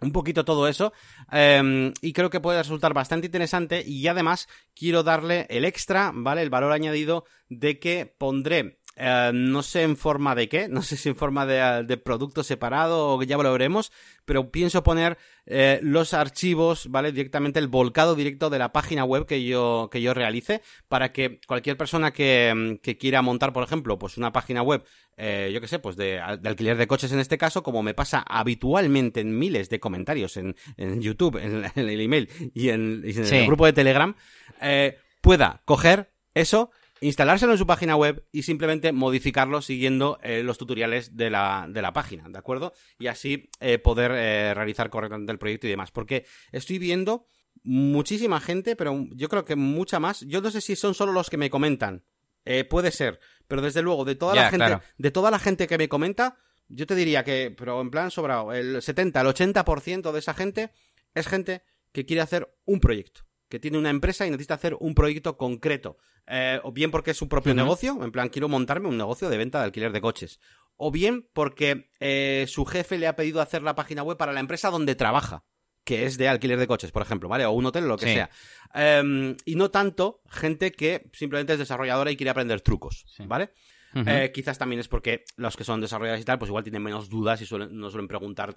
Un 0.00 0.12
poquito 0.12 0.44
todo 0.44 0.68
eso. 0.68 0.92
eh, 1.32 1.92
y 2.02 2.12
creo 2.12 2.28
que 2.28 2.40
puede 2.40 2.58
resultar 2.58 2.92
bastante 2.92 3.26
interesante. 3.26 3.82
Y 3.86 4.06
además 4.08 4.48
quiero 4.74 5.02
darle 5.02 5.46
el 5.48 5.64
extra, 5.64 6.12
¿vale? 6.14 6.42
El 6.42 6.50
valor 6.50 6.72
añadido 6.72 7.24
de 7.48 7.78
que 7.78 8.06
pondré 8.06 8.78
eh, 8.96 9.30
no 9.34 9.62
sé 9.62 9.82
en 9.82 9.96
forma 9.96 10.34
de 10.34 10.48
qué, 10.48 10.68
no 10.68 10.82
sé 10.82 10.96
si 10.96 11.08
en 11.10 11.16
forma 11.16 11.44
de, 11.46 11.84
de 11.84 11.96
producto 11.98 12.42
separado 12.42 13.14
o 13.16 13.22
ya 13.22 13.36
lo 13.36 13.52
veremos, 13.52 13.92
pero 14.24 14.50
pienso 14.50 14.82
poner 14.82 15.18
eh, 15.44 15.78
los 15.82 16.14
archivos, 16.14 16.90
¿vale? 16.90 17.12
Directamente 17.12 17.58
el 17.58 17.68
volcado 17.68 18.14
directo 18.14 18.50
de 18.50 18.58
la 18.58 18.72
página 18.72 19.04
web 19.04 19.26
que 19.26 19.44
yo, 19.44 19.88
que 19.92 20.00
yo 20.02 20.14
realice 20.14 20.62
para 20.88 21.12
que 21.12 21.40
cualquier 21.46 21.76
persona 21.76 22.12
que, 22.12 22.52
mm, 22.56 22.76
que 22.82 22.96
quiera 22.96 23.22
montar, 23.22 23.52
por 23.52 23.62
ejemplo, 23.62 23.98
pues 23.98 24.16
una 24.16 24.32
página 24.32 24.62
web, 24.62 24.82
eh, 25.18 25.50
yo 25.52 25.60
qué 25.60 25.68
sé, 25.68 25.78
pues 25.78 25.96
de, 25.96 26.20
de 26.40 26.48
alquiler 26.48 26.76
de 26.76 26.86
coches 26.86 27.12
en 27.12 27.20
este 27.20 27.38
caso, 27.38 27.62
como 27.62 27.82
me 27.82 27.94
pasa 27.94 28.24
habitualmente 28.26 29.20
en 29.20 29.38
miles 29.38 29.68
de 29.68 29.78
comentarios 29.78 30.36
en, 30.36 30.56
en 30.76 31.00
YouTube, 31.00 31.36
en, 31.36 31.64
en 31.74 31.88
el 31.88 32.00
email 32.00 32.28
y 32.54 32.70
en, 32.70 33.02
y 33.04 33.10
en 33.16 33.26
Sí. 33.26 33.36
el 33.36 33.46
grupo 33.46 33.66
de 33.66 33.72
Telegram, 33.72 34.14
eh, 34.62 34.98
pueda 35.20 35.62
coger 35.64 36.12
eso 36.34 36.70
instalárselo 37.00 37.52
en 37.52 37.58
su 37.58 37.66
página 37.66 37.96
web 37.96 38.26
y 38.32 38.42
simplemente 38.42 38.92
modificarlo 38.92 39.62
siguiendo 39.62 40.18
eh, 40.22 40.42
los 40.42 40.58
tutoriales 40.58 41.16
de 41.16 41.30
la, 41.30 41.66
de 41.68 41.82
la 41.82 41.92
página, 41.92 42.28
¿de 42.28 42.38
acuerdo? 42.38 42.72
Y 42.98 43.06
así 43.08 43.50
eh, 43.60 43.78
poder 43.78 44.12
eh, 44.12 44.54
realizar 44.54 44.90
correctamente 44.90 45.32
el 45.32 45.38
proyecto 45.38 45.66
y 45.66 45.70
demás. 45.70 45.90
Porque 45.90 46.26
estoy 46.52 46.78
viendo 46.78 47.26
muchísima 47.62 48.40
gente, 48.40 48.76
pero 48.76 49.06
yo 49.10 49.28
creo 49.28 49.44
que 49.44 49.56
mucha 49.56 50.00
más. 50.00 50.20
Yo 50.20 50.40
no 50.40 50.50
sé 50.50 50.60
si 50.60 50.76
son 50.76 50.94
solo 50.94 51.12
los 51.12 51.30
que 51.30 51.36
me 51.36 51.50
comentan. 51.50 52.04
Eh, 52.44 52.64
puede 52.64 52.92
ser. 52.92 53.18
Pero 53.48 53.60
desde 53.60 53.82
luego, 53.82 54.04
de 54.04 54.14
toda 54.14 54.34
la 54.34 54.50
gente, 54.50 54.56
claro. 54.56 54.82
de 54.98 55.10
toda 55.10 55.30
la 55.30 55.38
gente 55.38 55.66
que 55.66 55.78
me 55.78 55.88
comenta, 55.88 56.36
yo 56.68 56.86
te 56.86 56.94
diría 56.94 57.24
que, 57.24 57.54
pero 57.56 57.80
en 57.80 57.90
plan 57.90 58.10
sobrado, 58.10 58.52
el 58.52 58.82
70, 58.82 59.20
el 59.20 59.26
80% 59.26 60.12
de 60.12 60.18
esa 60.18 60.34
gente 60.34 60.70
es 61.14 61.26
gente 61.26 61.62
que 61.92 62.06
quiere 62.06 62.22
hacer 62.22 62.52
un 62.64 62.80
proyecto 62.80 63.22
que 63.48 63.58
tiene 63.60 63.78
una 63.78 63.90
empresa 63.90 64.26
y 64.26 64.30
necesita 64.30 64.54
hacer 64.54 64.76
un 64.80 64.94
proyecto 64.94 65.36
concreto. 65.36 65.98
Eh, 66.26 66.58
o 66.64 66.72
bien 66.72 66.90
porque 66.90 67.12
es 67.12 67.16
su 67.16 67.28
propio 67.28 67.54
negocio, 67.54 68.02
en 68.02 68.10
plan, 68.10 68.28
quiero 68.28 68.48
montarme 68.48 68.88
un 68.88 68.96
negocio 68.98 69.28
de 69.28 69.36
venta 69.38 69.58
de 69.58 69.64
alquiler 69.66 69.92
de 69.92 70.00
coches. 70.00 70.40
O 70.76 70.90
bien 70.90 71.28
porque 71.32 71.90
eh, 72.00 72.46
su 72.48 72.64
jefe 72.64 72.98
le 72.98 73.06
ha 73.06 73.16
pedido 73.16 73.40
hacer 73.40 73.62
la 73.62 73.74
página 73.74 74.02
web 74.02 74.16
para 74.16 74.32
la 74.32 74.40
empresa 74.40 74.70
donde 74.70 74.94
trabaja, 74.96 75.44
que 75.84 76.04
es 76.04 76.18
de 76.18 76.28
alquiler 76.28 76.58
de 76.58 76.66
coches, 76.66 76.90
por 76.90 77.02
ejemplo, 77.02 77.28
¿vale? 77.28 77.46
O 77.46 77.52
un 77.52 77.64
hotel 77.66 77.84
o 77.84 77.88
lo 77.88 77.96
que 77.96 78.06
Sí. 78.06 78.12
sea. 78.14 78.30
Em, 78.74 79.36
y 79.44 79.54
no 79.54 79.70
tanto 79.70 80.20
gente 80.28 80.72
que 80.72 81.08
simplemente 81.12 81.52
es 81.52 81.58
desarrolladora 81.60 82.10
y 82.10 82.16
quiere 82.16 82.30
aprender 82.30 82.60
trucos, 82.60 83.04
Sí. 83.08 83.24
¿vale? 83.26 83.50
Eh, 83.94 84.30
quizás 84.34 84.58
también 84.58 84.80
es 84.80 84.88
porque 84.88 85.24
los 85.36 85.56
que 85.56 85.64
son 85.64 85.80
desarrolladores 85.80 86.20
y 86.20 86.24
tal, 86.26 86.38
pues 86.38 86.50
igual 86.50 86.64
tienen 86.64 86.82
menos 86.82 87.08
dudas 87.08 87.40
y 87.40 87.46
suelen- 87.46 87.70
no 87.70 87.88
suelen 87.88 88.08
preguntar 88.08 88.54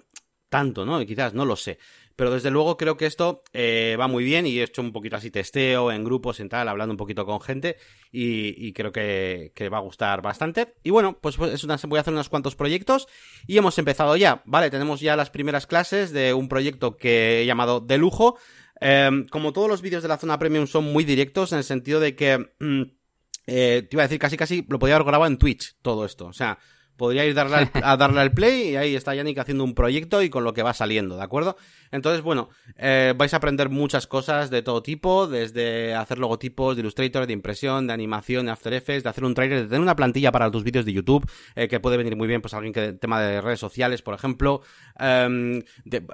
tanto, 0.50 0.84
¿no? 0.84 1.04
Quizás, 1.06 1.32
no 1.32 1.46
lo 1.46 1.56
sé. 1.56 1.78
Pero 2.16 2.30
desde 2.32 2.50
luego 2.50 2.76
creo 2.76 2.98
que 2.98 3.06
esto 3.06 3.42
eh, 3.54 3.96
va 3.98 4.06
muy 4.06 4.22
bien 4.24 4.46
y 4.46 4.58
he 4.58 4.64
hecho 4.64 4.82
un 4.82 4.92
poquito 4.92 5.16
así 5.16 5.30
testeo 5.30 5.90
en 5.90 6.04
grupos, 6.04 6.38
en 6.40 6.50
tal, 6.50 6.68
hablando 6.68 6.92
un 6.92 6.98
poquito 6.98 7.24
con 7.24 7.40
gente 7.40 7.78
y, 8.12 8.66
y 8.66 8.74
creo 8.74 8.92
que, 8.92 9.52
que 9.54 9.70
va 9.70 9.78
a 9.78 9.80
gustar 9.80 10.20
bastante. 10.20 10.74
Y 10.82 10.90
bueno, 10.90 11.16
pues, 11.18 11.38
pues 11.38 11.54
es 11.54 11.64
una- 11.64 11.78
voy 11.86 11.96
a 11.96 12.02
hacer 12.02 12.12
unos 12.12 12.28
cuantos 12.28 12.56
proyectos 12.56 13.08
y 13.46 13.56
hemos 13.56 13.78
empezado 13.78 14.14
ya, 14.18 14.42
¿vale? 14.44 14.68
Tenemos 14.68 15.00
ya 15.00 15.16
las 15.16 15.30
primeras 15.30 15.66
clases 15.66 16.12
de 16.12 16.34
un 16.34 16.48
proyecto 16.50 16.98
que 16.98 17.40
he 17.40 17.46
llamado 17.46 17.80
De 17.80 17.96
Lujo. 17.96 18.36
Em, 18.82 19.26
como 19.28 19.52
todos 19.54 19.68
los 19.68 19.80
vídeos 19.80 20.02
de 20.02 20.08
la 20.08 20.18
zona 20.18 20.38
premium 20.38 20.66
son 20.66 20.84
muy 20.92 21.04
directos 21.04 21.52
en 21.52 21.58
el 21.58 21.64
sentido 21.64 22.00
de 22.00 22.14
que... 22.16 22.50
mm, 22.58 22.82
Eh, 23.46 23.82
te 23.88 23.96
iba 23.96 24.02
a 24.02 24.06
decir, 24.06 24.18
casi 24.20 24.36
casi 24.36 24.64
lo 24.68 24.78
podía 24.78 24.94
haber 24.94 25.06
grabado 25.06 25.26
en 25.30 25.38
Twitch, 25.38 25.74
todo 25.82 26.04
esto. 26.04 26.26
O 26.26 26.32
sea, 26.32 26.58
podría 27.00 27.24
ir 27.24 27.32
darle 27.32 27.70
a 27.82 27.96
darle 27.96 28.20
al 28.20 28.32
play 28.32 28.72
y 28.72 28.76
ahí 28.76 28.94
está 28.94 29.14
Yannick 29.14 29.38
haciendo 29.38 29.64
un 29.64 29.74
proyecto 29.74 30.22
y 30.22 30.28
con 30.28 30.44
lo 30.44 30.52
que 30.52 30.62
va 30.62 30.74
saliendo, 30.74 31.16
¿de 31.16 31.22
acuerdo? 31.22 31.56
Entonces, 31.90 32.20
bueno, 32.20 32.50
eh, 32.76 33.14
vais 33.16 33.32
a 33.32 33.38
aprender 33.38 33.70
muchas 33.70 34.06
cosas 34.06 34.50
de 34.50 34.60
todo 34.60 34.82
tipo, 34.82 35.26
desde 35.26 35.94
hacer 35.94 36.18
logotipos 36.18 36.76
de 36.76 36.82
Illustrator, 36.82 37.26
de 37.26 37.32
impresión, 37.32 37.86
de 37.86 37.94
animación, 37.94 38.44
de 38.46 38.52
After 38.52 38.74
Effects, 38.74 39.02
de 39.02 39.08
hacer 39.08 39.24
un 39.24 39.34
trailer, 39.34 39.62
de 39.62 39.64
tener 39.68 39.80
una 39.80 39.96
plantilla 39.96 40.30
para 40.30 40.50
tus 40.50 40.62
vídeos 40.62 40.84
de 40.84 40.92
YouTube, 40.92 41.28
eh, 41.56 41.68
que 41.68 41.80
puede 41.80 41.96
venir 41.96 42.14
muy 42.16 42.28
bien, 42.28 42.42
pues 42.42 42.52
alguien 42.52 42.74
que 42.74 42.92
tema 42.92 43.20
de 43.22 43.40
redes 43.40 43.60
sociales, 43.60 44.02
por 44.02 44.14
ejemplo, 44.14 44.60
em, 44.98 45.62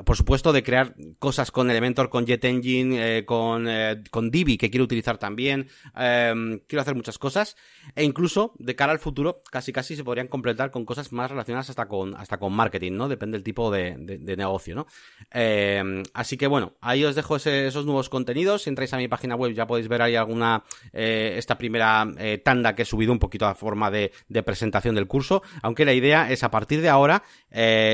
por 0.05 0.17
supuesto, 0.17 0.53
de 0.53 0.63
crear 0.63 0.95
cosas 1.19 1.51
con 1.51 1.69
Elementor, 1.69 2.11
con 2.11 2.27
Jet 2.27 2.45
Engine, 2.45 3.19
eh, 3.19 3.25
con, 3.25 3.69
con 4.13 4.31
Divi, 4.31 4.57
que 4.57 4.71
quiero 4.71 4.85
utilizar 4.85 5.19
también, 5.19 5.69
em, 5.97 6.61
quiero 6.69 6.81
hacer 6.81 6.95
muchas 6.95 7.19
cosas, 7.19 7.57
e 7.97 8.05
incluso, 8.05 8.55
de 8.59 8.77
cara 8.77 8.93
al 8.93 9.01
futuro, 9.01 9.43
casi 9.51 9.73
casi 9.73 9.97
se 9.97 10.05
podrían 10.05 10.29
completar 10.29 10.71
con 10.77 10.85
cosas 10.85 11.11
más 11.11 11.31
relacionadas 11.31 11.71
hasta 11.71 11.89
con, 11.89 12.15
hasta 12.17 12.37
con 12.37 12.53
marketing, 12.53 12.93
¿no? 12.93 13.09
Depende 13.09 13.39
del 13.39 13.43
tipo 13.43 13.71
de, 13.71 13.95
de 13.97 14.37
negocio, 14.37 14.75
¿no? 14.75 14.87
Eh, 15.33 16.03
así 16.13 16.37
que 16.37 16.47
bueno, 16.47 16.75
ahí 16.83 17.03
os 17.03 17.15
dejo 17.15 17.37
esos 17.37 17.87
nuevos 17.87 18.11
contenidos. 18.11 18.65
Si 18.65 18.69
entráis 18.69 18.93
a 18.93 18.99
mi 18.99 19.09
página 19.09 19.37
web 19.37 19.55
ya 19.55 19.67
podéis 19.67 19.89
ver 19.89 20.03
ahí 20.03 20.17
alguna, 20.17 20.65
eh, 20.93 21.35
esta 21.39 21.57
primera 21.57 22.07
eh, 22.19 22.43
tanda 22.45 22.75
que 22.75 22.83
he 22.83 22.85
subido 22.85 23.11
un 23.11 23.19
poquito 23.19 23.47
a 23.47 23.55
forma 23.55 23.91
de, 23.91 24.13
presentación 24.45 24.97
del 24.97 25.07
curso. 25.07 25.43
Aunque 25.63 25.87
la 25.87 25.95
idea 25.95 26.31
es 26.31 26.45
a 26.45 26.51
partir 26.51 26.83
de 26.83 26.91
ahora 26.91 27.23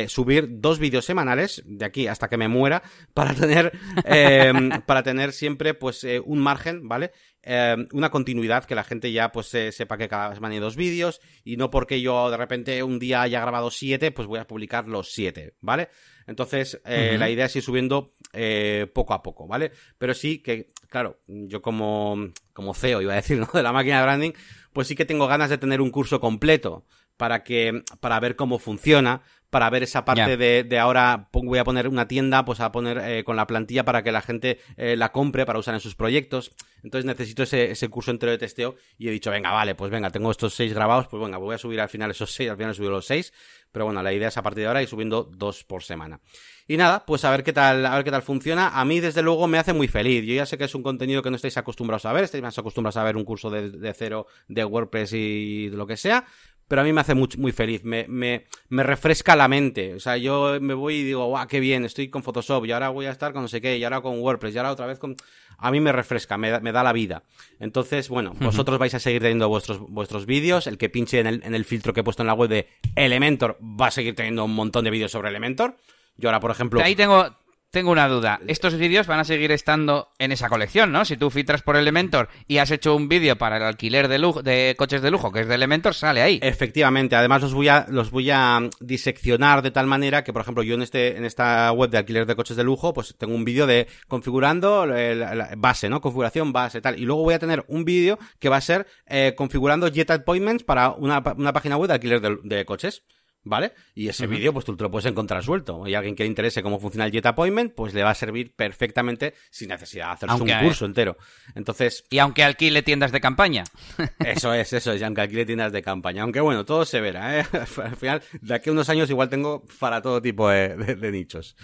subir 0.09 0.49
dos 0.61 0.81
vídeos 0.81 1.05
semanales, 1.05 1.63
de 1.65 1.85
aquí 1.85 2.09
hasta 2.09 2.29
que 2.29 2.37
me 2.37 2.49
muera, 2.49 2.83
para 3.15 3.33
tener, 3.33 3.73
para 4.87 5.05
tener 5.05 5.33
siempre 5.33 5.75
pues 5.75 6.05
un 6.25 6.41
margen, 6.41 6.89
¿vale? 6.89 7.13
Em, 7.45 7.89
una 7.93 8.11
continuidad 8.11 8.65
que 8.65 8.77
la 8.77 8.85
gente 8.85 9.11
ya 9.11 9.33
pues 9.33 9.49
sepa 9.49 9.99
que 9.99 10.09
cada 10.09 10.33
semana 10.35 10.55
hay 10.55 10.61
dos 10.61 10.77
vídeos 10.77 11.21
y 11.45 11.57
no 11.57 11.71
porque 11.71 12.01
yo 12.01 12.31
de 12.31 12.37
repente 12.37 12.83
un 12.85 13.01
día 13.01 13.23
haya 13.23 13.41
grabado 13.41 13.71
siete 13.73 14.13
pues 14.13 14.29
voy 14.29 14.39
a 14.39 14.47
publicar 14.47 14.87
los 14.87 15.11
siete, 15.11 15.55
¿vale? 15.61 15.89
Entonces, 16.27 16.81
eh, 16.85 17.17
la 17.19 17.31
idea 17.31 17.47
es 17.47 17.57
ir 17.57 17.63
subiendo 17.63 18.15
eh, 18.33 18.87
poco 18.95 19.15
a 19.15 19.23
poco, 19.23 19.49
¿vale? 19.49 19.73
Pero 19.99 20.15
sí 20.15 20.39
que, 20.39 20.71
claro, 20.89 21.21
yo 21.27 21.63
como, 21.63 22.33
como 22.53 22.75
CEO, 22.75 23.03
iba 23.03 23.13
a 23.13 23.17
decir, 23.17 23.39
¿no? 23.41 23.49
De 23.53 23.63
la 23.63 23.73
máquina 23.73 23.99
de 23.99 24.05
branding, 24.05 24.33
pues 24.73 24.89
sí 24.89 24.95
que 24.95 25.05
tengo 25.05 25.27
ganas 25.27 25.51
de 25.51 25.59
tener 25.59 25.81
un 25.81 25.91
curso 25.91 26.21
completo 26.21 26.87
para 27.17 27.43
que, 27.43 27.83
para 28.01 28.21
ver 28.21 28.37
cómo 28.37 28.59
funciona, 28.59 29.23
para 29.53 29.69
ver 29.69 29.83
esa 29.83 30.07
parte 30.07 30.39
de, 30.39 30.65
de, 30.65 30.79
ahora 30.79 31.29
voy 31.31 31.59
a 31.59 31.65
poner 31.65 31.87
una 31.87 32.09
tienda, 32.09 32.43
pues 32.47 32.61
a 32.61 32.73
poner 32.73 32.97
eh, 32.97 33.23
con 33.23 33.37
la 33.37 33.47
plantilla 33.47 33.85
para 33.85 34.03
que 34.03 34.11
la 34.11 34.23
gente 34.23 34.59
eh, 34.79 34.97
la 34.97 35.13
compre 35.13 35.45
para 35.45 35.59
usar 35.59 35.75
en 35.75 35.81
sus 35.81 35.95
proyectos. 35.95 36.53
Entonces 36.83 37.05
necesito 37.05 37.43
ese, 37.43 37.71
ese 37.71 37.91
curso 37.91 38.11
entero 38.11 38.33
de 38.33 38.39
testeo 38.39 38.77
y 38.97 39.09
he 39.09 39.11
dicho, 39.11 39.31
venga, 39.31 39.51
vale, 39.51 39.75
pues 39.75 39.91
venga, 39.91 40.09
tengo 40.09 40.31
estos 40.31 40.55
seis 40.55 40.73
grabados, 40.73 41.07
pues 41.07 41.23
venga, 41.23 41.37
voy 41.37 41.55
a 41.55 41.59
subir 41.59 41.83
al 41.83 41.91
final 41.91 42.11
esos 42.11 42.33
seis, 42.33 42.49
al 42.49 42.57
final 42.57 42.71
he 42.71 42.75
subido 42.75 42.93
los 42.93 43.05
seis. 43.05 43.35
Pero 43.71 43.85
bueno, 43.85 44.03
la 44.03 44.13
idea 44.13 44.29
es 44.29 44.37
a 44.39 44.43
partir 44.43 44.63
de 44.63 44.69
ahora 44.69 44.83
ir 44.83 44.89
subiendo 44.89 45.25
dos 45.25 45.65
por 45.65 45.83
semana. 45.83 46.21
Y 46.67 46.79
nada, 46.79 47.05
pues 47.05 47.25
a 47.25 47.31
ver 47.31 47.43
qué 47.43 47.53
tal, 47.53 47.85
a 47.85 47.95
ver 47.95 48.05
qué 48.05 48.11
tal 48.11 48.23
funciona. 48.23 48.69
A 48.69 48.85
mí, 48.85 49.01
desde 49.01 49.23
luego, 49.23 49.49
me 49.49 49.59
hace 49.59 49.73
muy 49.73 49.89
feliz. 49.89 50.25
Yo 50.25 50.35
ya 50.35 50.47
sé 50.47 50.57
que 50.57 50.65
es 50.65 50.75
un 50.75 50.83
contenido 50.83 51.23
que 51.23 51.31
no 51.31 51.37
estáis 51.37 51.57
acostumbrados 51.57 52.07
a 52.07 52.13
ver, 52.13 52.25
estáis 52.25 52.43
más 52.43 52.59
acostumbrados 52.59 52.97
a 52.99 53.05
ver 53.05 53.17
un 53.17 53.25
curso 53.25 53.51
de, 53.51 53.71
de 53.71 53.95
cero 53.95 54.27
de 54.49 54.65
WordPress 54.65 55.13
y 55.15 55.69
de 55.69 55.77
lo 55.77 55.87
que 55.87 55.97
sea 55.97 56.27
pero 56.73 56.81
a 56.81 56.85
mí 56.87 56.93
me 56.95 57.03
hace 57.03 57.15
muy, 57.15 57.29
muy 57.37 57.53
feliz, 57.53 57.85
me, 57.85 58.07
me, 58.09 58.47
me, 58.71 58.83
refresca 58.83 59.37
la 59.37 59.47
mente. 59.47 59.93
O 59.93 60.01
sea, 60.01 60.17
yo 60.17 60.57
me 60.59 60.73
voy 60.73 60.95
y 60.95 61.03
digo, 61.03 61.27
guau, 61.27 61.47
qué 61.47 61.61
bien, 61.61 61.85
estoy 61.85 62.09
con 62.09 62.23
Photoshop 62.23 62.65
y 62.65 62.73
ahora 62.73 62.89
voy 62.89 63.05
a 63.05 63.11
estar 63.11 63.35
con 63.35 63.43
no 63.43 63.49
sé 63.49 63.61
qué, 63.61 63.77
y 63.77 63.85
ahora 63.85 64.01
con 64.01 64.19
WordPress, 64.19 64.55
y 64.55 64.57
ahora 64.57 64.73
otra 64.73 64.87
vez 64.87 64.99
con... 64.99 65.15
A 65.59 65.71
mí 65.71 65.81
me 65.81 65.93
refresca, 65.93 66.39
me 66.39 66.49
da, 66.49 66.61
me 66.61 66.73
da 66.73 66.83
la 66.83 66.95
vida. 66.95 67.25
Entonces, 67.61 68.09
bueno, 68.09 68.33
vosotros 68.41 68.79
vais 68.79 68.95
a 68.95 69.01
seguir 69.01 69.21
teniendo 69.21 69.51
vuestros, 69.51 69.81
vuestros 69.81 70.25
vídeos, 70.25 70.67
el 70.67 70.79
que 70.79 70.89
pinche 70.89 71.21
en 71.21 71.27
el, 71.27 71.43
en 71.45 71.55
el 71.55 71.67
filtro 71.67 71.93
que 71.93 72.01
he 72.01 72.05
puesto 72.05 72.23
en 72.23 72.29
la 72.29 72.33
web 72.33 72.49
de 72.49 72.71
Elementor 72.97 73.59
va 73.63 73.89
a 73.89 73.91
seguir 73.91 74.15
teniendo 74.15 74.43
un 74.47 74.55
montón 74.55 74.85
de 74.85 74.91
vídeos 74.93 75.13
sobre 75.13 75.29
Elementor. 75.29 75.77
Yo 76.17 76.31
ahora, 76.31 76.41
por 76.41 76.53
ejemplo... 76.53 76.81
Ahí 76.83 76.97
tengo, 76.97 77.37
tengo 77.73 77.91
una 77.91 78.07
duda. 78.07 78.39
Estos 78.47 78.77
vídeos 78.77 79.07
van 79.07 79.19
a 79.19 79.25
seguir 79.25 79.51
estando 79.51 80.11
en 80.19 80.31
esa 80.31 80.51
colección, 80.51 80.93
¿no? 80.93 81.07
Si 81.07 81.17
tú 81.17 81.31
filtras 81.31 81.63
por 81.63 81.75
Elementor 81.75 82.29
y 82.47 82.59
has 82.59 82.71
hecho 82.71 82.95
un 82.95 83.09
vídeo 83.09 83.37
para 83.37 83.57
el 83.57 83.63
alquiler 83.63 84.09
de, 84.09 84.19
lujo, 84.19 84.43
de 84.43 84.75
coches 84.77 85.01
de 85.01 85.11
lujo, 85.11 85.33
que 85.33 85.41
es 85.41 85.49
de 85.49 85.55
Elementor, 85.55 85.95
sale 85.95 86.21
ahí. 86.21 86.39
Efectivamente. 86.43 87.17
Además, 87.17 87.41
los 87.41 87.55
voy 87.55 87.69
a, 87.69 87.87
los 87.89 88.11
voy 88.11 88.31
a 88.31 88.61
diseccionar 88.81 89.63
de 89.63 89.71
tal 89.71 89.87
manera 89.87 90.23
que, 90.23 90.35
por 90.35 90.43
ejemplo, 90.43 90.63
yo 90.63 90.75
en 90.75 90.83
este, 90.83 91.17
en 91.17 91.25
esta 91.25 91.73
web 91.73 91.89
de 91.89 91.97
alquiler 91.97 92.27
de 92.27 92.37
coches 92.37 92.59
de 92.59 92.63
lujo, 92.63 92.93
pues 92.93 93.17
tengo 93.17 93.35
un 93.35 93.45
vídeo 93.45 93.67
de 93.67 93.89
configurando 94.07 94.85
la 94.85 95.55
base, 95.57 95.89
¿no? 95.89 96.03
Configuración 96.03 96.53
base, 96.53 96.83
tal. 96.83 97.01
Y 97.01 97.07
luego 97.07 97.23
voy 97.23 97.35
a 97.35 97.39
tener 97.39 97.65
un 97.69 97.87
vídeo 97.87 98.19
que 98.39 98.51
va 98.51 98.59
a 98.59 98.61
ser 98.61 98.87
eh, 99.07 99.33
configurando 99.35 99.89
Jet 99.89 100.11
Appointments 100.11 100.63
para 100.63 100.91
una, 100.91 101.23
una 101.39 101.55
página 101.55 101.79
web 101.79 101.89
de 101.89 101.95
alquiler 101.95 102.21
de 102.21 102.65
coches. 102.67 103.03
¿Vale? 103.45 103.73
Y 103.95 104.09
ese 104.09 104.29
vídeo, 104.29 104.53
pues 104.53 104.65
tú 104.65 104.77
te 104.77 104.85
lo 104.85 104.91
puedes 104.91 105.07
encontrar 105.07 105.43
suelto. 105.43 105.87
Y 105.87 105.95
alguien 105.95 106.15
que 106.15 106.23
le 106.23 106.29
interese 106.29 106.63
cómo 106.63 106.79
funciona 106.79 107.07
el 107.07 107.13
Jet 107.13 107.27
Appointment, 107.27 107.75
pues 107.75 107.93
le 107.93 108.05
va 108.05 108.11
a 108.11 108.15
servir 108.15 108.55
perfectamente 108.55 109.35
sin 109.51 109.69
necesidad 109.69 110.07
de 110.07 110.13
hacerse 110.13 110.43
un 110.43 110.65
curso 110.65 110.85
entero. 110.85 111.17
Entonces. 111.55 112.05
Y 112.11 112.19
aunque 112.19 112.45
alquile 112.45 112.83
tiendas 112.83 113.11
de 113.11 113.21
campaña. 113.21 113.65
Eso 114.21 114.55
es, 114.55 114.73
eso 114.73 114.93
es, 114.93 115.01
y 115.01 115.05
aunque 115.05 115.23
alquile 115.23 115.45
tiendas 115.45 115.73
de 115.73 115.83
campaña. 115.83 116.23
Aunque 116.23 116.41
bueno, 116.41 116.65
todo 116.65 116.85
se 116.85 117.01
verá, 117.01 117.41
¿eh? 117.41 117.47
Al 117.83 117.97
final, 117.97 118.23
de 118.41 118.55
aquí 118.55 118.71
a 118.71 118.73
unos 118.73 118.89
años 118.89 119.11
igual 119.11 119.29
tengo 119.29 119.65
para 119.81 120.01
todo 120.01 120.23
tipo 120.23 120.49
de 120.49 121.11
nichos. 121.13 121.57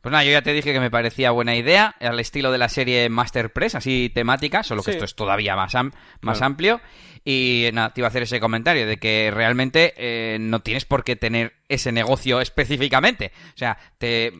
Pues 0.00 0.12
nada, 0.12 0.22
yo 0.22 0.30
ya 0.30 0.42
te 0.42 0.52
dije 0.52 0.72
que 0.72 0.78
me 0.78 0.92
parecía 0.92 1.32
buena 1.32 1.56
idea, 1.56 1.96
al 1.98 2.20
estilo 2.20 2.52
de 2.52 2.58
la 2.58 2.68
serie 2.68 3.08
Master 3.08 3.52
Press, 3.52 3.74
así 3.74 4.12
temática, 4.14 4.62
solo 4.62 4.82
que 4.84 4.92
esto 4.92 5.04
es 5.04 5.16
todavía 5.16 5.56
más, 5.56 5.72
más 6.20 6.40
amplio. 6.40 6.80
Y 7.24 7.68
nada, 7.72 7.92
te 7.92 8.00
iba 8.00 8.06
a 8.06 8.10
hacer 8.10 8.22
ese 8.22 8.40
comentario 8.40 8.86
de 8.86 8.98
que 8.98 9.30
realmente 9.32 9.94
eh, 9.96 10.38
no 10.40 10.60
tienes 10.60 10.84
por 10.84 11.04
qué 11.04 11.16
tener 11.16 11.54
ese 11.68 11.92
negocio 11.92 12.40
específicamente. 12.40 13.32
O 13.54 13.58
sea, 13.58 13.78
te, 13.98 14.32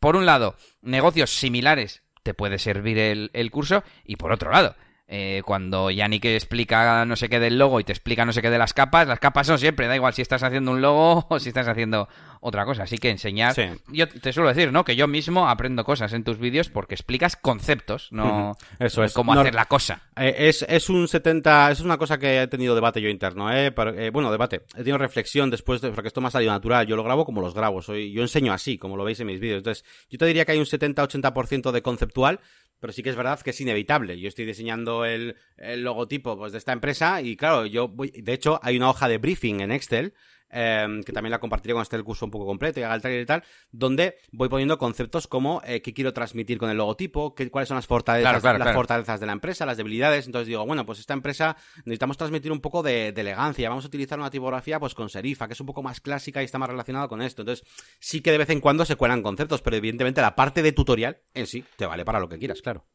por 0.00 0.16
un 0.16 0.26
lado, 0.26 0.56
negocios 0.82 1.30
similares 1.30 2.02
te 2.22 2.34
puede 2.34 2.58
servir 2.58 2.98
el, 2.98 3.30
el 3.34 3.50
curso 3.50 3.84
y 4.04 4.16
por 4.16 4.32
otro 4.32 4.50
lado, 4.50 4.74
eh, 5.08 5.42
cuando 5.44 5.88
Yannick 5.88 6.24
explica 6.24 7.04
no 7.04 7.14
sé 7.14 7.28
qué 7.28 7.38
del 7.38 7.58
logo 7.58 7.78
y 7.78 7.84
te 7.84 7.92
explica 7.92 8.24
no 8.24 8.32
sé 8.32 8.42
qué 8.42 8.50
de 8.50 8.58
las 8.58 8.74
capas, 8.74 9.06
las 9.06 9.20
capas 9.20 9.46
son 9.46 9.60
siempre, 9.60 9.86
da 9.86 9.94
igual 9.94 10.14
si 10.14 10.22
estás 10.22 10.42
haciendo 10.42 10.72
un 10.72 10.80
logo 10.80 11.24
o 11.30 11.38
si 11.38 11.48
estás 11.48 11.68
haciendo 11.68 12.08
otra 12.40 12.64
cosa. 12.64 12.84
Así 12.84 12.98
que 12.98 13.10
enseñar. 13.10 13.54
Yo 13.88 14.08
te 14.08 14.32
suelo 14.32 14.48
decir, 14.48 14.72
¿no? 14.72 14.84
Que 14.84 14.96
yo 14.96 15.06
mismo 15.08 15.48
aprendo 15.48 15.84
cosas 15.84 16.12
en 16.12 16.24
tus 16.24 16.38
vídeos 16.38 16.68
porque 16.68 16.94
explicas 16.94 17.36
conceptos, 17.36 18.08
no 18.10 18.56
Eso 18.78 19.04
es. 19.04 19.12
cómo 19.12 19.32
hacer 19.32 19.54
la 19.54 19.66
cosa. 19.66 20.02
Eh, 20.16 20.34
es, 20.38 20.64
es 20.68 20.88
un 20.88 21.08
70. 21.08 21.70
Es 21.70 21.80
una 21.80 21.98
cosa 21.98 22.18
que 22.18 22.42
he 22.42 22.46
tenido 22.46 22.74
debate 22.74 23.00
yo 23.00 23.08
interno, 23.08 23.52
¿eh? 23.52 23.72
eh 23.96 24.10
bueno, 24.12 24.30
debate. 24.30 24.62
He 24.74 24.78
tenido 24.78 24.98
reflexión 24.98 25.50
después 25.50 25.80
de. 25.80 25.90
Porque 25.90 26.08
esto 26.08 26.20
me 26.20 26.28
ha 26.28 26.30
salido 26.30 26.52
natural. 26.52 26.86
Yo 26.86 26.96
lo 26.96 27.04
grabo 27.04 27.24
como 27.24 27.40
los 27.40 27.54
grabo. 27.54 27.82
Soy, 27.82 28.12
yo 28.12 28.22
enseño 28.22 28.52
así, 28.52 28.78
como 28.78 28.96
lo 28.96 29.04
veis 29.04 29.20
en 29.20 29.26
mis 29.26 29.40
vídeos. 29.40 29.58
Entonces, 29.58 29.84
yo 30.10 30.18
te 30.18 30.26
diría 30.26 30.44
que 30.44 30.52
hay 30.52 30.58
un 30.58 30.66
70-80% 30.66 31.70
de 31.72 31.82
conceptual 31.82 32.40
pero 32.80 32.92
sí 32.92 33.02
que 33.02 33.10
es 33.10 33.16
verdad 33.16 33.40
que 33.40 33.50
es 33.50 33.60
inevitable. 33.60 34.18
Yo 34.20 34.28
estoy 34.28 34.44
diseñando 34.44 35.04
el, 35.04 35.36
logotipo 35.56 36.36
pues, 36.36 36.52
de 36.52 36.58
esta 36.58 36.72
empresa 36.72 37.22
y 37.22 37.36
claro, 37.36 37.66
yo 37.66 37.88
voy, 37.88 38.10
de 38.10 38.32
hecho 38.32 38.60
hay 38.62 38.76
una 38.76 38.90
hoja 38.90 39.08
de 39.08 39.18
briefing 39.18 39.60
en 39.60 39.72
Excel 39.72 40.14
Em, 40.48 41.02
que 41.02 41.12
también 41.12 41.32
la 41.32 41.40
compartiré 41.40 41.74
con 41.74 41.82
este 41.82 41.96
el 41.96 42.04
curso 42.04 42.24
un 42.24 42.30
poco 42.30 42.46
completo 42.46 42.78
y 42.78 42.84
haga 42.84 42.94
el 42.94 43.00
trailer 43.00 43.22
y 43.22 43.26
tal, 43.26 43.42
donde 43.72 44.18
voy 44.30 44.48
poniendo 44.48 44.78
conceptos 44.78 45.26
como 45.26 45.60
eh, 45.64 45.82
qué 45.82 45.92
quiero 45.92 46.12
transmitir 46.12 46.56
con 46.58 46.70
el 46.70 46.76
logotipo, 46.76 47.34
qué, 47.34 47.50
cuáles 47.50 47.68
son 47.68 47.74
las 47.74 47.86
fortalezas, 47.86 48.42
las 48.42 48.74
fortalezas 48.74 49.18
de 49.18 49.26
la 49.26 49.32
empresa, 49.32 49.66
las 49.66 49.76
debilidades. 49.76 50.26
Entonces 50.26 50.46
digo, 50.46 50.64
bueno, 50.64 50.86
pues 50.86 51.00
esta 51.00 51.14
empresa 51.14 51.56
necesitamos 51.78 52.16
transmitir 52.16 52.52
un 52.52 52.60
poco 52.60 52.82
de, 52.82 53.08
elegancia, 53.08 53.68
vamos 53.68 53.84
a 53.84 53.88
utilizar 53.88 54.18
una 54.18 54.30
tipografía 54.30 54.78
pues 54.78 54.94
con 54.94 55.08
serifa, 55.08 55.48
que 55.48 55.54
es 55.54 55.60
un 55.60 55.66
poco 55.66 55.82
más 55.82 56.00
clásica 56.00 56.42
y 56.42 56.44
está 56.44 56.58
más 56.58 56.68
relacionada 56.68 57.08
con 57.08 57.22
esto. 57.22 57.42
Entonces 57.42 57.66
sí 57.98 58.20
que 58.20 58.30
de 58.30 58.38
vez 58.38 58.50
en 58.50 58.60
cuando 58.60 58.84
se 58.84 58.94
cuelan 58.94 59.22
conceptos, 59.22 59.62
pero 59.62 59.76
evidentemente 59.76 60.20
la 60.20 60.36
parte 60.36 60.62
de 60.62 60.72
tutorial 60.72 61.18
en 61.34 61.46
sí 61.46 61.64
te 61.76 61.86
vale 61.86 62.04
para 62.04 62.20
lo 62.20 62.28
que 62.28 62.38
quieras, 62.38 62.62
claro. 62.62 62.86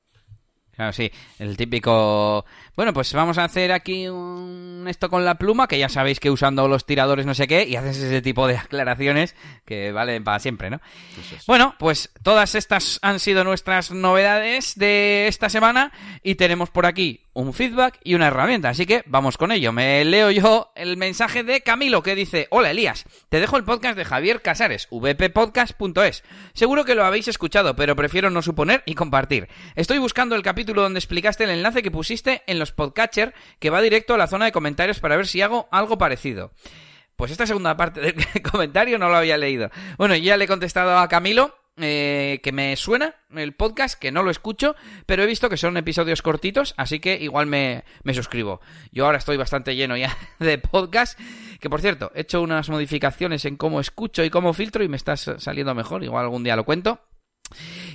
Claro, 0.76 0.93
sí, 0.93 1.11
el 1.38 1.57
típico... 1.57 2.45
Bueno, 2.76 2.93
pues 2.93 3.13
vamos 3.13 3.38
a 3.38 3.43
hacer 3.43 3.74
aquí 3.74 4.07
un... 4.07 4.86
esto 4.88 5.09
con 5.09 5.26
la 5.26 5.36
pluma, 5.36 5.67
que 5.67 5.78
ya 5.78 5.89
sabéis 5.89 6.19
que 6.19 6.32
usando 6.32 6.67
los 6.67 6.86
tiradores 6.86 7.26
no 7.26 7.34
sé 7.34 7.45
qué, 7.47 7.67
y 7.67 7.76
haces 7.76 7.97
ese 7.97 8.22
tipo 8.22 8.47
de 8.47 8.57
aclaraciones 8.57 9.36
que 9.65 9.91
valen 9.91 10.24
para 10.24 10.39
siempre, 10.39 10.69
¿no? 10.69 10.80
Bueno, 11.45 11.76
pues 11.78 12.11
todas 12.24 12.55
estas 12.55 12.99
han 13.01 13.19
sido 13.19 13.43
nuestras 13.43 13.91
novedades 13.91 14.76
de 14.76 15.28
esta 15.28 15.49
semana 15.49 15.91
y 16.24 16.36
tenemos 16.36 16.69
por 16.69 16.86
aquí 16.86 17.26
un 17.34 17.53
feedback 17.53 17.99
y 18.03 18.15
una 18.15 18.28
herramienta. 18.28 18.69
Así 18.69 18.86
que 18.86 19.03
vamos 19.05 19.38
con 19.38 19.51
ello. 19.51 19.72
Me 19.72 20.03
leo 20.03 20.32
yo 20.32 20.72
el 20.76 20.97
mensaje 20.97 21.43
de 21.43 21.61
Camilo 21.61 22.03
que 22.03 22.15
dice, 22.15 22.47
hola 22.49 22.72
Elías, 22.72 23.05
te 23.30 23.39
dejo 23.39 23.57
el 23.57 23.63
podcast 23.63 23.97
de 23.97 24.05
Javier 24.05 24.41
Casares, 24.41 24.88
vppodcast.es. 24.91 26.24
Seguro 26.53 26.84
que 26.84 26.95
lo 26.95 27.05
habéis 27.05 27.28
escuchado, 27.28 27.76
pero 27.76 27.95
prefiero 27.95 28.30
no 28.30 28.41
suponer 28.41 28.84
y 28.86 28.95
compartir. 28.95 29.47
Estoy 29.76 29.97
buscando 29.97 30.36
el 30.36 30.41
capítulo 30.41 30.61
donde 30.66 30.99
explicaste 30.99 31.43
el 31.43 31.49
enlace 31.49 31.84
que 31.84 31.91
pusiste 31.91 32.43
en 32.47 32.59
los 32.59 32.72
podcatcher 32.72 33.34
que 33.59 33.70
va 33.70 33.82
directo 33.82 34.14
a 34.14 34.18
la 34.18 34.28
zona 34.28 34.45
de 34.45 34.51
comentarios 34.51 34.99
para 34.99 35.18
ver 35.18 35.28
si 35.28 35.41
hago 35.41 35.68
algo 35.72 35.97
parecido. 35.97 36.51
Pues 37.16 37.32
esta 37.32 37.45
segunda 37.45 37.78
parte 37.78 38.01
del 38.01 38.16
comentario 38.51 38.97
no 38.97 39.09
lo 39.09 39.16
había 39.16 39.38
leído. 39.38 39.70
Bueno, 39.97 40.16
ya 40.16 40.38
le 40.38 40.45
he 40.45 40.47
contestado 40.47 40.97
a 40.97 41.07
Camilo 41.07 41.55
eh, 41.78 42.41
que 42.43 42.51
me 42.51 42.76
suena 42.76 43.16
el 43.34 43.53
podcast, 43.53 43.97
que 43.97 44.12
no 44.12 44.24
lo 44.24 44.30
escucho, 44.30 44.76
pero 45.05 45.24
he 45.24 45.26
visto 45.26 45.49
que 45.49 45.55
son 45.55 45.78
episodios 45.78 46.22
cortitos, 46.22 46.74
así 46.78 46.99
que 46.99 47.16
igual 47.16 47.47
me, 47.47 47.86
me 48.03 48.14
suscribo. 48.14 48.59
Yo 48.91 49.05
ahora 49.05 49.18
estoy 49.18 49.38
bastante 49.38 49.76
lleno 49.76 49.95
ya 49.95 50.16
de 50.39 50.57
podcast, 50.57 51.18
que 51.59 51.70
por 51.70 51.82
cierto, 51.82 52.12
he 52.14 52.22
hecho 52.22 52.41
unas 52.41 52.70
modificaciones 52.70 53.45
en 53.45 53.55
cómo 53.55 53.80
escucho 53.80 54.24
y 54.24 54.30
cómo 54.30 54.53
filtro 54.53 54.84
y 54.84 54.89
me 54.89 54.97
está 54.97 55.16
saliendo 55.16 55.74
mejor, 55.74 56.03
igual 56.03 56.26
algún 56.26 56.43
día 56.43 56.55
lo 56.55 56.66
cuento. 56.66 56.99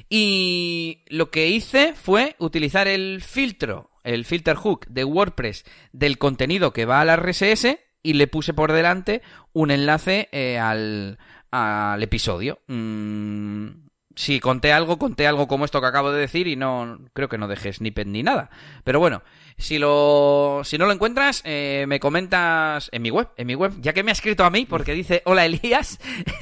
Y 0.09 1.05
lo 1.09 1.31
que 1.31 1.49
hice 1.49 1.95
fue 1.95 2.37
utilizar 2.39 2.89
el 2.89 3.23
filtro, 3.23 3.91
el 4.05 4.25
filter 4.25 4.57
hook 4.57 4.87
de 4.89 5.05
WordPress 5.05 5.65
del 5.93 6.19
contenido 6.19 6.73
que 6.73 6.85
va 6.85 7.01
al 7.01 7.17
RSS 7.17 7.79
y 8.03 8.13
le 8.15 8.29
puse 8.29 8.55
por 8.55 8.73
delante 8.73 9.23
un 9.53 9.71
enlace 9.71 10.29
eh, 10.31 10.59
al, 10.59 11.19
al, 11.51 12.03
episodio. 12.03 12.61
Mm, 12.69 13.87
si 14.15 14.41
conté 14.41 14.73
algo, 14.73 14.99
conté 14.99 15.27
algo 15.27 15.49
como 15.49 15.65
esto 15.65 15.81
que 15.81 15.89
acabo 15.89 16.13
de 16.13 16.21
decir 16.21 16.47
y 16.47 16.57
no 16.57 17.01
creo 17.13 17.29
que 17.29 17.37
no 17.39 17.49
dejé 17.49 17.73
snippet 17.73 18.07
ni 18.07 18.23
nada. 18.23 18.51
Pero 18.85 19.01
bueno, 19.01 19.23
si 19.59 19.79
lo 19.79 20.61
si 20.65 20.79
no 20.79 20.87
lo 20.87 20.93
encuentras, 20.93 21.43
eh, 21.45 21.85
me 21.89 22.01
comentas 22.01 22.89
en 22.93 23.03
mi 23.03 23.11
web, 23.11 23.29
en 23.37 23.47
mi 23.47 23.55
web, 23.55 23.73
ya 23.81 23.93
que 23.93 24.03
me 24.03 24.11
ha 24.11 24.13
escrito 24.13 24.45
a 24.45 24.51
mí 24.51 24.67
porque 24.67 24.93
dice 24.93 25.23
hola 25.25 25.45
Elías. 25.47 25.99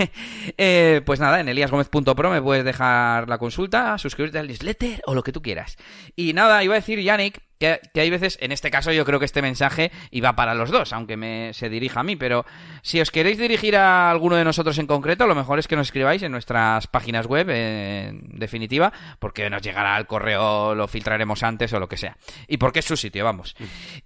eh, 0.59 1.03
pues 1.05 1.21
nada, 1.21 1.41
en 1.41 1.49
eliasgomez.pro 1.49 2.31
me 2.31 2.43
puedes 2.43 2.65
dejar 2.65 3.29
la 3.29 3.39
consulta, 3.39 3.99
suscribirte 3.99 4.39
al 4.39 4.49
newsletter 4.49 5.03
o 5.07 5.15
lo 5.15 5.23
que 5.23 5.33
tú 5.33 5.43
quieras. 5.43 5.77
Y 6.17 6.33
nada, 6.33 6.63
iba 6.65 6.75
a 6.75 6.77
decir 6.77 7.01
Yannick 7.01 7.41
que, 7.59 7.81
hay 8.01 8.11
veces, 8.11 8.39
en 8.41 8.53
este 8.53 8.71
caso 8.71 8.93
yo 8.93 9.05
creo 9.05 9.19
que 9.19 9.25
este 9.25 9.43
mensaje 9.43 9.93
iba 10.11 10.35
para 10.35 10.55
los 10.55 10.71
dos, 10.71 10.93
aunque 10.93 11.17
me, 11.17 11.53
se 11.53 11.69
dirija 11.69 12.01
a 12.01 12.03
mí, 12.03 12.17
pero 12.17 12.45
si 12.83 13.01
os 13.01 13.11
queréis 13.11 13.39
dirigir 13.39 13.77
a 13.77 14.11
alguno 14.11 14.37
de 14.37 14.45
nosotros 14.45 14.79
en 14.79 14.87
concreto, 14.87 15.27
lo 15.27 15.35
mejor 15.35 15.59
es 15.59 15.69
que 15.69 15.77
nos 15.77 15.89
escribáis 15.89 16.23
en 16.23 16.33
nuestras 16.33 16.87
páginas 16.87 17.27
web, 17.27 17.49
en 17.51 18.39
definitiva, 18.39 18.93
porque 19.19 19.49
nos 19.51 19.63
llegará 19.63 19.97
al 19.97 20.07
correo, 20.07 20.75
lo 20.75 20.89
filtraremos 20.89 21.43
antes 21.43 21.73
o 21.73 21.81
lo 21.81 21.89
que 21.89 21.97
sea. 21.97 22.17
Y 22.49 22.57
porque 22.57 22.81
es 22.81 22.85
su 22.85 22.97
sitio, 23.05 23.25
vamos. 23.25 23.55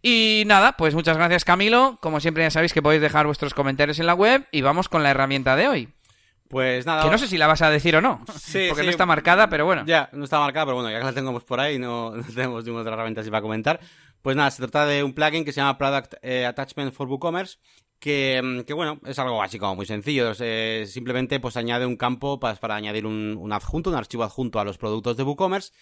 Y 0.02 0.42
nada, 0.46 0.72
pues 0.76 0.94
muchas 0.94 1.16
gracias 1.16 1.44
Camilo, 1.44 1.98
como 2.00 2.20
siempre 2.20 2.44
ya 2.44 2.50
sabéis 2.50 2.72
que 2.72 2.82
podéis 2.82 3.02
dejar 3.02 3.26
vuestros 3.26 3.54
comentarios 3.54 3.98
en 3.98 4.06
la 4.06 4.14
web 4.14 4.46
y 4.52 4.60
vamos 4.60 4.88
con 4.88 5.02
la 5.02 5.10
herramienta 5.10 5.56
de 5.56 5.68
hoy. 5.68 5.88
Pues 6.48 6.86
nada. 6.86 7.02
Que 7.02 7.10
no 7.10 7.18
sé 7.18 7.28
si 7.28 7.36
la 7.36 7.46
vas 7.46 7.62
a 7.62 7.70
decir 7.70 7.94
o 7.96 8.00
no. 8.00 8.24
Sí, 8.38 8.66
porque 8.68 8.82
no 8.82 8.90
está 8.90 9.06
marcada, 9.06 9.48
pero 9.48 9.66
bueno. 9.66 9.84
Ya, 9.86 10.08
no 10.12 10.24
está 10.24 10.38
marcada, 10.40 10.66
pero 10.66 10.76
bueno, 10.76 10.90
ya 10.90 10.98
que 10.98 11.04
la 11.04 11.12
tenemos 11.12 11.44
por 11.44 11.60
ahí, 11.60 11.78
no, 11.78 12.10
no 12.16 12.22
tenemos 12.22 12.64
ninguna 12.64 12.82
otra 12.82 12.94
herramienta 12.94 13.20
así 13.20 13.30
para 13.30 13.42
comentar. 13.42 13.80
Pues 14.22 14.36
nada, 14.36 14.50
se 14.50 14.62
trata 14.62 14.86
de 14.86 15.02
un 15.02 15.12
plugin 15.12 15.44
que 15.44 15.52
se 15.52 15.60
llama 15.60 15.78
Product 15.78 16.14
eh, 16.22 16.46
Attachment 16.46 16.92
for 16.92 17.06
WooCommerce, 17.06 17.58
que, 18.00 18.40
mm, 18.42 18.60
que, 18.62 18.72
bueno, 18.72 18.98
es 19.04 19.18
algo 19.18 19.42
así 19.42 19.58
como 19.58 19.76
muy 19.76 19.86
sencillo. 19.86 20.34
simplemente 20.86 21.38
pues 21.38 21.56
añade 21.56 21.86
un 21.86 21.96
campo 21.96 22.40
para, 22.40 22.56
para 22.56 22.76
añadir 22.76 23.06
un, 23.06 23.36
un, 23.38 23.52
adjunto, 23.52 23.90
un 23.90 23.96
archivo 23.96 24.24
adjunto 24.24 24.58
a 24.58 24.64
los 24.64 24.78
productos 24.78 25.16
de 25.16 25.22
WooCommerce 25.22 25.72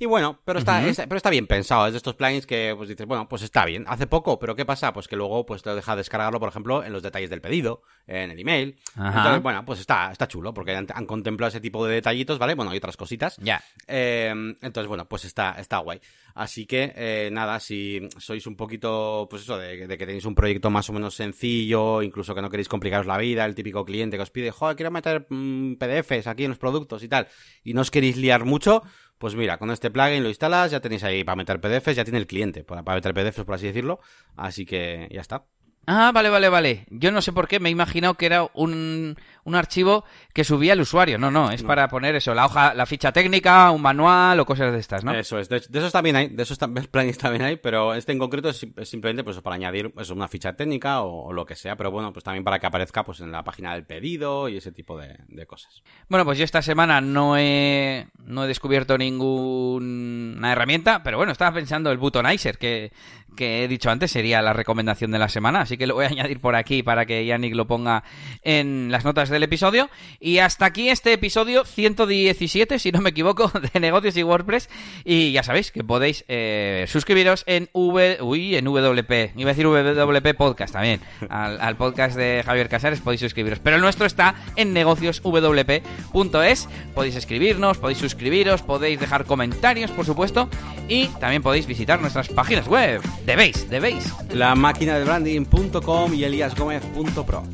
y 0.00 0.06
bueno, 0.06 0.40
pero 0.46 0.58
está, 0.58 0.82
pero 0.96 1.16
está 1.18 1.28
bien 1.28 1.46
pensado. 1.46 1.86
Es 1.86 1.92
de 1.92 1.98
estos 1.98 2.14
plugins 2.14 2.46
que 2.46 2.72
pues 2.74 2.88
dices, 2.88 3.06
bueno, 3.06 3.28
pues 3.28 3.42
está 3.42 3.66
bien. 3.66 3.84
Hace 3.86 4.06
poco, 4.06 4.38
pero 4.38 4.56
¿qué 4.56 4.64
pasa? 4.64 4.94
Pues 4.94 5.06
que 5.06 5.14
luego 5.14 5.44
pues 5.44 5.62
te 5.62 5.74
deja 5.74 5.94
descargarlo, 5.94 6.40
por 6.40 6.48
ejemplo, 6.48 6.82
en 6.82 6.94
los 6.94 7.02
detalles 7.02 7.28
del 7.28 7.42
pedido, 7.42 7.82
en 8.06 8.30
el 8.30 8.38
email. 8.38 8.78
Entonces, 8.96 9.42
bueno, 9.42 9.62
pues 9.66 9.78
está, 9.78 10.10
está 10.10 10.26
chulo, 10.26 10.54
porque 10.54 10.74
han, 10.74 10.86
contemplado 11.04 11.50
ese 11.50 11.60
tipo 11.60 11.86
de 11.86 11.96
detallitos, 11.96 12.38
¿vale? 12.38 12.54
Bueno, 12.54 12.70
hay 12.70 12.78
otras 12.78 12.96
cositas. 12.96 13.36
Ya. 13.42 13.62
Eh, 13.86 14.32
entonces, 14.62 14.88
bueno, 14.88 15.06
pues 15.06 15.26
está, 15.26 15.56
está 15.58 15.76
guay. 15.78 16.00
Así 16.34 16.64
que, 16.64 16.94
eh, 16.96 17.28
nada, 17.30 17.60
si 17.60 18.00
sois 18.16 18.46
un 18.46 18.56
poquito, 18.56 19.26
pues 19.28 19.42
eso, 19.42 19.58
de, 19.58 19.86
de, 19.86 19.98
que 19.98 20.06
tenéis 20.06 20.24
un 20.24 20.34
proyecto 20.34 20.70
más 20.70 20.88
o 20.88 20.94
menos 20.94 21.14
sencillo, 21.14 22.00
incluso 22.00 22.34
que 22.34 22.40
no 22.40 22.48
queréis 22.48 22.68
complicaros 22.68 23.06
la 23.06 23.18
vida, 23.18 23.44
el 23.44 23.54
típico 23.54 23.84
cliente 23.84 24.16
que 24.16 24.22
os 24.22 24.30
pide, 24.30 24.50
joder, 24.50 24.76
quiero 24.76 24.90
meter 24.90 25.26
mm, 25.28 25.74
PDFs 25.74 26.26
aquí 26.26 26.44
en 26.44 26.50
los 26.50 26.58
productos 26.58 27.02
y 27.02 27.08
tal, 27.08 27.28
y 27.64 27.74
no 27.74 27.82
os 27.82 27.90
queréis 27.90 28.16
liar 28.16 28.46
mucho, 28.46 28.82
pues 29.20 29.34
mira, 29.34 29.58
con 29.58 29.70
este 29.70 29.90
plugin 29.90 30.22
lo 30.22 30.30
instalas, 30.30 30.70
ya 30.70 30.80
tenéis 30.80 31.04
ahí 31.04 31.24
para 31.24 31.36
meter 31.36 31.60
PDFs, 31.60 31.94
ya 31.94 32.04
tiene 32.04 32.16
el 32.16 32.26
cliente 32.26 32.64
para, 32.64 32.82
meter 32.82 33.12
PDFs, 33.12 33.44
por 33.44 33.54
así 33.54 33.66
decirlo. 33.66 34.00
Así 34.34 34.64
que 34.64 35.08
ya 35.12 35.20
está. 35.20 35.44
Ah, 35.86 36.12
vale, 36.12 36.28
vale, 36.28 36.48
vale. 36.48 36.86
Yo 36.90 37.10
no 37.10 37.22
sé 37.22 37.32
por 37.32 37.48
qué 37.48 37.58
me 37.58 37.68
he 37.68 37.72
imaginado 37.72 38.14
que 38.14 38.26
era 38.26 38.48
un, 38.54 39.16
un 39.44 39.54
archivo 39.54 40.04
que 40.32 40.44
subía 40.44 40.74
el 40.74 40.80
usuario. 40.80 41.18
No, 41.18 41.30
no, 41.30 41.50
es 41.50 41.62
para 41.62 41.88
poner 41.88 42.14
eso, 42.14 42.34
la 42.34 42.46
hoja, 42.46 42.74
la 42.74 42.86
ficha 42.86 43.12
técnica, 43.12 43.70
un 43.70 43.82
manual 43.82 44.38
o 44.40 44.46
cosas 44.46 44.72
de 44.72 44.78
estas, 44.78 45.04
¿no? 45.04 45.12
Eso 45.12 45.38
es, 45.38 45.48
de, 45.48 45.56
esos 45.56 45.92
también 45.92 46.16
hay, 46.16 46.28
de 46.28 46.42
esos 46.42 46.58
plugins 46.90 47.18
también 47.18 47.42
hay, 47.42 47.56
pero 47.56 47.94
este 47.94 48.12
en 48.12 48.18
concreto 48.18 48.50
es, 48.50 48.66
simplemente 48.82 49.24
pues 49.24 49.40
para 49.40 49.56
añadir 49.56 49.92
eso, 49.98 50.14
una 50.14 50.28
ficha 50.28 50.52
técnica 50.54 51.02
o, 51.02 51.32
lo 51.32 51.44
que 51.46 51.56
sea, 51.56 51.76
pero 51.76 51.90
bueno, 51.90 52.12
pues 52.12 52.24
también 52.24 52.44
para 52.44 52.58
que 52.58 52.66
aparezca 52.66 53.04
pues 53.04 53.20
en 53.20 53.32
la 53.32 53.42
página 53.42 53.74
del 53.74 53.84
pedido 53.84 54.48
y 54.48 54.56
ese 54.56 54.72
tipo 54.72 54.98
de, 54.98 55.18
cosas. 55.46 55.82
Bueno, 56.08 56.24
pues 56.24 56.38
yo 56.38 56.44
esta 56.44 56.62
semana 56.62 57.00
no 57.00 57.36
he, 57.36 58.06
no 58.24 58.44
he 58.44 58.48
descubierto 58.48 58.98
ninguna 58.98 60.52
herramienta, 60.52 61.02
pero 61.02 61.16
bueno, 61.16 61.32
estaba 61.32 61.54
pensando 61.54 61.90
el 61.90 61.98
Buttonizer, 61.98 62.58
que, 62.58 62.92
que 63.40 63.64
he 63.64 63.68
dicho 63.68 63.88
antes 63.88 64.10
sería 64.10 64.42
la 64.42 64.52
recomendación 64.52 65.12
de 65.12 65.18
la 65.18 65.30
semana, 65.30 65.62
así 65.62 65.78
que 65.78 65.86
lo 65.86 65.94
voy 65.94 66.04
a 66.04 66.08
añadir 66.10 66.40
por 66.40 66.56
aquí 66.56 66.82
para 66.82 67.06
que 67.06 67.24
Yannick 67.24 67.54
lo 67.54 67.66
ponga 67.66 68.04
en 68.42 68.92
las 68.92 69.06
notas 69.06 69.30
del 69.30 69.42
episodio. 69.42 69.88
Y 70.20 70.40
hasta 70.40 70.66
aquí 70.66 70.90
este 70.90 71.14
episodio 71.14 71.64
117, 71.64 72.78
si 72.78 72.92
no 72.92 73.00
me 73.00 73.08
equivoco, 73.08 73.50
de 73.72 73.80
negocios 73.80 74.14
y 74.18 74.22
WordPress. 74.22 74.68
Y 75.06 75.32
ya 75.32 75.42
sabéis 75.42 75.72
que 75.72 75.82
podéis 75.82 76.26
eh, 76.28 76.84
suscribiros 76.86 77.44
en 77.46 77.70
V, 77.72 78.18
en 78.58 78.64
WP, 78.66 79.32
iba 79.36 79.50
a 79.50 79.54
decir 79.54 79.64
WP 79.66 80.36
Podcast 80.36 80.74
también, 80.74 81.00
al, 81.30 81.76
podcast 81.78 82.18
de 82.18 82.42
Javier 82.44 82.68
Casares 82.68 83.00
podéis 83.00 83.22
suscribiros. 83.22 83.58
Pero 83.60 83.76
el 83.76 83.82
nuestro 83.82 84.04
está 84.04 84.34
en 84.56 84.74
negocioswp.es, 84.74 86.68
podéis 86.94 87.16
escribirnos, 87.16 87.78
podéis 87.78 87.98
suscribiros, 87.98 88.60
podéis 88.60 89.00
dejar 89.00 89.24
comentarios, 89.24 89.90
por 89.92 90.04
supuesto, 90.04 90.50
y 90.88 91.06
también 91.20 91.42
podéis 91.42 91.66
visitar 91.66 92.02
nuestras 92.02 92.28
páginas 92.28 92.68
web. 92.68 93.00
Debéis, 93.30 93.70
debéis. 93.70 94.12
La 94.32 94.56
máquina 94.56 94.98
de 94.98 95.04
branding.com 95.04 96.14
y 96.14 96.24
eliasgomez.pro. 96.24 97.44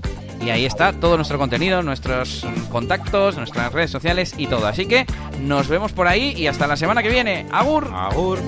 Y 0.41 0.49
ahí 0.49 0.65
está 0.65 0.95
todo 0.95 1.17
nuestro 1.17 1.37
contenido, 1.37 1.83
nuestros 1.83 2.47
contactos, 2.71 3.37
nuestras 3.37 3.75
redes 3.75 3.91
sociales 3.91 4.33
y 4.39 4.47
todo. 4.47 4.67
Así 4.67 4.87
que 4.87 5.05
nos 5.39 5.69
vemos 5.69 5.93
por 5.93 6.09
ahí 6.09 6.33
y 6.35 6.47
hasta 6.47 6.67
la 6.67 6.79
semana 6.79 7.03
que 7.03 7.11
viene. 7.11 7.45
Agur. 7.53 7.91
Agur. 7.93 8.39